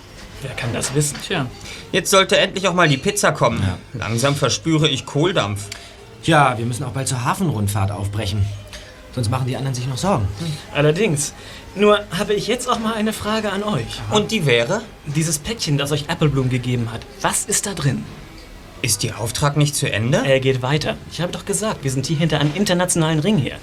wer 0.42 0.52
kann 0.52 0.72
das 0.74 0.94
wissen? 0.94 1.18
Tja. 1.26 1.48
Jetzt 1.92 2.12
sollte 2.12 2.38
endlich 2.38 2.68
auch 2.68 2.74
mal 2.74 2.88
die 2.88 2.98
Pizza 2.98 3.32
kommen. 3.32 3.62
Langsam 3.94 4.36
verspüre 4.36 4.88
ich 4.88 5.06
Kohldampf. 5.06 5.68
Ja, 6.24 6.58
wir 6.58 6.66
müssen 6.66 6.84
auch 6.84 6.92
bald 6.92 7.08
zur 7.08 7.26
Hafenrundfahrt 7.26 7.92
aufbrechen. 7.92 8.46
Sonst 9.16 9.30
machen 9.32 9.48
die 9.48 9.58
anderen 9.58 9.74
sich 9.74 9.88
noch 9.88 9.98
Sorgen. 9.98 10.28
Allerdings. 10.74 11.34
Nur 11.76 12.00
habe 12.18 12.34
ich 12.34 12.48
jetzt 12.48 12.70
auch 12.70 12.80
mal 12.80 12.94
eine 12.94 13.14
Frage 13.14 13.52
an 13.52 13.64
euch. 13.64 14.02
Und 14.12 14.32
die 14.32 14.46
wäre? 14.46 14.82
Dieses 15.06 15.40
Päckchen, 15.40 15.78
das 15.78 15.92
euch 15.92 16.10
Applebloom 16.10 16.50
gegeben 16.50 16.92
hat, 16.92 17.02
was 17.22 17.46
ist 17.46 17.66
da 17.66 17.74
drin? 17.74 18.04
Ist 18.82 19.04
Ihr 19.04 19.20
Auftrag 19.20 19.58
nicht 19.58 19.76
zu 19.76 19.92
Ende? 19.92 20.22
Er 20.26 20.40
geht 20.40 20.62
weiter. 20.62 20.96
Ich 21.12 21.20
habe 21.20 21.34
doch 21.34 21.44
gesagt, 21.44 21.84
wir 21.84 21.92
sind 21.92 22.06
hier 22.06 22.18
hinter 22.18 22.40
einem 22.40 22.56
internationalen 22.56 23.20
Ring 23.20 23.38
her. 23.38 23.58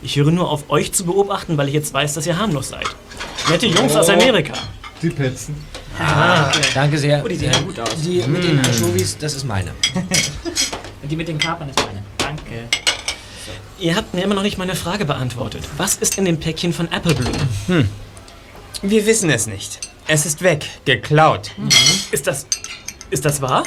Ich 0.00 0.16
höre 0.16 0.30
nur 0.30 0.50
auf, 0.50 0.70
euch 0.70 0.92
zu 0.92 1.04
beobachten, 1.04 1.58
weil 1.58 1.68
ich 1.68 1.74
jetzt 1.74 1.92
weiß, 1.92 2.14
dass 2.14 2.26
ihr 2.26 2.38
harmlos 2.38 2.70
seid. 2.70 2.86
Nette 3.50 3.66
Jungs 3.66 3.94
aus 3.94 4.08
Amerika. 4.08 4.54
Die 5.02 5.10
Petzen. 5.10 5.54
Ah, 5.98 6.50
danke 6.74 6.96
sehr. 6.96 7.22
Oh, 7.22 7.28
die 7.28 7.36
sehen 7.36 7.52
ja 7.52 7.60
gut 7.60 7.78
aus. 7.78 7.90
Die 8.02 8.22
mit 8.26 8.42
den 8.44 8.58
Anchovies, 8.58 9.18
das 9.18 9.34
ist 9.34 9.44
meine. 9.44 9.72
Die 11.10 11.16
mit 11.16 11.26
den 11.26 11.36
Kapern 11.36 11.68
ist 11.68 11.78
meine. 11.84 12.02
Danke. 12.16 12.68
Ihr 13.78 13.96
habt 13.96 14.14
mir 14.14 14.22
immer 14.22 14.36
noch 14.36 14.44
nicht 14.44 14.56
meine 14.56 14.76
Frage 14.76 15.04
beantwortet. 15.04 15.64
Was 15.76 15.96
ist 15.96 16.16
in 16.16 16.24
dem 16.24 16.38
Päckchen 16.38 16.72
von 16.72 16.88
Applebloom? 16.88 17.34
Hm. 17.66 17.88
Wir 18.82 19.04
wissen 19.04 19.28
es 19.28 19.46
nicht. 19.46 19.80
Es 20.06 20.24
ist 20.24 20.42
weg. 20.42 20.64
Geklaut. 20.84 21.50
Ist 22.12 22.28
das. 22.28 22.46
Ist 23.10 23.24
das 23.24 23.42
wahr? 23.42 23.64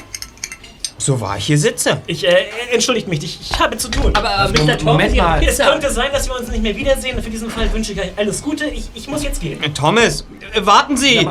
So 1.05 1.21
wahr 1.21 1.37
ich 1.37 1.45
hier 1.45 1.59
sitze. 1.59 2.01
Ich, 2.07 2.27
äh, 2.27 2.45
entschuldigt 2.73 3.07
mich, 3.07 3.23
ich, 3.23 3.39
ich 3.39 3.59
habe 3.59 3.77
zu 3.77 3.89
tun. 3.89 4.11
Aber, 4.15 4.51
äh, 4.51 4.63
Mr. 4.63 4.83
Moment 4.83 5.15
Thomas, 5.15 5.45
es 5.45 5.59
könnte 5.59 5.91
sein, 5.91 6.11
dass 6.11 6.27
wir 6.27 6.35
uns 6.35 6.49
nicht 6.49 6.63
mehr 6.63 6.75
wiedersehen. 6.75 7.21
Für 7.21 7.29
diesen 7.29 7.47
Fall 7.51 7.71
wünsche 7.71 7.91
ich 7.91 7.99
euch 7.99 8.11
alles 8.15 8.41
Gute. 8.41 8.65
Ich, 8.65 8.85
ich 8.95 9.07
muss 9.07 9.21
jetzt 9.21 9.39
gehen. 9.39 9.61
Thomas, 9.75 10.25
äh, 10.55 10.65
warten 10.65 10.97
Sie! 10.97 11.29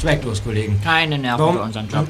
Zwecklos, 0.00 0.44
Kollegen. 0.44 0.80
Keine 0.84 1.18
Nerven 1.18 1.40
Warum? 1.40 1.56
für 1.56 1.62
unseren 1.62 1.88
Job. 1.88 2.06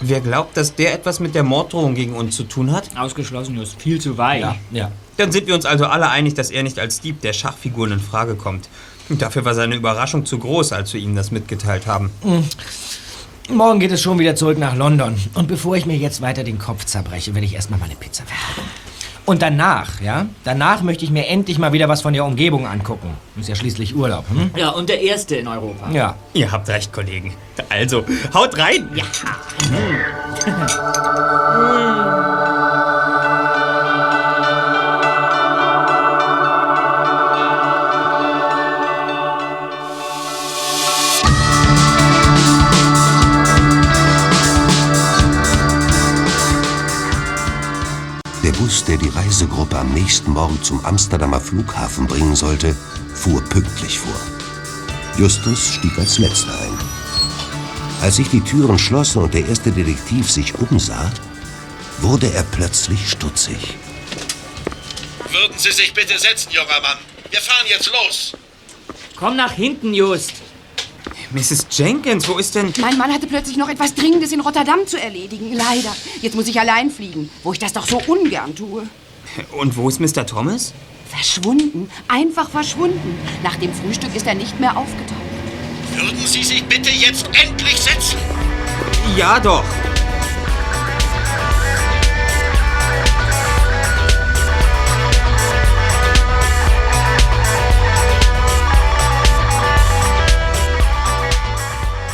Wer 0.00 0.22
glaubt, 0.22 0.56
dass 0.56 0.74
der 0.74 0.94
etwas 0.94 1.20
mit 1.20 1.34
der 1.34 1.42
Morddrohung 1.42 1.94
gegen 1.94 2.14
uns 2.14 2.34
zu 2.34 2.44
tun 2.44 2.72
hat? 2.72 2.88
Ausgeschlossen, 2.96 3.58
Just. 3.58 3.78
Viel 3.82 4.00
zu 4.00 4.16
weich. 4.16 4.40
Ja, 4.40 4.56
ja. 4.70 4.92
Dann 5.18 5.30
sind 5.32 5.48
wir 5.48 5.54
uns 5.54 5.66
also 5.66 5.84
alle 5.84 6.08
einig, 6.08 6.32
dass 6.32 6.50
er 6.50 6.62
nicht 6.62 6.78
als 6.78 7.02
Dieb 7.02 7.20
der 7.20 7.34
Schachfiguren 7.34 7.92
in 7.92 8.00
Frage 8.00 8.36
kommt. 8.36 8.70
Dafür 9.10 9.44
war 9.44 9.54
seine 9.54 9.74
Überraschung 9.74 10.24
zu 10.24 10.38
groß, 10.38 10.72
als 10.72 10.94
wir 10.94 11.00
ihm 11.02 11.14
das 11.14 11.30
mitgeteilt 11.30 11.86
haben. 11.86 12.10
Hm. 12.22 12.44
Morgen 13.52 13.80
geht 13.80 13.90
es 13.90 14.00
schon 14.00 14.18
wieder 14.18 14.36
zurück 14.36 14.58
nach 14.58 14.76
London. 14.76 15.16
Und 15.34 15.48
bevor 15.48 15.76
ich 15.76 15.84
mir 15.86 15.96
jetzt 15.96 16.22
weiter 16.22 16.44
den 16.44 16.58
Kopf 16.58 16.84
zerbreche, 16.84 17.34
will 17.34 17.42
ich 17.42 17.54
erstmal 17.54 17.80
meine 17.80 17.96
Pizza 17.96 18.22
vertragen. 18.24 18.68
Und 19.26 19.42
danach, 19.42 20.00
ja, 20.00 20.26
danach 20.44 20.82
möchte 20.82 21.04
ich 21.04 21.10
mir 21.10 21.26
endlich 21.26 21.58
mal 21.58 21.72
wieder 21.72 21.88
was 21.88 22.02
von 22.02 22.12
der 22.12 22.24
Umgebung 22.24 22.66
angucken. 22.66 23.16
Ist 23.38 23.48
ja 23.48 23.54
schließlich 23.54 23.94
Urlaub, 23.94 24.24
hm? 24.28 24.50
Ja, 24.56 24.70
und 24.70 24.88
der 24.88 25.00
Erste 25.00 25.36
in 25.36 25.46
Europa. 25.46 25.90
Ja. 25.92 26.16
Ihr 26.32 26.50
habt 26.50 26.68
recht, 26.68 26.92
Kollegen. 26.92 27.34
Also, 27.68 28.04
haut 28.34 28.58
rein! 28.58 28.88
Ja. 28.94 29.04
Reisegruppe 49.40 49.78
am 49.78 49.94
nächsten 49.94 50.32
Morgen 50.32 50.62
zum 50.62 50.84
Amsterdamer 50.84 51.40
Flughafen 51.40 52.06
bringen 52.06 52.36
sollte, 52.36 52.76
fuhr 53.14 53.42
pünktlich 53.42 53.98
vor. 53.98 54.20
Justus 55.16 55.76
stieg 55.76 55.98
als 55.98 56.18
letzter 56.18 56.52
ein. 56.60 56.78
Als 58.02 58.16
sich 58.16 58.28
die 58.28 58.42
Türen 58.42 58.78
schlossen 58.78 59.22
und 59.22 59.32
der 59.32 59.46
erste 59.46 59.72
Detektiv 59.72 60.30
sich 60.30 60.52
umsah, 60.58 61.10
wurde 62.00 62.30
er 62.34 62.42
plötzlich 62.42 63.08
stutzig. 63.08 63.78
Würden 65.30 65.56
Sie 65.56 65.72
sich 65.72 65.94
bitte 65.94 66.18
setzen, 66.18 66.50
junger 66.50 66.82
Mann. 66.82 66.98
Wir 67.30 67.40
fahren 67.40 67.66
jetzt 67.66 67.90
los. 67.90 68.36
Komm 69.16 69.36
nach 69.36 69.52
hinten, 69.52 69.94
Just. 69.94 70.34
Mrs. 71.30 71.66
Jenkins, 71.70 72.28
wo 72.28 72.36
ist 72.36 72.54
denn... 72.56 72.74
Mein 72.78 72.98
Mann 72.98 73.10
hatte 73.10 73.26
plötzlich 73.26 73.56
noch 73.56 73.70
etwas 73.70 73.94
Dringendes 73.94 74.32
in 74.32 74.40
Rotterdam 74.40 74.86
zu 74.86 75.00
erledigen. 75.00 75.54
Leider. 75.54 75.96
Jetzt 76.20 76.34
muss 76.34 76.46
ich 76.46 76.60
allein 76.60 76.90
fliegen, 76.90 77.30
wo 77.42 77.54
ich 77.54 77.58
das 77.58 77.72
doch 77.72 77.86
so 77.88 78.02
ungern 78.06 78.54
tue. 78.54 78.86
Und 79.52 79.76
wo 79.76 79.88
ist 79.88 80.00
Mr. 80.00 80.26
Thomas? 80.26 80.72
Verschwunden. 81.08 81.90
Einfach 82.08 82.48
verschwunden. 82.50 83.18
Nach 83.42 83.56
dem 83.56 83.72
Frühstück 83.72 84.14
ist 84.14 84.26
er 84.26 84.34
nicht 84.34 84.58
mehr 84.60 84.76
aufgetaucht. 84.76 85.18
Würden 85.96 86.26
Sie 86.26 86.42
sich 86.42 86.64
bitte 86.64 86.90
jetzt 86.90 87.28
endlich 87.42 87.80
setzen? 87.80 88.18
Ja, 89.16 89.40
doch. 89.40 89.64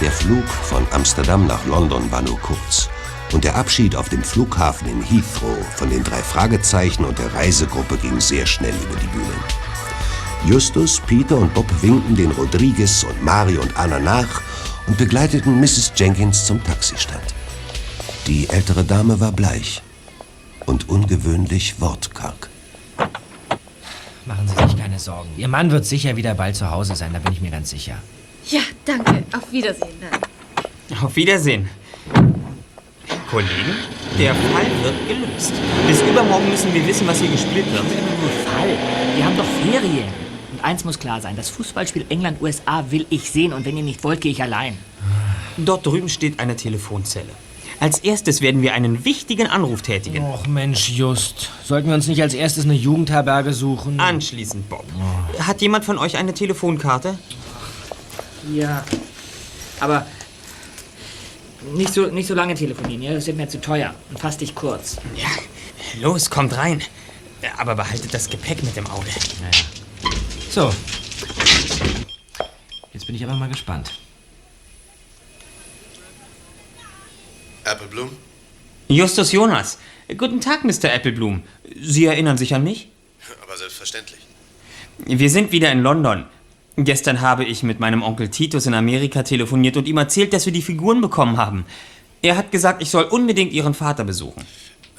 Der 0.00 0.12
Flug 0.12 0.46
von 0.46 0.86
Amsterdam 0.90 1.46
nach 1.46 1.64
London 1.66 2.10
war 2.12 2.22
nur 2.22 2.38
kurz. 2.40 2.90
Und 3.32 3.44
der 3.44 3.56
Abschied 3.56 3.96
auf 3.96 4.08
dem 4.08 4.22
Flughafen 4.22 4.88
in 4.88 5.02
Heathrow 5.02 5.58
von 5.74 5.90
den 5.90 6.04
drei 6.04 6.22
Fragezeichen 6.22 7.04
und 7.04 7.18
der 7.18 7.34
Reisegruppe 7.34 7.96
ging 7.98 8.20
sehr 8.20 8.46
schnell 8.46 8.74
über 8.74 8.98
die 9.00 9.06
Bühne. 9.08 9.34
Justus, 10.46 11.00
Peter 11.06 11.36
und 11.36 11.52
Bob 11.54 11.66
winkten 11.82 12.14
den 12.14 12.30
Rodriguez 12.30 13.02
und 13.02 13.22
Mario 13.24 13.62
und 13.62 13.76
Anna 13.76 13.98
nach 13.98 14.42
und 14.86 14.96
begleiteten 14.96 15.58
Mrs. 15.60 15.92
Jenkins 15.96 16.46
zum 16.46 16.62
Taxistand. 16.62 17.34
Die 18.26 18.48
ältere 18.48 18.84
Dame 18.84 19.18
war 19.18 19.32
bleich 19.32 19.82
und 20.64 20.88
ungewöhnlich 20.88 21.80
wortkarg. 21.80 22.48
Machen 24.24 24.48
Sie 24.48 24.54
sich 24.54 24.76
keine 24.76 24.98
Sorgen. 24.98 25.30
Ihr 25.36 25.48
Mann 25.48 25.70
wird 25.70 25.84
sicher 25.84 26.16
wieder 26.16 26.34
bald 26.34 26.56
zu 26.56 26.70
Hause 26.70 26.96
sein, 26.96 27.12
da 27.12 27.18
bin 27.18 27.32
ich 27.32 27.40
mir 27.40 27.50
ganz 27.50 27.70
sicher. 27.70 27.96
Ja, 28.48 28.60
danke. 28.84 29.24
Auf 29.32 29.50
Wiedersehen 29.52 29.94
dann. 30.00 30.98
Auf 31.02 31.16
Wiedersehen. 31.16 31.68
Kollegen, 33.28 33.74
der 34.18 34.34
Fall 34.34 34.66
wird 34.82 35.08
gelöst. 35.08 35.52
Bis 35.86 36.00
übermorgen 36.02 36.48
müssen 36.48 36.72
wir 36.72 36.86
wissen, 36.86 37.06
was 37.06 37.20
hier 37.20 37.30
gespielt 37.30 37.66
wird. 37.72 37.82
Nur 37.82 38.30
Fall. 38.46 38.68
Wir 39.16 39.24
haben 39.24 39.36
doch 39.36 39.44
Ferien. 39.44 40.08
Und 40.52 40.64
eins 40.64 40.84
muss 40.84 40.98
klar 40.98 41.20
sein: 41.20 41.34
Das 41.36 41.48
Fußballspiel 41.50 42.06
England-USA 42.08 42.84
will 42.90 43.06
ich 43.10 43.30
sehen. 43.30 43.52
Und 43.52 43.66
wenn 43.66 43.76
ihr 43.76 43.82
nicht 43.82 44.04
wollt, 44.04 44.20
gehe 44.20 44.32
ich 44.32 44.42
allein. 44.42 44.78
Dort 45.56 45.86
drüben 45.86 46.08
steht 46.08 46.38
eine 46.38 46.54
Telefonzelle. 46.56 47.30
Als 47.78 47.98
erstes 47.98 48.40
werden 48.40 48.62
wir 48.62 48.72
einen 48.72 49.04
wichtigen 49.04 49.48
Anruf 49.48 49.82
tätigen. 49.82 50.24
Och 50.24 50.46
Mensch, 50.46 50.88
Just. 50.88 51.50
Sollten 51.64 51.88
wir 51.88 51.94
uns 51.94 52.06
nicht 52.06 52.22
als 52.22 52.32
erstes 52.32 52.64
eine 52.64 52.74
Jugendherberge 52.74 53.52
suchen? 53.52 54.00
Anschließend, 54.00 54.68
Bob. 54.70 54.84
Hat 55.40 55.60
jemand 55.60 55.84
von 55.84 55.98
euch 55.98 56.16
eine 56.16 56.32
Telefonkarte? 56.32 57.18
Ja. 58.54 58.84
Aber 59.80 60.06
Nicht 61.74 61.92
so, 61.92 62.06
nicht 62.06 62.26
so 62.26 62.34
lange 62.34 62.54
telefonieren, 62.54 63.02
ja? 63.02 63.14
Das 63.14 63.26
wird 63.26 63.36
mir 63.36 63.48
zu 63.48 63.60
teuer. 63.60 63.94
Und 64.10 64.18
fass 64.18 64.38
dich 64.38 64.54
kurz. 64.54 64.98
Ja, 65.16 65.28
los, 66.00 66.30
kommt 66.30 66.56
rein. 66.56 66.82
Aber 67.58 67.74
behaltet 67.74 68.12
das 68.14 68.28
Gepäck 68.28 68.62
mit 68.62 68.76
im 68.76 68.86
Auge. 68.86 69.08
So. 70.50 70.72
Jetzt 72.92 73.06
bin 73.06 73.14
ich 73.14 73.24
aber 73.24 73.34
mal 73.34 73.48
gespannt. 73.48 73.92
Appleblum? 77.64 78.10
Justus 78.88 79.32
Jonas. 79.32 79.78
Guten 80.16 80.40
Tag, 80.40 80.64
Mr. 80.64 80.92
Appleblum. 80.94 81.42
Sie 81.80 82.06
erinnern 82.06 82.38
sich 82.38 82.54
an 82.54 82.62
mich? 82.62 82.88
Aber 83.42 83.56
selbstverständlich. 83.56 84.20
Wir 85.04 85.30
sind 85.30 85.52
wieder 85.52 85.70
in 85.72 85.82
London. 85.82 86.26
Gestern 86.76 87.22
habe 87.22 87.44
ich 87.44 87.62
mit 87.62 87.80
meinem 87.80 88.02
Onkel 88.02 88.28
Titus 88.28 88.66
in 88.66 88.74
Amerika 88.74 89.22
telefoniert 89.22 89.78
und 89.78 89.88
ihm 89.88 89.96
erzählt, 89.96 90.34
dass 90.34 90.44
wir 90.44 90.52
die 90.52 90.60
Figuren 90.62 91.00
bekommen 91.00 91.38
haben. 91.38 91.64
Er 92.20 92.36
hat 92.36 92.50
gesagt, 92.50 92.82
ich 92.82 92.90
soll 92.90 93.04
unbedingt 93.04 93.52
Ihren 93.52 93.72
Vater 93.72 94.04
besuchen. 94.04 94.44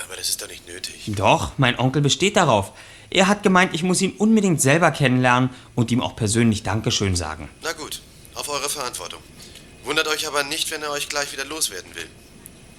Aber 0.04 0.16
das 0.16 0.30
ist 0.30 0.42
doch 0.42 0.48
nicht 0.48 0.68
nötig. 0.68 1.12
Doch, 1.16 1.52
mein 1.58 1.78
Onkel 1.78 2.02
besteht 2.02 2.36
darauf. 2.36 2.72
Er 3.10 3.28
hat 3.28 3.44
gemeint, 3.44 3.74
ich 3.76 3.84
muss 3.84 4.02
ihn 4.02 4.14
unbedingt 4.18 4.60
selber 4.60 4.92
kennenlernen 4.92 5.52
und 5.76 5.92
ihm 5.92 6.02
auch 6.02 6.16
persönlich 6.16 6.64
Dankeschön 6.64 7.16
sagen. 7.16 7.48
Na 7.62 7.74
gut, 7.74 8.02
auf 8.34 8.50
eure 8.50 8.70
Verantwortung. 8.70 9.20
Wundert 9.84 10.08
euch 10.08 10.28
aber 10.28 10.44
nicht, 10.44 10.72
wenn 10.72 10.82
er 10.82 10.92
euch 10.92 11.10
gleich 11.10 11.32
wieder 11.32 11.46
loswerden 11.46 11.94
will. 11.96 12.08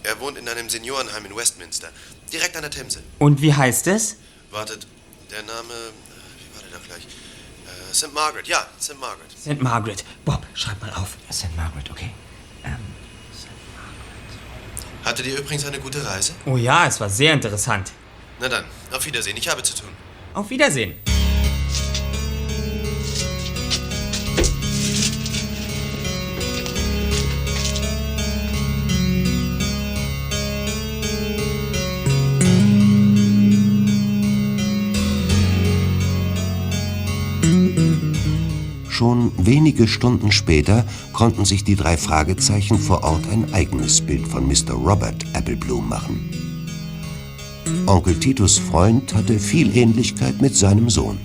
Er 0.02 0.20
wohnt 0.20 0.38
in 0.38 0.48
einem 0.48 0.68
Seniorenheim 0.68 1.24
in 1.24 1.36
Westminster, 1.36 1.88
direkt 2.32 2.56
an 2.56 2.62
der 2.62 2.70
Themse. 2.70 3.00
Und 3.18 3.42
wie 3.42 3.54
heißt 3.54 3.86
es? 3.86 4.16
Wartet, 4.50 4.86
der 5.30 5.42
Name, 5.42 5.72
äh, 5.72 5.92
wie 6.38 6.54
war 6.54 6.62
der 6.62 6.78
da 6.78 6.86
gleich? 6.86 7.04
Äh, 7.04 7.87
St. 7.98 8.14
Margaret, 8.14 8.46
ja, 8.46 8.64
St. 8.80 8.96
Margaret. 9.00 9.32
St. 9.36 9.60
Margaret. 9.60 10.04
Bob, 10.24 10.46
schreib 10.54 10.80
mal 10.80 10.92
auf. 10.92 11.16
St. 11.32 11.56
Margaret, 11.56 11.90
okay. 11.90 12.10
Hattet 15.04 15.26
ihr 15.26 15.38
übrigens 15.38 15.64
eine 15.64 15.80
gute 15.80 16.04
Reise? 16.06 16.32
Oh 16.46 16.56
ja, 16.56 16.86
es 16.86 17.00
war 17.00 17.08
sehr 17.08 17.32
interessant. 17.32 17.90
Na 18.38 18.48
dann, 18.48 18.64
auf 18.92 19.04
Wiedersehen, 19.04 19.36
ich 19.36 19.48
habe 19.48 19.64
zu 19.64 19.74
tun. 19.74 19.88
Auf 20.34 20.48
Wiedersehen. 20.48 20.94
Schon 38.98 39.30
wenige 39.38 39.86
Stunden 39.86 40.32
später 40.32 40.84
konnten 41.12 41.44
sich 41.44 41.62
die 41.62 41.76
drei 41.76 41.96
Fragezeichen 41.96 42.76
vor 42.76 43.04
Ort 43.04 43.30
ein 43.30 43.54
eigenes 43.54 44.00
Bild 44.00 44.26
von 44.26 44.44
Mr. 44.48 44.72
Robert 44.72 45.24
Appleblum 45.34 45.88
machen. 45.88 46.28
Onkel 47.86 48.18
Titus 48.18 48.58
Freund 48.58 49.14
hatte 49.14 49.38
viel 49.38 49.76
Ähnlichkeit 49.76 50.42
mit 50.42 50.56
seinem 50.56 50.90
Sohn. 50.90 51.16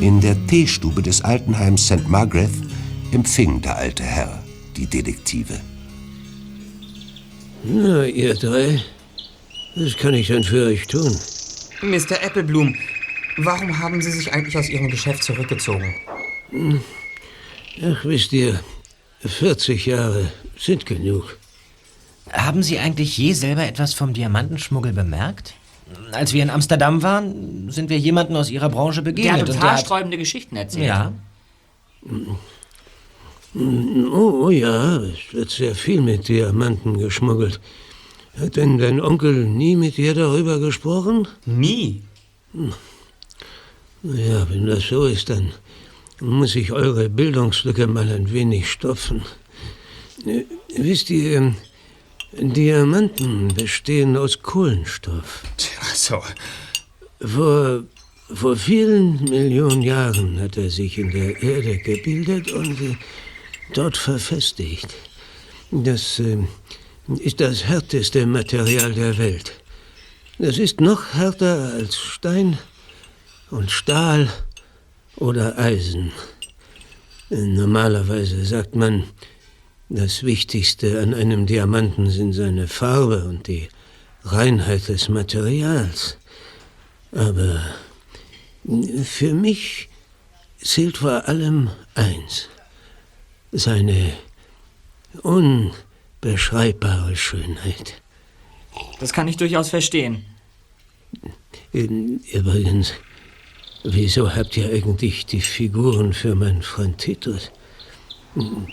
In 0.00 0.20
der 0.20 0.36
Teestube 0.46 1.02
des 1.02 1.20
Altenheims 1.20 1.86
St. 1.86 2.08
Margaret 2.08 2.52
empfing 3.10 3.60
der 3.60 3.78
alte 3.78 4.04
Herr 4.04 4.40
die 4.76 4.86
Detektive. 4.86 5.60
Na, 7.64 8.06
ihr 8.06 8.36
drei, 8.36 8.80
was 9.74 9.96
kann 9.96 10.14
ich 10.14 10.28
denn 10.28 10.44
für 10.44 10.66
euch 10.66 10.86
tun? 10.86 11.18
Mr. 11.82 12.24
Appleblum, 12.24 12.76
warum 13.38 13.76
haben 13.80 14.00
Sie 14.00 14.12
sich 14.12 14.32
eigentlich 14.32 14.56
aus 14.56 14.68
Ihrem 14.68 14.88
Geschäft 14.88 15.24
zurückgezogen? 15.24 15.92
Hm. 16.50 16.80
Ach, 17.82 18.04
wisst 18.04 18.32
ihr, 18.32 18.60
40 19.20 19.86
Jahre 19.86 20.30
sind 20.58 20.86
genug. 20.86 21.36
Haben 22.32 22.62
Sie 22.62 22.78
eigentlich 22.78 23.16
je 23.18 23.32
selber 23.32 23.64
etwas 23.64 23.94
vom 23.94 24.12
Diamantenschmuggel 24.12 24.92
bemerkt? 24.92 25.54
Als 26.12 26.32
wir 26.32 26.42
in 26.42 26.50
Amsterdam 26.50 27.02
waren, 27.02 27.70
sind 27.70 27.90
wir 27.90 27.98
jemanden 27.98 28.34
aus 28.34 28.50
Ihrer 28.50 28.68
Branche 28.68 29.02
Der 29.02 29.12
begegnet. 29.12 29.42
hat 29.42 29.48
uns 29.48 29.58
der 29.60 29.70
haarsträubende 29.70 30.18
Geschichten 30.18 30.56
erzählt. 30.56 30.86
Ja. 30.86 31.12
Oh, 33.54 34.44
oh 34.46 34.50
ja, 34.50 34.96
es 34.96 35.32
wird 35.32 35.50
sehr 35.50 35.74
viel 35.74 36.00
mit 36.00 36.28
Diamanten 36.28 36.98
geschmuggelt. 36.98 37.60
Hat 38.38 38.56
denn 38.56 38.78
dein 38.78 39.00
Onkel 39.00 39.46
nie 39.46 39.76
mit 39.76 39.96
dir 39.96 40.14
darüber 40.14 40.58
gesprochen? 40.58 41.26
Nie. 41.46 42.02
Ja, 44.02 44.48
wenn 44.50 44.66
das 44.66 44.86
so 44.88 45.06
ist, 45.06 45.30
dann 45.30 45.52
muss 46.20 46.56
ich 46.56 46.72
eure 46.72 47.08
Bildungslücke 47.08 47.86
mal 47.86 48.08
ein 48.10 48.32
wenig 48.32 48.70
stopfen. 48.70 49.22
Wisst 50.76 51.10
ihr, 51.10 51.36
ähm, 51.36 51.54
Diamanten 52.32 53.54
bestehen 53.54 54.16
aus 54.16 54.42
Kohlenstoff. 54.42 55.42
Ach 55.80 55.94
so. 55.94 56.22
Vor, 57.20 57.84
vor 58.32 58.56
vielen 58.56 59.24
Millionen 59.24 59.82
Jahren 59.82 60.40
hat 60.40 60.56
er 60.56 60.70
sich 60.70 60.98
in 60.98 61.10
der 61.10 61.42
Erde 61.42 61.78
gebildet 61.78 62.52
und 62.52 62.80
äh, 62.80 62.96
dort 63.72 63.96
verfestigt. 63.96 64.94
Das 65.70 66.18
äh, 66.18 66.38
ist 67.20 67.40
das 67.40 67.64
härteste 67.64 68.26
Material 68.26 68.92
der 68.92 69.16
Welt. 69.18 69.52
Das 70.38 70.58
ist 70.58 70.80
noch 70.80 71.14
härter 71.14 71.72
als 71.74 71.96
Stein 71.96 72.58
und 73.50 73.70
Stahl 73.70 74.28
oder 75.16 75.58
Eisen. 75.58 76.12
Normalerweise 77.30 78.44
sagt 78.44 78.76
man, 78.76 79.04
das 79.88 80.22
Wichtigste 80.22 81.00
an 81.00 81.14
einem 81.14 81.46
Diamanten 81.46 82.10
sind 82.10 82.32
seine 82.32 82.68
Farbe 82.68 83.24
und 83.24 83.46
die 83.46 83.68
Reinheit 84.24 84.88
des 84.88 85.08
Materials. 85.08 86.18
Aber 87.12 87.60
für 89.04 89.32
mich 89.32 89.88
zählt 90.58 90.98
vor 90.98 91.28
allem 91.28 91.70
eins. 91.94 92.48
Seine 93.52 94.12
unbeschreibbare 95.22 97.14
Schönheit. 97.16 98.02
Das 98.98 99.12
kann 99.12 99.28
ich 99.28 99.36
durchaus 99.36 99.70
verstehen. 99.70 100.24
Übrigens, 101.72 102.92
wieso 103.94 104.34
habt 104.34 104.56
ihr 104.56 104.70
eigentlich 104.70 105.26
die 105.26 105.40
Figuren 105.40 106.12
für 106.12 106.34
meinen 106.34 106.62
Freund 106.62 106.98
Titus? 106.98 107.50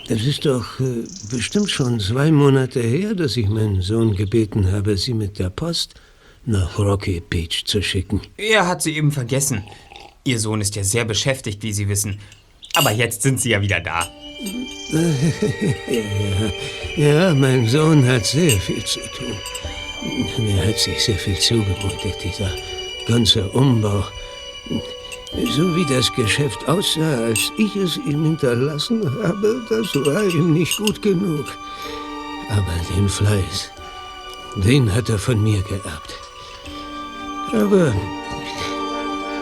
Das 0.08 0.22
ist 0.22 0.44
doch 0.44 0.78
äh, 0.80 1.04
bestimmt 1.30 1.70
schon 1.70 1.98
zwei 1.98 2.30
Monate 2.30 2.80
her, 2.80 3.14
dass 3.14 3.36
ich 3.36 3.48
meinen 3.48 3.80
Sohn 3.80 4.14
gebeten 4.14 4.70
habe, 4.70 4.96
sie 4.98 5.14
mit 5.14 5.38
der 5.38 5.48
Post 5.50 5.94
nach 6.44 6.78
Rocky 6.78 7.20
Beach 7.20 7.64
zu 7.64 7.82
schicken. 7.82 8.20
Er 8.36 8.66
hat 8.66 8.82
sie 8.82 8.96
eben 8.96 9.10
vergessen. 9.10 9.64
Ihr 10.24 10.38
Sohn 10.38 10.60
ist 10.60 10.76
ja 10.76 10.84
sehr 10.84 11.04
beschäftigt, 11.04 11.62
wie 11.62 11.72
Sie 11.72 11.88
wissen. 11.88 12.18
Aber 12.74 12.90
jetzt 12.90 13.22
sind 13.22 13.40
Sie 13.40 13.50
ja 13.50 13.62
wieder 13.62 13.80
da. 13.80 14.08
ja, 16.96 17.28
ja, 17.28 17.34
mein 17.34 17.66
Sohn 17.68 18.06
hat 18.06 18.26
sehr 18.26 18.50
viel 18.50 18.84
zu 18.84 19.00
tun. 19.16 19.34
Mir 20.44 20.66
hat 20.66 20.78
sich 20.78 21.02
sehr 21.02 21.16
viel 21.16 21.38
zugemutet, 21.38 22.16
dieser 22.22 22.50
ganze 23.06 23.48
Umbau. 23.50 24.04
So 25.36 25.74
wie 25.74 25.84
das 25.84 26.12
Geschäft 26.12 26.68
aussah, 26.68 27.24
als 27.24 27.52
ich 27.56 27.74
es 27.76 27.96
ihm 27.96 28.24
hinterlassen 28.24 29.02
habe, 29.22 29.62
das 29.68 29.94
war 30.06 30.22
ihm 30.24 30.52
nicht 30.52 30.76
gut 30.78 31.02
genug. 31.02 31.46
Aber 32.50 32.94
den 32.94 33.08
Fleiß, 33.08 33.70
den 34.56 34.92
hat 34.94 35.08
er 35.08 35.18
von 35.18 35.42
mir 35.42 35.60
geerbt. 35.62 36.18
Aber 37.52 37.92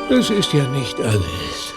das 0.09 0.31
ist 0.31 0.53
ja 0.53 0.67
nicht 0.69 0.99
alles. 1.01 1.72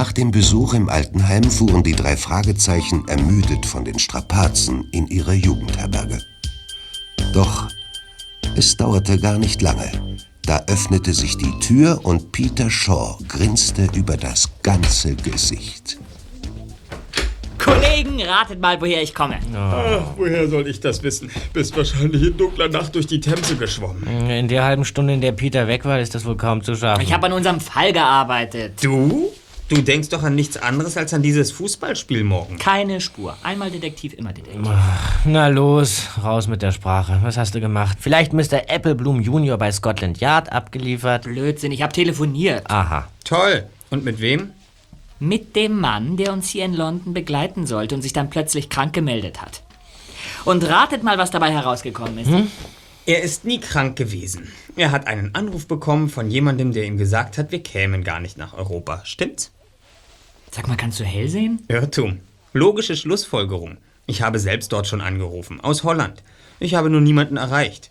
Nach 0.00 0.12
dem 0.12 0.30
Besuch 0.30 0.72
im 0.72 0.88
Altenheim 0.88 1.44
fuhren 1.44 1.82
die 1.82 1.94
drei 1.94 2.16
Fragezeichen 2.16 3.06
ermüdet 3.06 3.66
von 3.66 3.84
den 3.84 3.98
Strapazen 3.98 4.88
in 4.92 5.06
ihre 5.08 5.34
Jugendherberge. 5.34 6.22
Doch 7.34 7.68
es 8.56 8.78
dauerte 8.78 9.18
gar 9.18 9.36
nicht 9.36 9.60
lange. 9.60 9.90
Da 10.46 10.64
öffnete 10.68 11.12
sich 11.12 11.36
die 11.36 11.52
Tür 11.60 12.00
und 12.02 12.32
Peter 12.32 12.70
Shaw 12.70 13.18
grinste 13.28 13.88
über 13.92 14.16
das 14.16 14.48
ganze 14.62 15.16
Gesicht. 15.16 15.98
Kollegen, 17.58 18.22
ratet 18.22 18.58
mal, 18.58 18.80
woher 18.80 19.02
ich 19.02 19.14
komme. 19.14 19.38
Ach, 19.54 20.00
woher 20.16 20.48
soll 20.48 20.66
ich 20.66 20.80
das 20.80 21.02
wissen? 21.02 21.30
Bist 21.52 21.76
wahrscheinlich 21.76 22.22
in 22.22 22.38
dunkler 22.38 22.70
Nacht 22.70 22.94
durch 22.94 23.06
die 23.06 23.20
Themse 23.20 23.54
geschwommen. 23.54 24.06
In 24.30 24.48
der 24.48 24.64
halben 24.64 24.86
Stunde, 24.86 25.12
in 25.12 25.20
der 25.20 25.32
Peter 25.32 25.68
weg 25.68 25.84
war, 25.84 26.00
ist 26.00 26.14
das 26.14 26.24
wohl 26.24 26.38
kaum 26.38 26.62
zu 26.62 26.74
schaffen. 26.74 27.02
Ich 27.02 27.12
habe 27.12 27.26
an 27.26 27.34
unserem 27.34 27.60
Fall 27.60 27.92
gearbeitet. 27.92 28.82
Du? 28.82 29.30
Du 29.70 29.80
denkst 29.82 30.08
doch 30.08 30.24
an 30.24 30.34
nichts 30.34 30.56
anderes 30.56 30.96
als 30.96 31.14
an 31.14 31.22
dieses 31.22 31.52
Fußballspiel 31.52 32.24
morgen. 32.24 32.58
Keine 32.58 33.00
Spur. 33.00 33.36
Einmal 33.44 33.70
Detektiv, 33.70 34.14
immer 34.14 34.32
Detektiv. 34.32 34.68
Na 35.24 35.46
los, 35.46 36.08
raus 36.20 36.48
mit 36.48 36.60
der 36.60 36.72
Sprache. 36.72 37.20
Was 37.22 37.36
hast 37.36 37.54
du 37.54 37.60
gemacht? 37.60 37.98
Vielleicht 38.00 38.32
Mr. 38.32 38.68
Applebloom 38.68 39.20
Junior 39.20 39.58
bei 39.58 39.70
Scotland 39.70 40.18
Yard 40.18 40.50
abgeliefert? 40.50 41.22
Blödsinn, 41.22 41.70
ich 41.70 41.82
habe 41.82 41.92
telefoniert. 41.92 42.68
Aha. 42.68 43.06
Toll. 43.22 43.68
Und 43.90 44.04
mit 44.04 44.20
wem? 44.20 44.50
Mit 45.20 45.54
dem 45.54 45.78
Mann, 45.78 46.16
der 46.16 46.32
uns 46.32 46.48
hier 46.48 46.64
in 46.64 46.74
London 46.74 47.14
begleiten 47.14 47.64
sollte 47.64 47.94
und 47.94 48.02
sich 48.02 48.12
dann 48.12 48.28
plötzlich 48.28 48.70
krank 48.70 48.92
gemeldet 48.92 49.40
hat. 49.40 49.62
Und 50.44 50.68
ratet 50.68 51.04
mal, 51.04 51.16
was 51.16 51.30
dabei 51.30 51.52
herausgekommen 51.52 52.18
ist. 52.18 52.50
Er 53.06 53.22
ist 53.22 53.44
nie 53.44 53.60
krank 53.60 53.94
gewesen. 53.94 54.50
Er 54.74 54.90
hat 54.90 55.06
einen 55.06 55.32
Anruf 55.36 55.68
bekommen 55.68 56.08
von 56.08 56.28
jemandem, 56.28 56.72
der 56.72 56.86
ihm 56.86 56.96
gesagt 56.96 57.38
hat, 57.38 57.52
wir 57.52 57.62
kämen 57.62 58.02
gar 58.02 58.18
nicht 58.18 58.36
nach 58.36 58.52
Europa. 58.52 59.02
Stimmt's? 59.04 59.52
Sag 60.50 60.66
mal, 60.66 60.76
kannst 60.76 60.98
du 60.98 61.04
hell 61.04 61.28
sehen? 61.28 61.62
Irrtum. 61.68 62.20
Logische 62.52 62.96
Schlussfolgerung. 62.96 63.78
Ich 64.06 64.22
habe 64.22 64.40
selbst 64.40 64.72
dort 64.72 64.88
schon 64.88 65.00
angerufen, 65.00 65.60
aus 65.60 65.84
Holland. 65.84 66.22
Ich 66.58 66.74
habe 66.74 66.90
nur 66.90 67.00
niemanden 67.00 67.36
erreicht. 67.36 67.90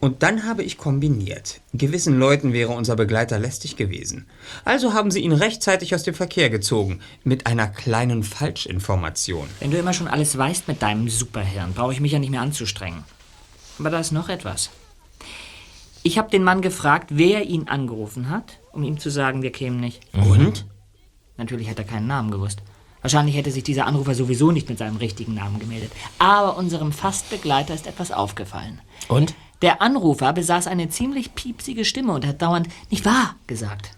Und 0.00 0.22
dann 0.22 0.44
habe 0.44 0.62
ich 0.62 0.76
kombiniert. 0.76 1.62
Gewissen 1.72 2.18
Leuten 2.18 2.52
wäre 2.52 2.72
unser 2.72 2.94
Begleiter 2.94 3.38
lästig 3.38 3.76
gewesen. 3.76 4.26
Also 4.66 4.92
haben 4.92 5.10
sie 5.10 5.20
ihn 5.20 5.32
rechtzeitig 5.32 5.94
aus 5.94 6.02
dem 6.02 6.14
Verkehr 6.14 6.50
gezogen. 6.50 7.00
Mit 7.22 7.46
einer 7.46 7.68
kleinen 7.68 8.22
Falschinformation. 8.22 9.48
Wenn 9.60 9.70
du 9.70 9.78
immer 9.78 9.94
schon 9.94 10.08
alles 10.08 10.36
weißt 10.36 10.68
mit 10.68 10.82
deinem 10.82 11.08
Superhirn, 11.08 11.72
brauche 11.72 11.94
ich 11.94 12.00
mich 12.00 12.12
ja 12.12 12.18
nicht 12.18 12.30
mehr 12.30 12.42
anzustrengen. 12.42 13.04
Aber 13.78 13.88
da 13.88 13.98
ist 13.98 14.12
noch 14.12 14.28
etwas. 14.28 14.68
Ich 16.02 16.18
habe 16.18 16.28
den 16.28 16.44
Mann 16.44 16.60
gefragt, 16.60 17.08
wer 17.12 17.44
ihn 17.46 17.68
angerufen 17.68 18.28
hat, 18.28 18.58
um 18.72 18.82
ihm 18.82 18.98
zu 18.98 19.08
sagen, 19.08 19.40
wir 19.40 19.52
kämen 19.52 19.80
nicht. 19.80 20.02
Und? 20.12 20.66
Natürlich 21.36 21.68
hat 21.68 21.78
er 21.78 21.84
keinen 21.84 22.06
Namen 22.06 22.30
gewusst. 22.30 22.62
Wahrscheinlich 23.02 23.36
hätte 23.36 23.50
sich 23.50 23.64
dieser 23.64 23.86
Anrufer 23.86 24.14
sowieso 24.14 24.50
nicht 24.50 24.68
mit 24.68 24.78
seinem 24.78 24.96
richtigen 24.96 25.34
Namen 25.34 25.58
gemeldet. 25.58 25.92
Aber 26.18 26.56
unserem 26.56 26.90
Fastbegleiter 26.90 27.74
ist 27.74 27.86
etwas 27.86 28.10
aufgefallen. 28.12 28.80
Und? 29.08 29.34
Der 29.62 29.82
Anrufer 29.82 30.32
besaß 30.32 30.66
eine 30.66 30.88
ziemlich 30.88 31.34
piepsige 31.34 31.84
Stimme 31.84 32.12
und 32.12 32.26
hat 32.26 32.40
dauernd 32.40 32.68
nicht 32.90 33.04
wahr 33.04 33.34
gesagt. 33.46 33.90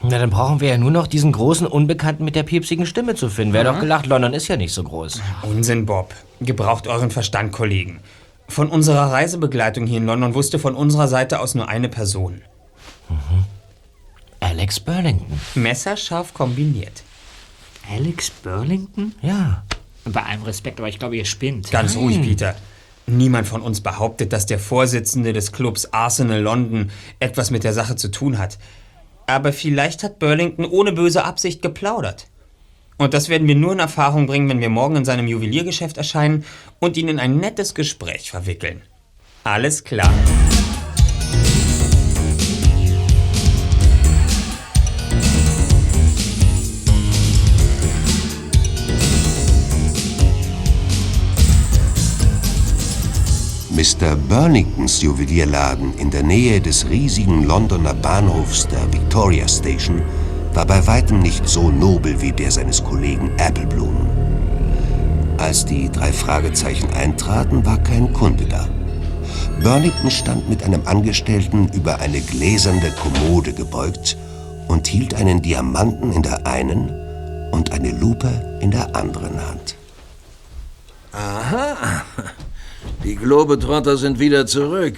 Na, 0.00 0.18
dann 0.18 0.30
brauchen 0.30 0.60
wir 0.60 0.68
ja 0.68 0.78
nur 0.78 0.90
noch 0.90 1.06
diesen 1.06 1.32
großen 1.32 1.66
Unbekannten 1.66 2.24
mit 2.24 2.34
der 2.34 2.42
piepsigen 2.42 2.86
Stimme 2.86 3.14
zu 3.14 3.28
finden. 3.28 3.52
Wer 3.52 3.64
Ja. 3.64 3.72
doch 3.72 3.80
gelacht, 3.80 4.06
London 4.06 4.32
ist 4.32 4.48
ja 4.48 4.56
nicht 4.56 4.72
so 4.72 4.82
groß. 4.82 5.20
Unsinn, 5.42 5.86
Bob. 5.86 6.14
Gebraucht 6.40 6.88
euren 6.88 7.10
Verstand, 7.10 7.52
Kollegen. 7.52 8.00
Von 8.48 8.68
unserer 8.68 9.12
Reisebegleitung 9.12 9.86
hier 9.86 9.98
in 9.98 10.06
London 10.06 10.34
wusste 10.34 10.58
von 10.58 10.74
unserer 10.74 11.08
Seite 11.08 11.38
aus 11.40 11.54
nur 11.54 11.68
eine 11.68 11.88
Person. 11.88 12.42
Alex 14.42 14.80
Burlington. 14.80 15.40
Messerscharf 15.54 16.34
kombiniert. 16.34 17.04
Alex 17.88 18.30
Burlington? 18.30 19.14
Ja. 19.22 19.62
Bei 20.04 20.24
allem 20.24 20.42
Respekt, 20.42 20.80
aber 20.80 20.88
ich 20.88 20.98
glaube, 20.98 21.16
ihr 21.16 21.24
spinnt. 21.24 21.70
Ganz 21.70 21.96
ruhig, 21.96 22.20
Peter. 22.20 22.56
Niemand 23.06 23.46
von 23.46 23.62
uns 23.62 23.80
behauptet, 23.80 24.32
dass 24.32 24.46
der 24.46 24.58
Vorsitzende 24.58 25.32
des 25.32 25.52
Clubs 25.52 25.92
Arsenal 25.92 26.40
London 26.40 26.90
etwas 27.20 27.52
mit 27.52 27.62
der 27.62 27.72
Sache 27.72 27.94
zu 27.94 28.08
tun 28.08 28.38
hat. 28.38 28.58
Aber 29.26 29.52
vielleicht 29.52 30.02
hat 30.02 30.18
Burlington 30.18 30.64
ohne 30.64 30.92
böse 30.92 31.24
Absicht 31.24 31.62
geplaudert. 31.62 32.26
Und 32.98 33.14
das 33.14 33.28
werden 33.28 33.46
wir 33.46 33.54
nur 33.54 33.72
in 33.72 33.78
Erfahrung 33.78 34.26
bringen, 34.26 34.48
wenn 34.48 34.60
wir 34.60 34.70
morgen 34.70 34.96
in 34.96 35.04
seinem 35.04 35.28
Juweliergeschäft 35.28 35.98
erscheinen 35.98 36.44
und 36.80 36.96
ihn 36.96 37.08
in 37.08 37.20
ein 37.20 37.36
nettes 37.36 37.74
Gespräch 37.74 38.30
verwickeln. 38.32 38.82
Alles 39.44 39.84
klar. 39.84 40.12
Mr. 53.82 54.14
Burningtons 54.14 55.02
Juwelierladen 55.02 55.98
in 55.98 56.08
der 56.08 56.22
Nähe 56.22 56.60
des 56.60 56.88
riesigen 56.88 57.42
Londoner 57.42 57.94
Bahnhofs 57.94 58.68
der 58.68 58.92
Victoria 58.92 59.48
Station 59.48 60.02
war 60.54 60.64
bei 60.64 60.86
weitem 60.86 61.18
nicht 61.18 61.48
so 61.48 61.68
nobel 61.68 62.20
wie 62.20 62.30
der 62.30 62.52
seines 62.52 62.84
Kollegen 62.84 63.32
Applebloom. 63.40 64.08
Als 65.36 65.64
die 65.64 65.90
drei 65.90 66.12
Fragezeichen 66.12 66.90
eintraten, 66.92 67.66
war 67.66 67.78
kein 67.78 68.12
Kunde 68.12 68.44
da. 68.44 68.68
Burnington 69.64 70.12
stand 70.12 70.48
mit 70.48 70.62
einem 70.62 70.82
Angestellten 70.86 71.68
über 71.72 71.98
eine 71.98 72.20
gläserne 72.20 72.92
Kommode 73.02 73.52
gebeugt 73.52 74.16
und 74.68 74.86
hielt 74.86 75.14
einen 75.14 75.42
Diamanten 75.42 76.12
in 76.12 76.22
der 76.22 76.46
einen 76.46 77.50
und 77.50 77.72
eine 77.72 77.90
Lupe 77.90 78.30
in 78.60 78.70
der 78.70 78.94
anderen 78.94 79.44
Hand. 79.44 79.74
Aha. 81.10 82.04
Die 83.04 83.16
Globetrotter 83.16 83.96
sind 83.96 84.18
wieder 84.18 84.46
zurück. 84.46 84.96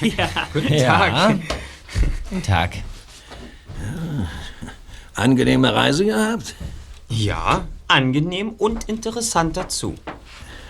Ja, 0.00 0.28
guten 0.52 0.72
Ja. 0.72 1.34
Guten 2.28 2.42
Tag. 2.42 2.76
Angenehme 5.14 5.74
Reise 5.74 6.04
gehabt? 6.04 6.54
Ja, 7.08 7.66
angenehm 7.88 8.50
und 8.50 8.88
interessant 8.88 9.56
dazu. 9.56 9.94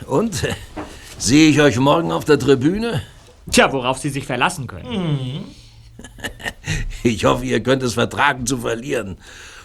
Und? 0.06 0.44
äh, 0.44 0.54
Sehe 1.18 1.50
ich 1.50 1.60
euch 1.60 1.76
morgen 1.78 2.10
auf 2.12 2.24
der 2.24 2.38
Tribüne? 2.38 3.02
Tja, 3.50 3.70
worauf 3.72 3.98
Sie 3.98 4.08
sich 4.08 4.24
verlassen 4.24 4.66
können. 4.66 5.44
Ich 7.02 7.24
hoffe, 7.26 7.44
ihr 7.44 7.62
könnt 7.62 7.82
es 7.82 7.94
vertragen 7.94 8.46
zu 8.46 8.58
verlieren. 8.58 9.18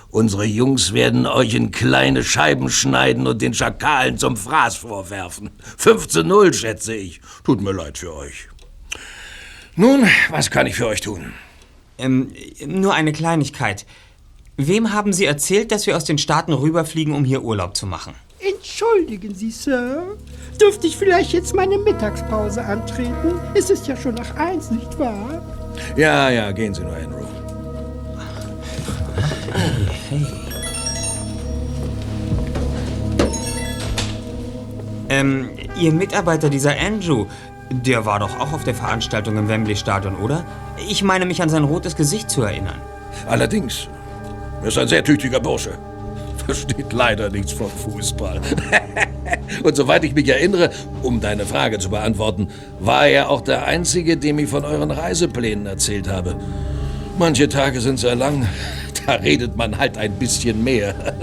Unsere 0.09 0.45
Jungs 0.45 0.93
werden 0.93 1.25
euch 1.25 1.53
in 1.53 1.71
kleine 1.71 2.23
Scheiben 2.23 2.69
schneiden 2.69 3.27
und 3.27 3.41
den 3.41 3.53
Schakalen 3.53 4.17
zum 4.17 4.37
Fraß 4.37 4.77
vorwerfen. 4.77 5.49
5 5.77 6.07
zu 6.07 6.23
0, 6.23 6.53
schätze 6.53 6.95
ich. 6.95 7.21
Tut 7.43 7.61
mir 7.61 7.73
leid 7.73 7.97
für 7.97 8.13
euch. 8.13 8.47
Nun, 9.75 10.07
was 10.29 10.51
kann 10.51 10.67
ich 10.67 10.75
für 10.75 10.87
euch 10.87 11.01
tun? 11.01 11.33
Ähm, 11.97 12.31
nur 12.65 12.93
eine 12.93 13.11
Kleinigkeit. 13.11 13.85
Wem 14.57 14.93
haben 14.93 15.11
Sie 15.11 15.25
erzählt, 15.25 15.71
dass 15.71 15.85
wir 15.85 15.97
aus 15.97 16.05
den 16.05 16.17
Staaten 16.17 16.53
rüberfliegen, 16.53 17.13
um 17.13 17.25
hier 17.25 17.43
Urlaub 17.43 17.75
zu 17.75 17.85
machen? 17.85 18.13
Entschuldigen 18.39 19.35
Sie, 19.35 19.51
Sir. 19.51 20.15
Dürfte 20.61 20.87
ich 20.87 20.95
vielleicht 20.95 21.33
jetzt 21.33 21.53
meine 21.53 21.77
Mittagspause 21.77 22.63
antreten? 22.63 23.39
Es 23.53 23.69
ist 23.69 23.87
ja 23.87 23.97
schon 23.97 24.15
nach 24.15 24.35
eins, 24.35 24.71
nicht 24.71 24.97
wahr? 24.97 25.41
Ja, 25.97 26.29
ja, 26.29 26.51
gehen 26.51 26.73
Sie 26.73 26.81
nur, 26.81 26.95
Andrew. 26.95 27.25
Ähm, 35.09 35.49
Ihr 35.79 35.91
Mitarbeiter, 35.91 36.49
dieser 36.49 36.79
Andrew, 36.79 37.25
der 37.69 38.05
war 38.05 38.19
doch 38.19 38.39
auch 38.39 38.53
auf 38.53 38.63
der 38.63 38.75
Veranstaltung 38.75 39.37
im 39.37 39.47
Wembley-Stadion, 39.47 40.15
oder? 40.15 40.45
Ich 40.89 41.03
meine 41.03 41.25
mich 41.25 41.41
an 41.41 41.49
sein 41.49 41.63
rotes 41.63 41.95
Gesicht 41.95 42.29
zu 42.29 42.43
erinnern. 42.43 42.81
Allerdings, 43.27 43.87
er 44.61 44.67
ist 44.67 44.77
ein 44.77 44.87
sehr 44.87 45.03
tüchtiger 45.03 45.39
Bursche. 45.39 45.77
Versteht 46.45 46.93
leider 46.93 47.29
nichts 47.29 47.51
vom 47.51 47.69
Fußball. 47.69 48.39
Und 49.63 49.75
soweit 49.75 50.03
ich 50.03 50.13
mich 50.13 50.29
erinnere, 50.29 50.69
um 51.01 51.19
deine 51.19 51.45
Frage 51.45 51.79
zu 51.79 51.89
beantworten, 51.89 52.49
war 52.79 53.07
er 53.07 53.29
auch 53.29 53.41
der 53.41 53.65
Einzige, 53.65 54.15
dem 54.17 54.39
ich 54.39 54.49
von 54.49 54.63
euren 54.63 54.91
Reiseplänen 54.91 55.65
erzählt 55.65 56.07
habe. 56.07 56.35
Manche 57.17 57.49
Tage 57.49 57.81
sind 57.81 57.99
sehr 57.99 58.15
lang, 58.15 58.47
da 59.07 59.13
redet 59.13 59.55
man 59.55 59.77
halt 59.77 59.97
ein 59.97 60.17
bisschen 60.19 60.63
mehr. 60.63 60.95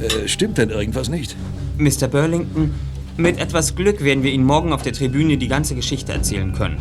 Äh, 0.00 0.28
Stimmt 0.28 0.56
denn 0.56 0.70
irgendwas 0.70 1.10
nicht? 1.10 1.36
Mr. 1.76 2.08
Burlington, 2.08 2.72
mit 3.18 3.38
etwas 3.38 3.74
Glück 3.74 4.02
werden 4.02 4.22
wir 4.22 4.32
Ihnen 4.32 4.44
morgen 4.44 4.72
auf 4.72 4.80
der 4.80 4.94
Tribüne 4.94 5.36
die 5.36 5.48
ganze 5.48 5.74
Geschichte 5.74 6.12
erzählen 6.12 6.54
können. 6.54 6.78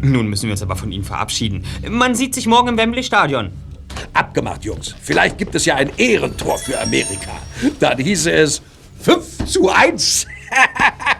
Nun 0.00 0.28
müssen 0.28 0.44
wir 0.46 0.52
uns 0.52 0.62
aber 0.62 0.74
von 0.74 0.90
Ihnen 0.90 1.04
verabschieden. 1.04 1.64
Man 1.86 2.14
sieht 2.14 2.34
sich 2.34 2.46
morgen 2.46 2.68
im 2.68 2.78
Wembley-Stadion. 2.78 3.50
Abgemacht, 4.14 4.64
Jungs. 4.64 4.94
Vielleicht 5.02 5.36
gibt 5.36 5.54
es 5.54 5.66
ja 5.66 5.74
ein 5.76 5.90
Ehrentor 5.98 6.56
für 6.56 6.80
Amerika. 6.80 7.32
Dann 7.78 7.98
hieße 7.98 8.32
es 8.32 8.62
5 9.00 9.44
zu 9.44 9.68
1. 9.68 10.26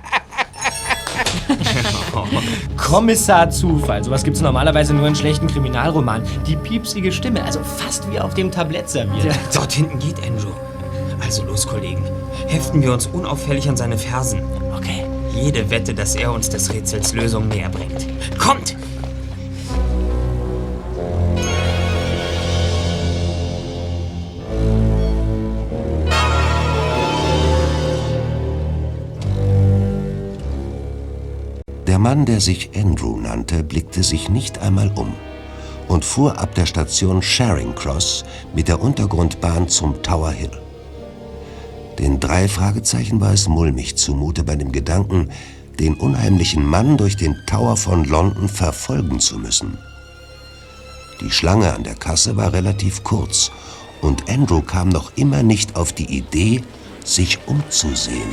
Kommissar 2.76 3.50
Zufall. 3.50 4.02
Sowas 4.04 4.24
gibt's 4.24 4.40
normalerweise 4.40 4.94
nur 4.94 5.06
in 5.06 5.14
schlechten 5.14 5.46
Kriminalromanen. 5.46 6.26
Die 6.46 6.56
piepsige 6.56 7.12
Stimme, 7.12 7.44
also 7.44 7.60
fast 7.60 8.10
wie 8.10 8.20
auf 8.20 8.34
dem 8.34 8.50
Tablett 8.50 8.88
serviert. 8.88 9.34
Dort 9.54 9.72
hinten 9.72 9.98
geht 9.98 10.16
Andrew. 10.26 10.52
Also 11.22 11.44
los, 11.44 11.66
Kollegen. 11.66 12.04
Heften 12.46 12.82
wir 12.82 12.92
uns 12.92 13.06
unauffällig 13.06 13.68
an 13.68 13.76
seine 13.76 13.98
Fersen. 13.98 14.42
Okay. 14.76 15.04
Jede 15.34 15.70
Wette, 15.70 15.94
dass 15.94 16.16
er 16.16 16.32
uns 16.32 16.48
des 16.48 16.72
Rätsels 16.72 17.12
Lösung 17.12 17.48
näher 17.48 17.68
bringt. 17.68 18.06
Kommt! 18.38 18.76
Mann, 32.00 32.24
der 32.24 32.40
sich 32.40 32.70
Andrew 32.74 33.18
nannte, 33.18 33.62
blickte 33.62 34.02
sich 34.02 34.30
nicht 34.30 34.58
einmal 34.60 34.90
um 34.94 35.12
und 35.86 36.02
fuhr 36.02 36.38
ab 36.38 36.54
der 36.54 36.64
Station 36.64 37.20
Charing 37.20 37.74
Cross 37.74 38.24
mit 38.54 38.68
der 38.68 38.80
Untergrundbahn 38.80 39.68
zum 39.68 40.02
Tower 40.02 40.30
Hill. 40.30 40.62
Den 41.98 42.18
drei 42.18 42.48
Fragezeichen 42.48 43.20
war 43.20 43.34
es 43.34 43.48
mulmig 43.48 43.96
zumute 43.96 44.44
bei 44.44 44.56
dem 44.56 44.72
Gedanken, 44.72 45.28
den 45.78 45.92
unheimlichen 45.92 46.64
Mann 46.64 46.96
durch 46.96 47.18
den 47.18 47.36
Tower 47.46 47.76
von 47.76 48.04
London 48.04 48.48
verfolgen 48.48 49.20
zu 49.20 49.38
müssen. 49.38 49.76
Die 51.20 51.30
Schlange 51.30 51.74
an 51.74 51.84
der 51.84 51.96
Kasse 51.96 52.34
war 52.34 52.54
relativ 52.54 53.04
kurz 53.04 53.50
und 54.00 54.30
Andrew 54.30 54.62
kam 54.62 54.88
noch 54.88 55.12
immer 55.16 55.42
nicht 55.42 55.76
auf 55.76 55.92
die 55.92 56.16
Idee, 56.16 56.62
sich 57.04 57.40
umzusehen. 57.46 58.30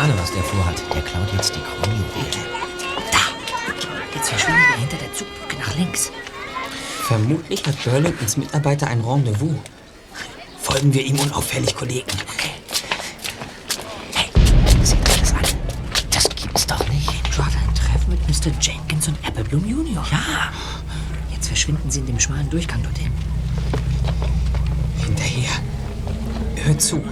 Ahne, 0.00 0.14
was 0.16 0.32
der 0.32 0.42
vorhat. 0.42 0.82
Der 0.94 1.02
klaut 1.02 1.30
jetzt 1.34 1.54
die 1.54 1.60
Kronjuwelen. 1.60 2.46
Jetzt 4.14 4.30
verschwinden 4.30 4.62
wir 4.70 4.80
hinter 4.80 4.96
der 4.96 5.12
Zugbrücke 5.12 5.56
nach 5.58 5.76
links. 5.76 6.10
Vermutlich 7.02 7.66
hat 7.66 7.84
Burlingtons 7.84 8.38
Mitarbeiter 8.38 8.86
ein 8.86 9.02
Rendezvous. 9.02 9.56
Folgen 10.58 10.94
wir 10.94 11.04
ihm 11.04 11.18
unauffällig, 11.18 11.76
Kollegen. 11.76 12.06
Okay. 12.32 12.50
Seht 14.82 15.06
euch 15.06 15.20
das 15.20 15.34
an. 15.34 15.44
Das 16.10 16.28
gibt's 16.30 16.66
doch 16.66 16.88
nicht. 16.88 17.38
Hat 17.38 17.52
ein 17.52 17.74
Treffen 17.74 18.08
mit 18.08 18.26
Mr. 18.26 18.52
Jenkins 18.58 19.06
und 19.06 19.18
Applebloom 19.26 19.68
Junior. 19.68 20.06
Ja. 20.10 20.50
Jetzt 21.30 21.48
verschwinden 21.48 21.90
sie 21.90 22.00
in 22.00 22.06
dem 22.06 22.18
schmalen 22.18 22.48
Durchgang 22.48 22.82
dorthin. 22.82 23.12
Hinterher. 24.96 25.50
Hört 26.64 26.80
zu. 26.80 27.04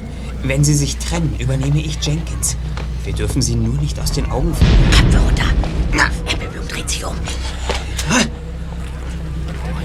Wenn 0.42 0.64
sie 0.64 0.74
sich 0.74 0.96
trennen, 0.96 1.36
übernehme 1.38 1.80
ich 1.80 1.98
Jenkins. 2.00 2.56
Wir 3.08 3.14
dürfen 3.14 3.40
sie 3.40 3.54
nur 3.54 3.72
nicht 3.80 3.98
aus 3.98 4.12
den 4.12 4.30
Augen 4.30 4.54
verlieren. 4.54 5.10
Wir 5.10 5.18
runter. 5.20 5.44
Na, 5.94 6.04
Applebloom 6.30 6.68
dreht 6.68 6.90
sich 6.90 7.02
um. 7.06 7.16
Oh, 8.10 8.24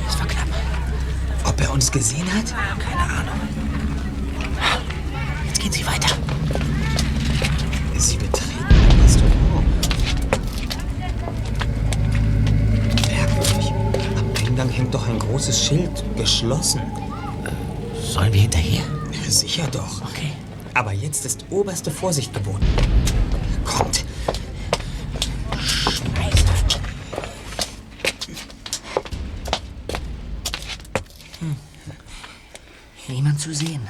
das 0.06 0.20
war 0.20 0.28
knapp. 0.28 0.48
Ob 1.46 1.62
er 1.62 1.72
uns 1.72 1.90
gesehen 1.90 2.28
hat? 2.36 2.54
Keine 2.80 3.00
Ahnung. 3.00 3.40
Jetzt 5.48 5.62
gehen 5.62 5.72
sie 5.72 5.86
weiter. 5.86 6.10
Sie 7.98 8.18
betreten 8.18 8.66
ein 8.68 9.00
Restaurant. 9.02 9.66
Merkwürdig. 13.08 13.72
Am 14.20 14.46
Eingang 14.46 14.68
hängt 14.68 14.94
doch 14.94 15.08
ein 15.08 15.18
großes 15.20 15.66
Schild. 15.66 16.04
Geschlossen. 16.18 16.82
Sollen 18.04 18.34
wir 18.34 18.42
hinterher? 18.42 18.84
Sicher 19.30 19.66
doch. 19.72 20.02
Okay. 20.02 20.34
Aber 20.76 20.92
jetzt 20.92 21.24
ist 21.26 21.46
oberste 21.52 21.90
Vorsicht 21.90 22.34
geboten. 22.34 22.66
Kommt. 23.76 24.06
Niemand 33.08 33.40
zu 33.40 33.54
sehen. 33.54 33.88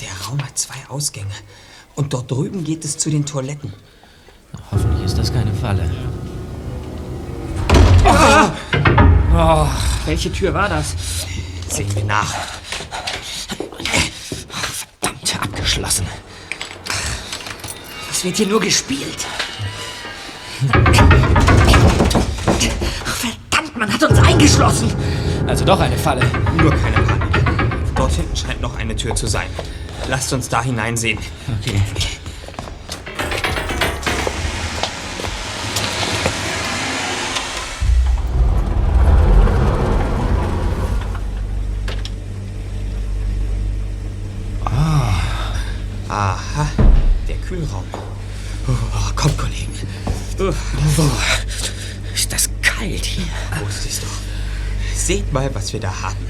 Der 0.00 0.26
Raum 0.26 0.42
hat 0.42 0.58
zwei 0.58 0.74
Ausgänge. 0.88 1.34
Und 1.94 2.12
dort 2.12 2.30
drüben 2.30 2.64
geht 2.64 2.84
es 2.84 2.98
zu 2.98 3.10
den 3.10 3.24
Toiletten. 3.26 3.72
Hoffentlich 4.70 5.04
ist 5.04 5.18
das 5.18 5.32
keine 5.32 5.52
Falle. 5.54 5.90
Oh, 9.34 9.66
welche 10.06 10.32
Tür 10.32 10.52
war 10.54 10.68
das? 10.68 10.94
Sehen 11.68 11.94
wir 11.94 12.04
nach. 12.04 12.34
Verdammt, 15.00 15.42
abgeschlossen. 15.42 16.06
Es 18.22 18.26
wird 18.26 18.36
hier 18.36 18.46
nur 18.46 18.60
gespielt. 18.60 19.26
Verdammt, 23.04 23.76
man 23.76 23.92
hat 23.92 24.00
uns 24.04 24.16
eingeschlossen. 24.20 24.94
Also 25.48 25.64
doch 25.64 25.80
eine 25.80 25.98
Falle. 25.98 26.24
Nur 26.56 26.70
keine 26.70 26.98
Panik. 26.98 27.94
Dort 27.96 28.12
hinten 28.12 28.36
scheint 28.36 28.60
noch 28.60 28.78
eine 28.78 28.94
Tür 28.94 29.16
zu 29.16 29.26
sein. 29.26 29.48
Lasst 30.08 30.32
uns 30.32 30.48
da 30.48 30.62
hineinsehen. 30.62 31.18
Okay. 31.60 31.82
Mal, 55.32 55.54
was 55.54 55.72
wir 55.72 55.80
da 55.80 56.02
haben. 56.02 56.26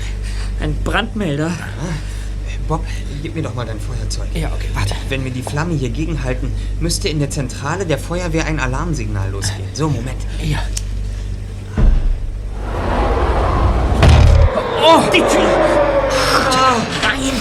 Ein 0.60 0.76
Brandmelder. 0.84 1.50
Bob, 2.68 2.84
gib 3.20 3.34
mir 3.34 3.42
doch 3.42 3.54
mal 3.54 3.66
dein 3.66 3.80
Feuerzeug. 3.80 4.28
Ja, 4.32 4.48
okay, 4.54 4.68
warte. 4.74 4.94
Wenn 5.08 5.24
wir 5.24 5.32
die 5.32 5.42
Flamme 5.42 5.74
hier 5.74 5.90
gegenhalten, 5.90 6.52
müsste 6.78 7.08
in 7.08 7.18
der 7.18 7.28
Zentrale 7.28 7.84
der 7.84 7.98
Feuerwehr 7.98 8.46
ein 8.46 8.60
Alarmsignal 8.60 9.30
losgehen. 9.30 9.68
So, 9.74 9.88
Moment. 9.88 10.20
Ja. 10.40 10.58
Oh, 14.84 15.02
die 15.12 15.18
Tür! 15.18 15.50
Nein! 17.02 17.32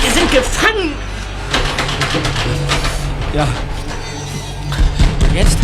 Wir 0.00 0.10
sind 0.12 0.30
gefangen! 0.30 0.92
Ja. 3.34 3.48
Und 5.28 5.34
jetzt? 5.34 5.58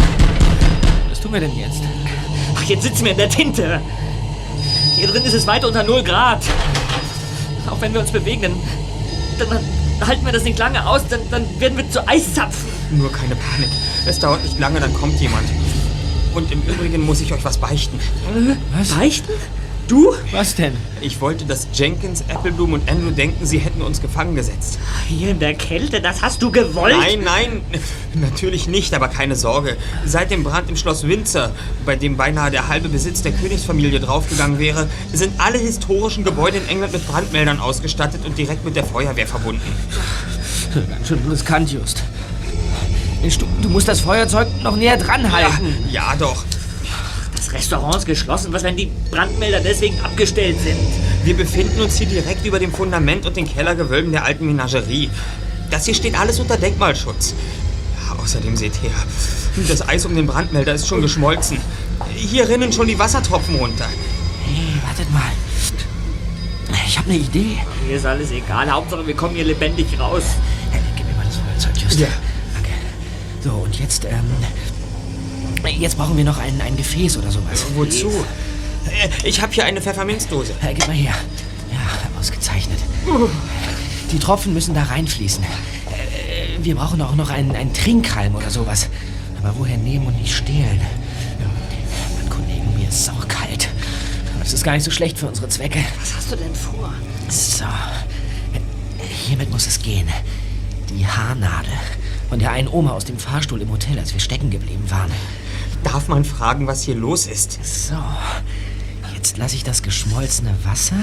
Was 1.08 1.20
tun 1.20 1.32
wir 1.32 1.40
denn 1.40 1.56
jetzt? 1.56 1.82
Jetzt 2.70 2.84
sitzen 2.84 3.04
wir 3.04 3.10
in 3.10 3.18
der 3.18 3.28
Tinte. 3.28 3.80
Hier 4.94 5.08
drin 5.08 5.24
ist 5.24 5.34
es 5.34 5.44
weit 5.48 5.64
unter 5.64 5.82
0 5.82 6.04
Grad. 6.04 6.40
Auch 7.68 7.80
wenn 7.80 7.92
wir 7.92 7.98
uns 7.98 8.12
bewegen, 8.12 8.42
dann, 8.42 9.50
dann, 9.50 9.58
dann 9.98 10.08
halten 10.08 10.24
wir 10.24 10.30
das 10.30 10.44
nicht 10.44 10.56
lange 10.56 10.86
aus, 10.86 11.02
dann, 11.10 11.18
dann 11.32 11.44
werden 11.58 11.76
wir 11.76 11.90
zu 11.90 12.06
Eiszapfen. 12.06 12.68
Nur 12.92 13.10
keine 13.10 13.34
Panik. 13.34 13.70
Es 14.06 14.20
dauert 14.20 14.44
nicht 14.44 14.60
lange, 14.60 14.78
dann 14.78 14.94
kommt 14.94 15.20
jemand. 15.20 15.48
Und 16.32 16.52
im 16.52 16.62
Übrigen 16.62 17.04
muss 17.04 17.20
ich 17.20 17.32
euch 17.32 17.44
was 17.44 17.58
beichten. 17.58 17.98
Was? 18.78 18.90
Beichten? 18.90 19.32
Du? 19.90 20.14
Was 20.30 20.54
denn? 20.54 20.76
Ich 21.00 21.20
wollte, 21.20 21.44
dass 21.44 21.66
Jenkins, 21.72 22.22
Applebloom 22.28 22.74
und 22.74 22.88
Andrew 22.88 23.10
denken, 23.10 23.44
sie 23.44 23.58
hätten 23.58 23.82
uns 23.82 24.00
gefangen 24.00 24.36
gesetzt. 24.36 24.78
Hier 25.08 25.30
in 25.30 25.40
der 25.40 25.54
Kälte, 25.54 26.00
das 26.00 26.22
hast 26.22 26.40
du 26.42 26.52
gewollt? 26.52 26.94
Nein, 26.96 27.22
nein, 27.24 27.60
natürlich 28.14 28.68
nicht, 28.68 28.94
aber 28.94 29.08
keine 29.08 29.34
Sorge. 29.34 29.76
Seit 30.06 30.30
dem 30.30 30.44
Brand 30.44 30.70
im 30.70 30.76
Schloss 30.76 31.08
Windsor, 31.08 31.50
bei 31.84 31.96
dem 31.96 32.16
beinahe 32.16 32.52
der 32.52 32.68
halbe 32.68 32.88
Besitz 32.88 33.22
der 33.22 33.32
Königsfamilie 33.32 33.98
draufgegangen 33.98 34.60
wäre, 34.60 34.88
sind 35.12 35.32
alle 35.40 35.58
historischen 35.58 36.22
Gebäude 36.22 36.58
in 36.58 36.68
England 36.68 36.92
mit 36.92 37.04
Brandmeldern 37.08 37.58
ausgestattet 37.58 38.24
und 38.24 38.38
direkt 38.38 38.64
mit 38.64 38.76
der 38.76 38.84
Feuerwehr 38.84 39.26
verbunden. 39.26 39.72
Ganz 40.88 41.08
schön 41.08 41.18
riskant, 41.28 41.72
Just. 41.72 42.04
Du, 43.22 43.46
du 43.60 43.68
musst 43.68 43.88
das 43.88 44.02
Feuerzeug 44.02 44.46
noch 44.62 44.76
näher 44.76 44.98
dran 44.98 45.32
halten. 45.32 45.74
Ja, 45.90 46.14
doch. 46.16 46.44
Das 47.50 47.62
Restaurant 47.62 47.96
ist 47.96 48.06
geschlossen. 48.06 48.52
Was, 48.52 48.62
wenn 48.62 48.76
die 48.76 48.90
Brandmelder 49.10 49.58
deswegen 49.60 49.98
abgestellt 50.00 50.56
sind? 50.60 50.78
Wir 51.24 51.36
befinden 51.36 51.80
uns 51.80 51.98
hier 51.98 52.06
direkt 52.06 52.46
über 52.46 52.60
dem 52.60 52.72
Fundament 52.72 53.26
und 53.26 53.36
den 53.36 53.48
Kellergewölben 53.48 54.12
der 54.12 54.24
alten 54.24 54.46
Menagerie. 54.46 55.10
Das 55.70 55.84
hier 55.84 55.94
steht 55.94 56.18
alles 56.18 56.38
unter 56.38 56.56
Denkmalschutz. 56.56 57.34
Außerdem 58.22 58.56
seht 58.56 58.82
her, 58.82 58.92
das 59.68 59.88
Eis 59.88 60.04
um 60.06 60.14
den 60.14 60.26
Brandmelder 60.26 60.74
ist 60.74 60.86
schon 60.86 61.00
geschmolzen. 61.00 61.58
Hier 62.14 62.48
rinnen 62.48 62.72
schon 62.72 62.86
die 62.86 62.98
Wassertropfen 62.98 63.56
runter. 63.56 63.88
Hey, 64.44 64.80
wartet 64.86 65.10
mal. 65.12 65.22
Ich 66.86 66.98
habe 66.98 67.10
eine 67.10 67.18
Idee. 67.18 67.58
Mir 67.86 67.96
ist 67.96 68.06
alles 68.06 68.30
egal. 68.30 68.70
Hauptsache, 68.70 69.06
wir 69.06 69.14
kommen 69.14 69.34
hier 69.34 69.44
lebendig 69.44 69.86
raus. 69.98 70.22
Gib 70.96 71.06
mir 71.06 71.14
mal 71.14 71.24
das 71.24 71.36
Feuerzeug, 71.36 71.82
Just. 71.82 71.98
Ja. 71.98 72.08
Danke. 72.54 72.70
So, 73.42 73.50
und 73.50 73.78
jetzt, 73.78 74.04
ähm... 74.04 74.30
Jetzt 75.68 75.96
brauchen 75.96 76.16
wir 76.16 76.24
noch 76.24 76.38
ein, 76.38 76.60
ein 76.60 76.76
Gefäß 76.76 77.16
oder 77.18 77.30
sowas. 77.30 77.64
Wozu? 77.74 78.08
Äh, 78.86 79.08
Ich 79.28 79.40
habe 79.42 79.52
hier 79.52 79.64
eine 79.64 79.80
Pfefferminzdose. 79.80 80.52
Äh, 80.62 80.74
gib 80.74 80.86
mal 80.86 80.94
her. 80.96 81.14
Ja, 81.72 82.18
ausgezeichnet. 82.18 82.78
Die 84.12 84.18
Tropfen 84.18 84.52
müssen 84.54 84.74
da 84.74 84.84
reinfließen. 84.84 85.42
Äh, 85.44 86.62
Wir 86.64 86.74
brauchen 86.76 87.00
auch 87.02 87.14
noch 87.14 87.30
einen, 87.30 87.54
einen 87.54 87.72
Trinkhalm 87.72 88.34
oder 88.34 88.50
sowas. 88.50 88.88
Aber 89.42 89.54
woher 89.58 89.76
nehmen 89.78 90.06
und 90.06 90.20
nicht 90.20 90.34
stehlen? 90.34 90.80
Mann, 92.18 92.28
Kollegen, 92.30 92.76
mir 92.78 92.88
ist 92.88 93.04
saukalt. 93.06 93.68
Das 94.38 94.52
ist 94.52 94.64
gar 94.64 94.72
nicht 94.72 94.84
so 94.84 94.90
schlecht 94.90 95.18
für 95.18 95.26
unsere 95.28 95.48
Zwecke. 95.48 95.78
Was 96.00 96.14
hast 96.16 96.32
du 96.32 96.36
denn 96.36 96.54
vor? 96.54 96.92
So. 97.28 97.64
Hiermit 99.26 99.50
muss 99.50 99.66
es 99.66 99.80
gehen. 99.80 100.08
Die 100.90 101.06
Haarnadel. 101.06 101.72
Von 102.28 102.38
der 102.38 102.50
einen 102.52 102.68
Oma 102.68 102.90
aus 102.92 103.04
dem 103.04 103.18
Fahrstuhl 103.18 103.60
im 103.60 103.70
Hotel, 103.70 103.98
als 103.98 104.12
wir 104.12 104.20
stecken 104.20 104.50
geblieben 104.50 104.84
waren. 104.90 105.10
Darf 105.84 106.08
man 106.08 106.24
fragen, 106.24 106.66
was 106.66 106.82
hier 106.82 106.94
los 106.94 107.26
ist? 107.26 107.58
So. 107.64 107.96
Jetzt 109.14 109.38
lasse 109.38 109.56
ich 109.56 109.64
das 109.64 109.82
geschmolzene 109.82 110.54
Wasser 110.64 110.96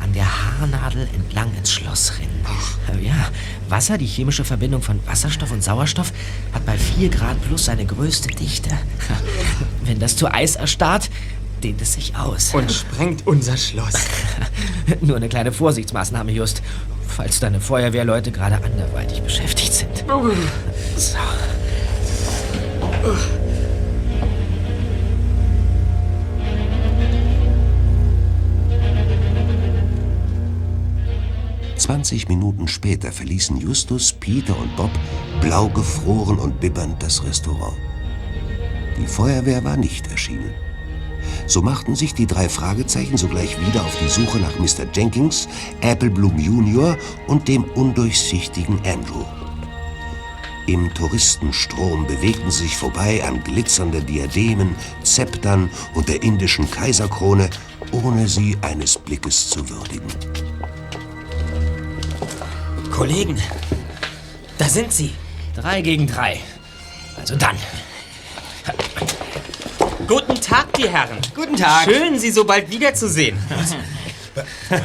an 0.00 0.12
der 0.12 0.26
Haarnadel 0.26 1.08
entlang 1.14 1.54
ins 1.56 1.72
Schloss 1.72 2.12
rinnen. 2.18 2.44
Ach. 2.44 2.76
Ja, 3.00 3.30
Wasser, 3.68 3.98
die 3.98 4.06
chemische 4.06 4.44
Verbindung 4.44 4.82
von 4.82 5.00
Wasserstoff 5.06 5.50
und 5.50 5.62
Sauerstoff, 5.62 6.12
hat 6.52 6.64
bei 6.66 6.76
4 6.76 7.08
Grad 7.08 7.40
plus 7.42 7.64
seine 7.66 7.84
größte 7.86 8.28
Dichte. 8.28 8.70
Wenn 9.84 9.98
das 9.98 10.16
zu 10.16 10.32
Eis 10.32 10.56
erstarrt, 10.56 11.10
dehnt 11.62 11.80
es 11.80 11.94
sich 11.94 12.14
aus. 12.16 12.54
Und 12.54 12.70
sprengt 12.70 13.26
unser 13.26 13.56
Schloss. 13.56 13.94
Nur 15.00 15.16
eine 15.16 15.28
kleine 15.28 15.52
Vorsichtsmaßnahme, 15.52 16.32
Just. 16.32 16.62
Falls 17.08 17.40
deine 17.40 17.60
Feuerwehrleute 17.60 18.30
gerade 18.30 18.56
anderweitig 18.62 19.22
beschäftigt 19.22 19.72
sind. 19.72 20.04
So. 20.96 21.16
20 31.86 32.26
Minuten 32.26 32.66
später 32.66 33.12
verließen 33.12 33.58
Justus, 33.58 34.12
Peter 34.12 34.58
und 34.58 34.74
Bob 34.74 34.90
blau 35.40 35.68
gefroren 35.68 36.36
und 36.40 36.58
bibbernd 36.58 37.00
das 37.00 37.22
Restaurant. 37.22 37.76
Die 38.98 39.06
Feuerwehr 39.06 39.62
war 39.62 39.76
nicht 39.76 40.10
erschienen. 40.10 40.52
So 41.46 41.62
machten 41.62 41.94
sich 41.94 42.12
die 42.12 42.26
drei 42.26 42.48
Fragezeichen 42.48 43.16
sogleich 43.16 43.56
wieder 43.64 43.84
auf 43.84 43.96
die 44.02 44.08
Suche 44.08 44.38
nach 44.38 44.58
Mr. 44.58 44.84
Jenkins, 44.92 45.46
Applebloom 45.80 46.36
Jr. 46.40 46.98
und 47.28 47.46
dem 47.46 47.62
undurchsichtigen 47.62 48.80
Andrew. 48.84 49.24
Im 50.66 50.92
Touristenstrom 50.92 52.04
bewegten 52.08 52.50
sie 52.50 52.64
sich 52.64 52.76
vorbei 52.76 53.22
an 53.22 53.44
glitzernden 53.44 54.04
Diademen, 54.04 54.74
Zeptern 55.04 55.70
und 55.94 56.08
der 56.08 56.24
indischen 56.24 56.68
Kaiserkrone, 56.68 57.48
ohne 57.92 58.26
sie 58.26 58.56
eines 58.62 58.98
Blickes 58.98 59.50
zu 59.50 59.70
würdigen. 59.70 60.55
Kollegen, 62.90 63.40
da 64.58 64.68
sind 64.68 64.92
sie. 64.92 65.12
Drei 65.54 65.80
gegen 65.80 66.06
drei. 66.06 66.40
Also 67.18 67.36
dann. 67.36 67.56
Guten 70.06 70.34
Tag, 70.40 70.72
die 70.74 70.88
Herren. 70.88 71.18
Guten 71.34 71.56
Tag. 71.56 71.84
Schön, 71.84 72.18
Sie 72.18 72.30
so 72.30 72.44
bald 72.44 72.70
wiederzusehen. 72.70 73.38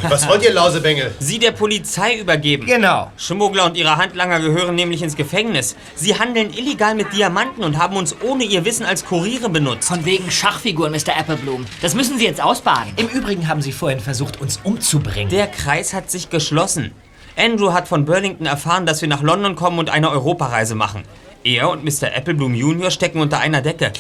Was 0.08 0.28
wollt 0.28 0.43
ihr, 0.43 0.54
Lausebengel? 0.54 1.14
Sie 1.20 1.38
der 1.38 1.52
Polizei 1.52 2.18
übergeben. 2.18 2.66
Genau. 2.66 3.12
Schmuggler 3.18 3.66
und 3.66 3.76
ihre 3.76 3.97
Handlanger 3.97 4.39
gehören 4.39 4.76
nämlich 4.76 5.02
ins 5.02 5.16
Gefängnis. 5.16 5.76
Sie 5.95 6.18
handeln 6.18 6.54
illegal 6.54 6.95
mit 6.95 7.12
Diamanten 7.14 7.64
und 7.64 7.78
haben 7.78 7.97
uns 7.97 8.16
ohne 8.22 8.45
ihr 8.45 8.64
Wissen 8.64 8.86
als 8.86 9.06
Kuriere 9.06 9.49
benutzt. 9.49 9.88
Von 9.89 10.06
wegen 10.06 10.32
Schachfiguren, 10.32 10.93
Mr. 10.93 11.18
Applebloom. 11.18 11.66
Das 11.82 11.95
müssen 11.95 12.18
Sie 12.18 12.26
jetzt 12.26 12.41
ausbaden. 12.41 12.93
Im 12.95 13.08
Übrigen 13.08 13.47
haben 13.47 13.62
Sie 13.62 13.74
vorhin 13.74 13.99
versucht, 13.99 14.39
uns 14.39 14.60
umzubringen. 14.64 15.30
Der 15.30 15.47
Kreis 15.47 15.93
hat 15.93 16.10
sich 16.10 16.30
geschlossen. 16.30 16.91
Andrew 17.38 17.73
hat 17.73 17.88
von 17.88 18.05
Burlington 18.05 18.45
erfahren, 18.45 18.86
dass 18.86 19.01
wir 19.01 19.07
nach 19.07 19.21
London 19.21 19.55
kommen 19.55 19.79
und 19.79 19.89
eine 19.89 20.09
Europareise 20.09 20.75
machen. 20.75 21.03
Er 21.43 21.69
und 21.69 21.84
Mr. 21.84 22.15
Applebloom 22.15 22.53
Jr. 22.53 22.91
stecken 22.91 23.19
unter 23.19 23.39
einer 23.39 23.61
Decke. 23.61 23.91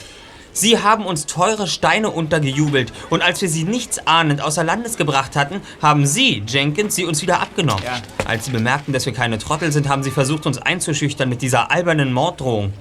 Sie 0.53 0.79
haben 0.79 1.05
uns 1.05 1.27
teure 1.27 1.65
Steine 1.65 2.09
untergejubelt 2.09 2.91
und 3.09 3.21
als 3.21 3.41
wir 3.41 3.47
sie 3.47 3.63
nichts 3.63 4.05
ahnend 4.05 4.41
außer 4.41 4.63
Landes 4.63 4.97
gebracht 4.97 5.37
hatten, 5.37 5.61
haben 5.81 6.05
Sie, 6.05 6.43
Jenkins, 6.45 6.95
sie 6.95 7.05
uns 7.05 7.21
wieder 7.21 7.39
abgenommen. 7.39 7.83
Ja. 7.83 8.01
Als 8.25 8.45
sie 8.45 8.51
bemerkten, 8.51 8.91
dass 8.93 9.05
wir 9.05 9.13
keine 9.13 9.37
Trottel 9.37 9.71
sind, 9.71 9.87
haben 9.87 10.03
sie 10.03 10.11
versucht, 10.11 10.45
uns 10.45 10.57
einzuschüchtern 10.57 11.29
mit 11.29 11.41
dieser 11.41 11.71
albernen 11.71 12.11
Morddrohung. 12.11 12.73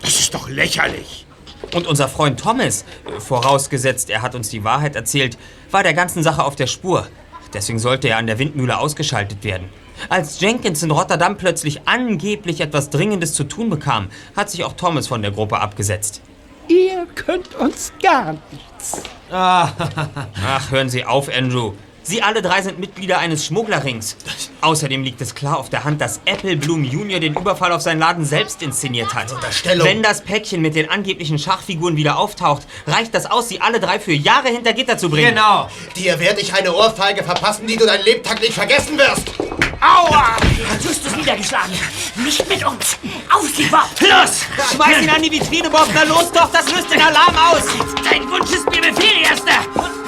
Das 0.00 0.20
ist 0.20 0.32
doch 0.32 0.48
lächerlich. 0.48 1.26
Und 1.74 1.88
unser 1.88 2.06
Freund 2.06 2.38
Thomas, 2.38 2.84
vorausgesetzt, 3.18 4.10
er 4.10 4.22
hat 4.22 4.36
uns 4.36 4.48
die 4.48 4.62
Wahrheit 4.62 4.94
erzählt, 4.94 5.36
war 5.72 5.82
der 5.82 5.94
ganzen 5.94 6.22
Sache 6.22 6.44
auf 6.44 6.54
der 6.54 6.68
Spur. 6.68 7.08
Deswegen 7.52 7.80
sollte 7.80 8.08
er 8.08 8.18
an 8.18 8.28
der 8.28 8.38
Windmühle 8.38 8.78
ausgeschaltet 8.78 9.42
werden. 9.42 9.68
Als 10.08 10.40
Jenkins 10.40 10.82
in 10.82 10.90
Rotterdam 10.90 11.36
plötzlich 11.36 11.86
angeblich 11.86 12.60
etwas 12.60 12.90
Dringendes 12.90 13.34
zu 13.34 13.44
tun 13.44 13.70
bekam, 13.70 14.08
hat 14.36 14.50
sich 14.50 14.64
auch 14.64 14.72
Thomas 14.74 15.06
von 15.08 15.22
der 15.22 15.30
Gruppe 15.30 15.58
abgesetzt. 15.60 16.22
Ihr 16.68 17.06
könnt 17.14 17.54
uns 17.54 17.92
gar 18.02 18.32
nichts. 18.52 19.02
Ach, 19.30 20.70
hören 20.70 20.88
Sie 20.88 21.04
auf, 21.04 21.28
Andrew. 21.34 21.72
Sie 22.08 22.22
alle 22.22 22.40
drei 22.40 22.62
sind 22.62 22.78
Mitglieder 22.78 23.18
eines 23.18 23.44
Schmugglerrings. 23.44 24.16
Außerdem 24.62 25.02
liegt 25.02 25.20
es 25.20 25.34
klar 25.34 25.58
auf 25.58 25.68
der 25.68 25.84
Hand, 25.84 26.00
dass 26.00 26.20
Applebloom 26.26 26.82
Jr. 26.84 27.20
den 27.20 27.34
Überfall 27.34 27.70
auf 27.70 27.82
seinen 27.82 27.98
Laden 27.98 28.24
selbst 28.24 28.62
inszeniert 28.62 29.12
hat. 29.12 29.30
Unterstellung. 29.30 29.86
Wenn 29.86 30.02
das 30.02 30.24
Päckchen 30.24 30.62
mit 30.62 30.74
den 30.74 30.88
angeblichen 30.88 31.38
Schachfiguren 31.38 31.98
wieder 31.98 32.18
auftaucht, 32.18 32.62
reicht 32.86 33.14
das 33.14 33.30
aus, 33.30 33.50
sie 33.50 33.60
alle 33.60 33.78
drei 33.78 34.00
für 34.00 34.14
Jahre 34.14 34.48
hinter 34.48 34.72
Gitter 34.72 34.96
zu 34.96 35.10
bringen. 35.10 35.34
Genau. 35.34 35.68
Dir 35.96 36.18
werde 36.18 36.40
ich 36.40 36.54
eine 36.54 36.74
Ohrfeige 36.74 37.22
verpassen, 37.22 37.66
die 37.66 37.76
du 37.76 37.84
dein 37.84 38.02
Lebtag 38.02 38.40
nicht 38.40 38.54
vergessen 38.54 38.96
wirst. 38.96 39.30
Aua! 39.78 40.34
Justus 40.82 41.14
niedergeschlagen. 41.14 41.74
Nicht 42.16 42.48
mit 42.48 42.64
uns. 42.64 42.96
Auf 43.30 43.46
Sie, 43.54 43.66
Bob. 43.66 43.86
Los! 44.00 44.46
Schmeiß 44.72 45.02
ihn 45.02 45.10
an 45.10 45.22
die 45.22 45.30
Vitrine, 45.30 45.68
Bob. 45.68 45.88
Na 45.92 46.04
los 46.04 46.32
doch, 46.32 46.50
das 46.50 46.72
löst 46.72 46.90
den 46.90 47.02
Alarm 47.02 47.36
aus. 47.36 47.64
Dein 48.10 48.26
Wunsch 48.30 48.50
ist 48.50 48.64
mir 48.70 48.80
Befehl, 48.80 49.24
Erster. 49.28 50.07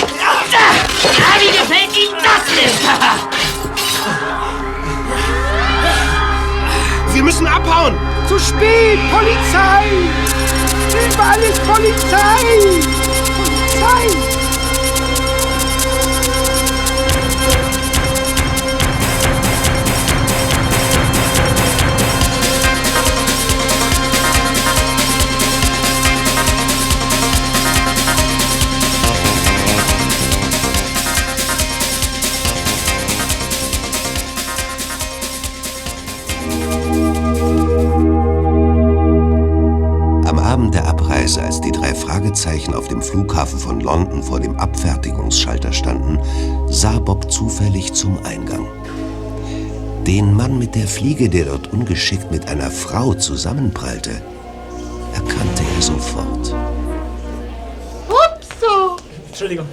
Ah, 0.55 1.39
wie 1.39 1.51
gefällt 1.57 1.97
Ihnen 1.97 2.19
das 2.23 2.45
nicht? 2.55 2.81
Wir 7.15 7.23
müssen 7.23 7.47
abhauen! 7.47 7.95
Zu 8.29 8.39
spät! 8.39 8.99
Polizei! 9.11 9.87
Überall 11.13 11.41
ist 11.41 11.65
Polizei! 11.67 12.81
Polizei! 13.81 14.40
Drei 42.41 42.53
Fragezeichen 42.53 42.75
auf 42.75 42.89
dem 42.89 43.03
Flughafen 43.03 43.59
von 43.59 43.81
London 43.81 44.23
vor 44.23 44.41
dem 44.41 44.57
Abfertigungsschalter 44.57 45.73
standen, 45.73 46.19
sah 46.69 46.99
Bob 46.99 47.31
zufällig 47.31 47.93
zum 47.93 48.19
Eingang. 48.25 48.67
Den 50.07 50.35
Mann 50.35 50.59
mit 50.59 50.75
der 50.75 50.87
Fliege, 50.87 51.29
der 51.29 51.45
dort 51.45 51.71
ungeschickt 51.73 52.31
mit 52.31 52.49
einer 52.49 52.71
Frau 52.71 53.13
zusammenprallte, 53.13 54.23
erkannte 55.13 55.63
er 55.77 55.83
sofort. 55.83 56.55
Upso! 58.09 58.97
Entschuldigung. 59.29 59.67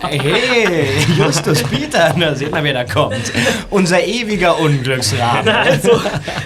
Hey, 0.00 0.88
Justus 1.16 1.62
Peter, 1.62 2.14
da 2.18 2.34
sieht 2.34 2.50
man, 2.50 2.64
wer 2.64 2.72
da 2.74 2.84
kommt. 2.84 3.32
Unser 3.70 4.04
ewiger 4.04 4.58
Unglücksrabe. 4.58 5.42
Na 5.44 5.60
also, 5.60 6.00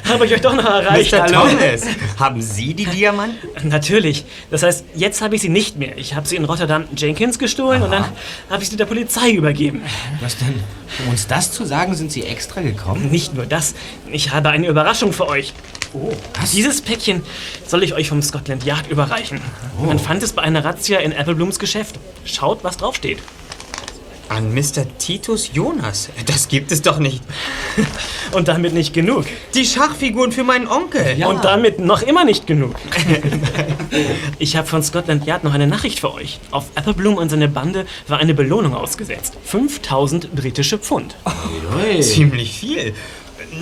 habe 0.09 0.27
ich 0.27 0.35
euch 0.35 0.41
doch 0.41 0.55
noch 0.55 0.65
erreicht. 0.65 1.13
Mr. 1.13 1.27
Thomas, 1.27 1.83
haben 2.19 2.43
Sie 2.43 2.75
die 2.75 2.87
Diamanten? 2.87 3.69
Natürlich. 3.69 4.25
Das 4.51 4.63
heißt, 4.63 4.85
jetzt 4.95 5.23
habe 5.23 5.37
ich 5.37 5.43
sie 5.43 5.49
nicht 5.49 5.77
mehr. 5.79 5.97
Ich 5.97 6.15
habe 6.15 6.27
sie 6.27 6.37
in 6.37 6.45
Rotterdam 6.45 6.85
Jenkins 6.97 7.39
gestohlen 7.39 7.83
und 7.83 7.91
dann 7.91 8.05
habe 8.51 8.63
ich 8.63 8.69
sie 8.69 8.77
der 8.77 8.87
Polizei 8.87 9.31
übergeben. 9.31 9.83
Was 10.21 10.37
denn? 10.37 10.63
Um 11.05 11.11
uns 11.11 11.27
das 11.27 11.53
zu 11.53 11.65
sagen, 11.65 11.95
sind 11.95 12.13
Sie 12.13 12.25
extra 12.25 12.61
gekommen? 12.61 13.11
Nicht 13.11 13.35
nur 13.35 13.45
das, 13.47 13.75
ich 14.11 14.33
habe 14.33 14.51
eine 14.51 14.67
Überraschung 14.67 15.13
für 15.13 15.29
euch. 15.29 15.53
Oh, 15.97 16.13
was? 16.39 16.51
Dieses 16.51 16.83
Päckchen 16.83 17.23
soll 17.67 17.83
ich 17.83 17.95
euch 17.95 18.09
vom 18.09 18.21
Scotland 18.21 18.65
Yard 18.65 18.89
überreichen. 18.89 19.41
Oh. 19.81 19.85
Man 19.85 19.99
fand 19.99 20.23
es 20.23 20.33
bei 20.33 20.43
einer 20.43 20.65
Razzia 20.65 20.99
in 20.99 21.13
Appleblooms 21.13 21.59
Geschäft. 21.59 21.99
Schaut, 22.25 22.65
was 22.65 22.77
draufsteht. 22.77 23.19
An 24.29 24.53
Mr. 24.53 24.85
Titus 24.99 25.51
Jonas? 25.55 26.11
Das 26.27 26.49
gibt 26.49 26.73
es 26.73 26.83
doch 26.83 26.99
nicht. 26.99 27.23
Und 28.33 28.49
damit 28.49 28.75
nicht 28.75 28.93
genug. 28.93 29.25
Die 29.55 29.65
Schachfiguren 29.65 30.33
für 30.33 30.43
meinen 30.43 30.67
Onkel. 30.67 31.25
Und 31.25 31.45
damit 31.45 31.79
noch 31.79 32.03
immer 32.03 32.25
nicht 32.25 32.47
genug. 32.47 32.75
ich 34.39 34.57
habe 34.57 34.67
von 34.67 34.83
Scotland 34.83 35.27
Yard 35.27 35.45
noch 35.45 35.55
eine 35.55 35.69
Nachricht 35.69 36.01
für 36.01 36.13
euch. 36.13 36.41
Auf 36.51 36.65
Applebloom 36.75 37.19
und 37.19 37.29
seine 37.29 37.47
Bande 37.49 37.87
war 38.09 38.19
eine 38.19 38.35
Belohnung 38.35 38.75
ausgesetzt. 38.75 39.35
5000 39.45 40.35
britische 40.35 40.79
Pfund. 40.79 41.15
Ziemlich 42.01 42.59
viel. 42.59 42.95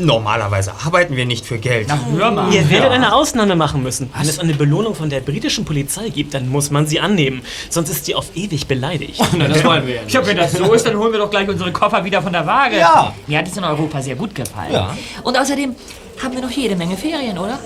Normalerweise 0.01 0.73
arbeiten 0.85 1.17
wir 1.17 1.27
nicht 1.27 1.47
für 1.47 1.59
Geld. 1.59 1.89
hör 2.17 2.31
mal. 2.31 2.53
Ihr 2.53 2.69
werdet 2.71 2.91
eine 2.91 3.15
Ausnahme 3.15 3.57
machen 3.57 3.83
müssen. 3.83 4.11
Wenn 4.17 4.29
es 4.29 4.39
eine 4.39 4.55
Belohnung 4.55 4.95
von 4.95 5.11
der 5.11 5.21
britischen 5.21 5.65
Polizei 5.65 6.09
gibt, 6.09 6.35
dann 6.35 6.49
muss 6.49 6.71
man 6.71 6.87
sie 6.87 7.01
annehmen. 7.01 7.43
Sonst 7.71 7.91
ist 7.91 8.05
sie 8.07 8.15
auf 8.15 8.27
ewig 8.35 8.67
beleidigt. 8.67 9.21
Na, 9.37 9.49
das 9.49 9.65
wollen 9.65 9.87
wir 9.87 9.97
ja 9.97 10.01
Ich 10.07 10.17
hab, 10.17 10.27
wenn 10.27 10.37
das 10.37 10.53
so 10.53 10.73
ist, 10.73 10.87
dann 10.87 10.97
holen 10.97 11.13
wir 11.13 11.19
doch 11.19 11.31
gleich 11.31 11.49
unsere 11.49 11.73
Koffer 11.73 12.05
wieder 12.05 12.23
von 12.23 12.33
der 12.33 12.47
Waage. 12.47 12.79
Ja. 12.79 13.15
Mir 13.27 13.39
hat 13.39 13.49
es 13.49 13.57
in 13.57 13.65
Europa 13.65 14.01
sehr 14.03 14.17
gut 14.17 14.35
gefallen. 14.35 14.73
Ja. 14.73 14.97
Und 15.23 15.39
außerdem 15.39 15.75
haben 16.23 16.35
wir 16.35 16.43
noch 16.43 16.51
jede 16.51 16.77
Menge 16.77 16.97
Ferien, 16.97 17.39
oder? 17.39 17.59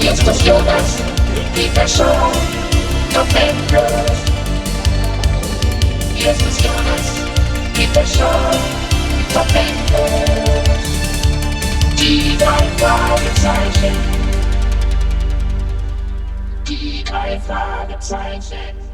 Justus 0.00 0.44
Jonas, 0.46 0.96
Peter 1.54 1.86
Shaw, 1.86 2.30
Bob 3.12 3.26
Andrews, 3.34 4.18
erstes 6.18 6.58
Gas 6.58 7.25
gibt 7.76 7.96
es 7.96 8.16
schon 8.16 8.26
Verpendlos. 9.28 10.10
Die 11.98 12.36
drei 12.38 12.68
Fragezeichen. 12.78 13.96
Die 16.66 17.04
drei 17.04 17.38
Fragezeichen. 17.40 18.85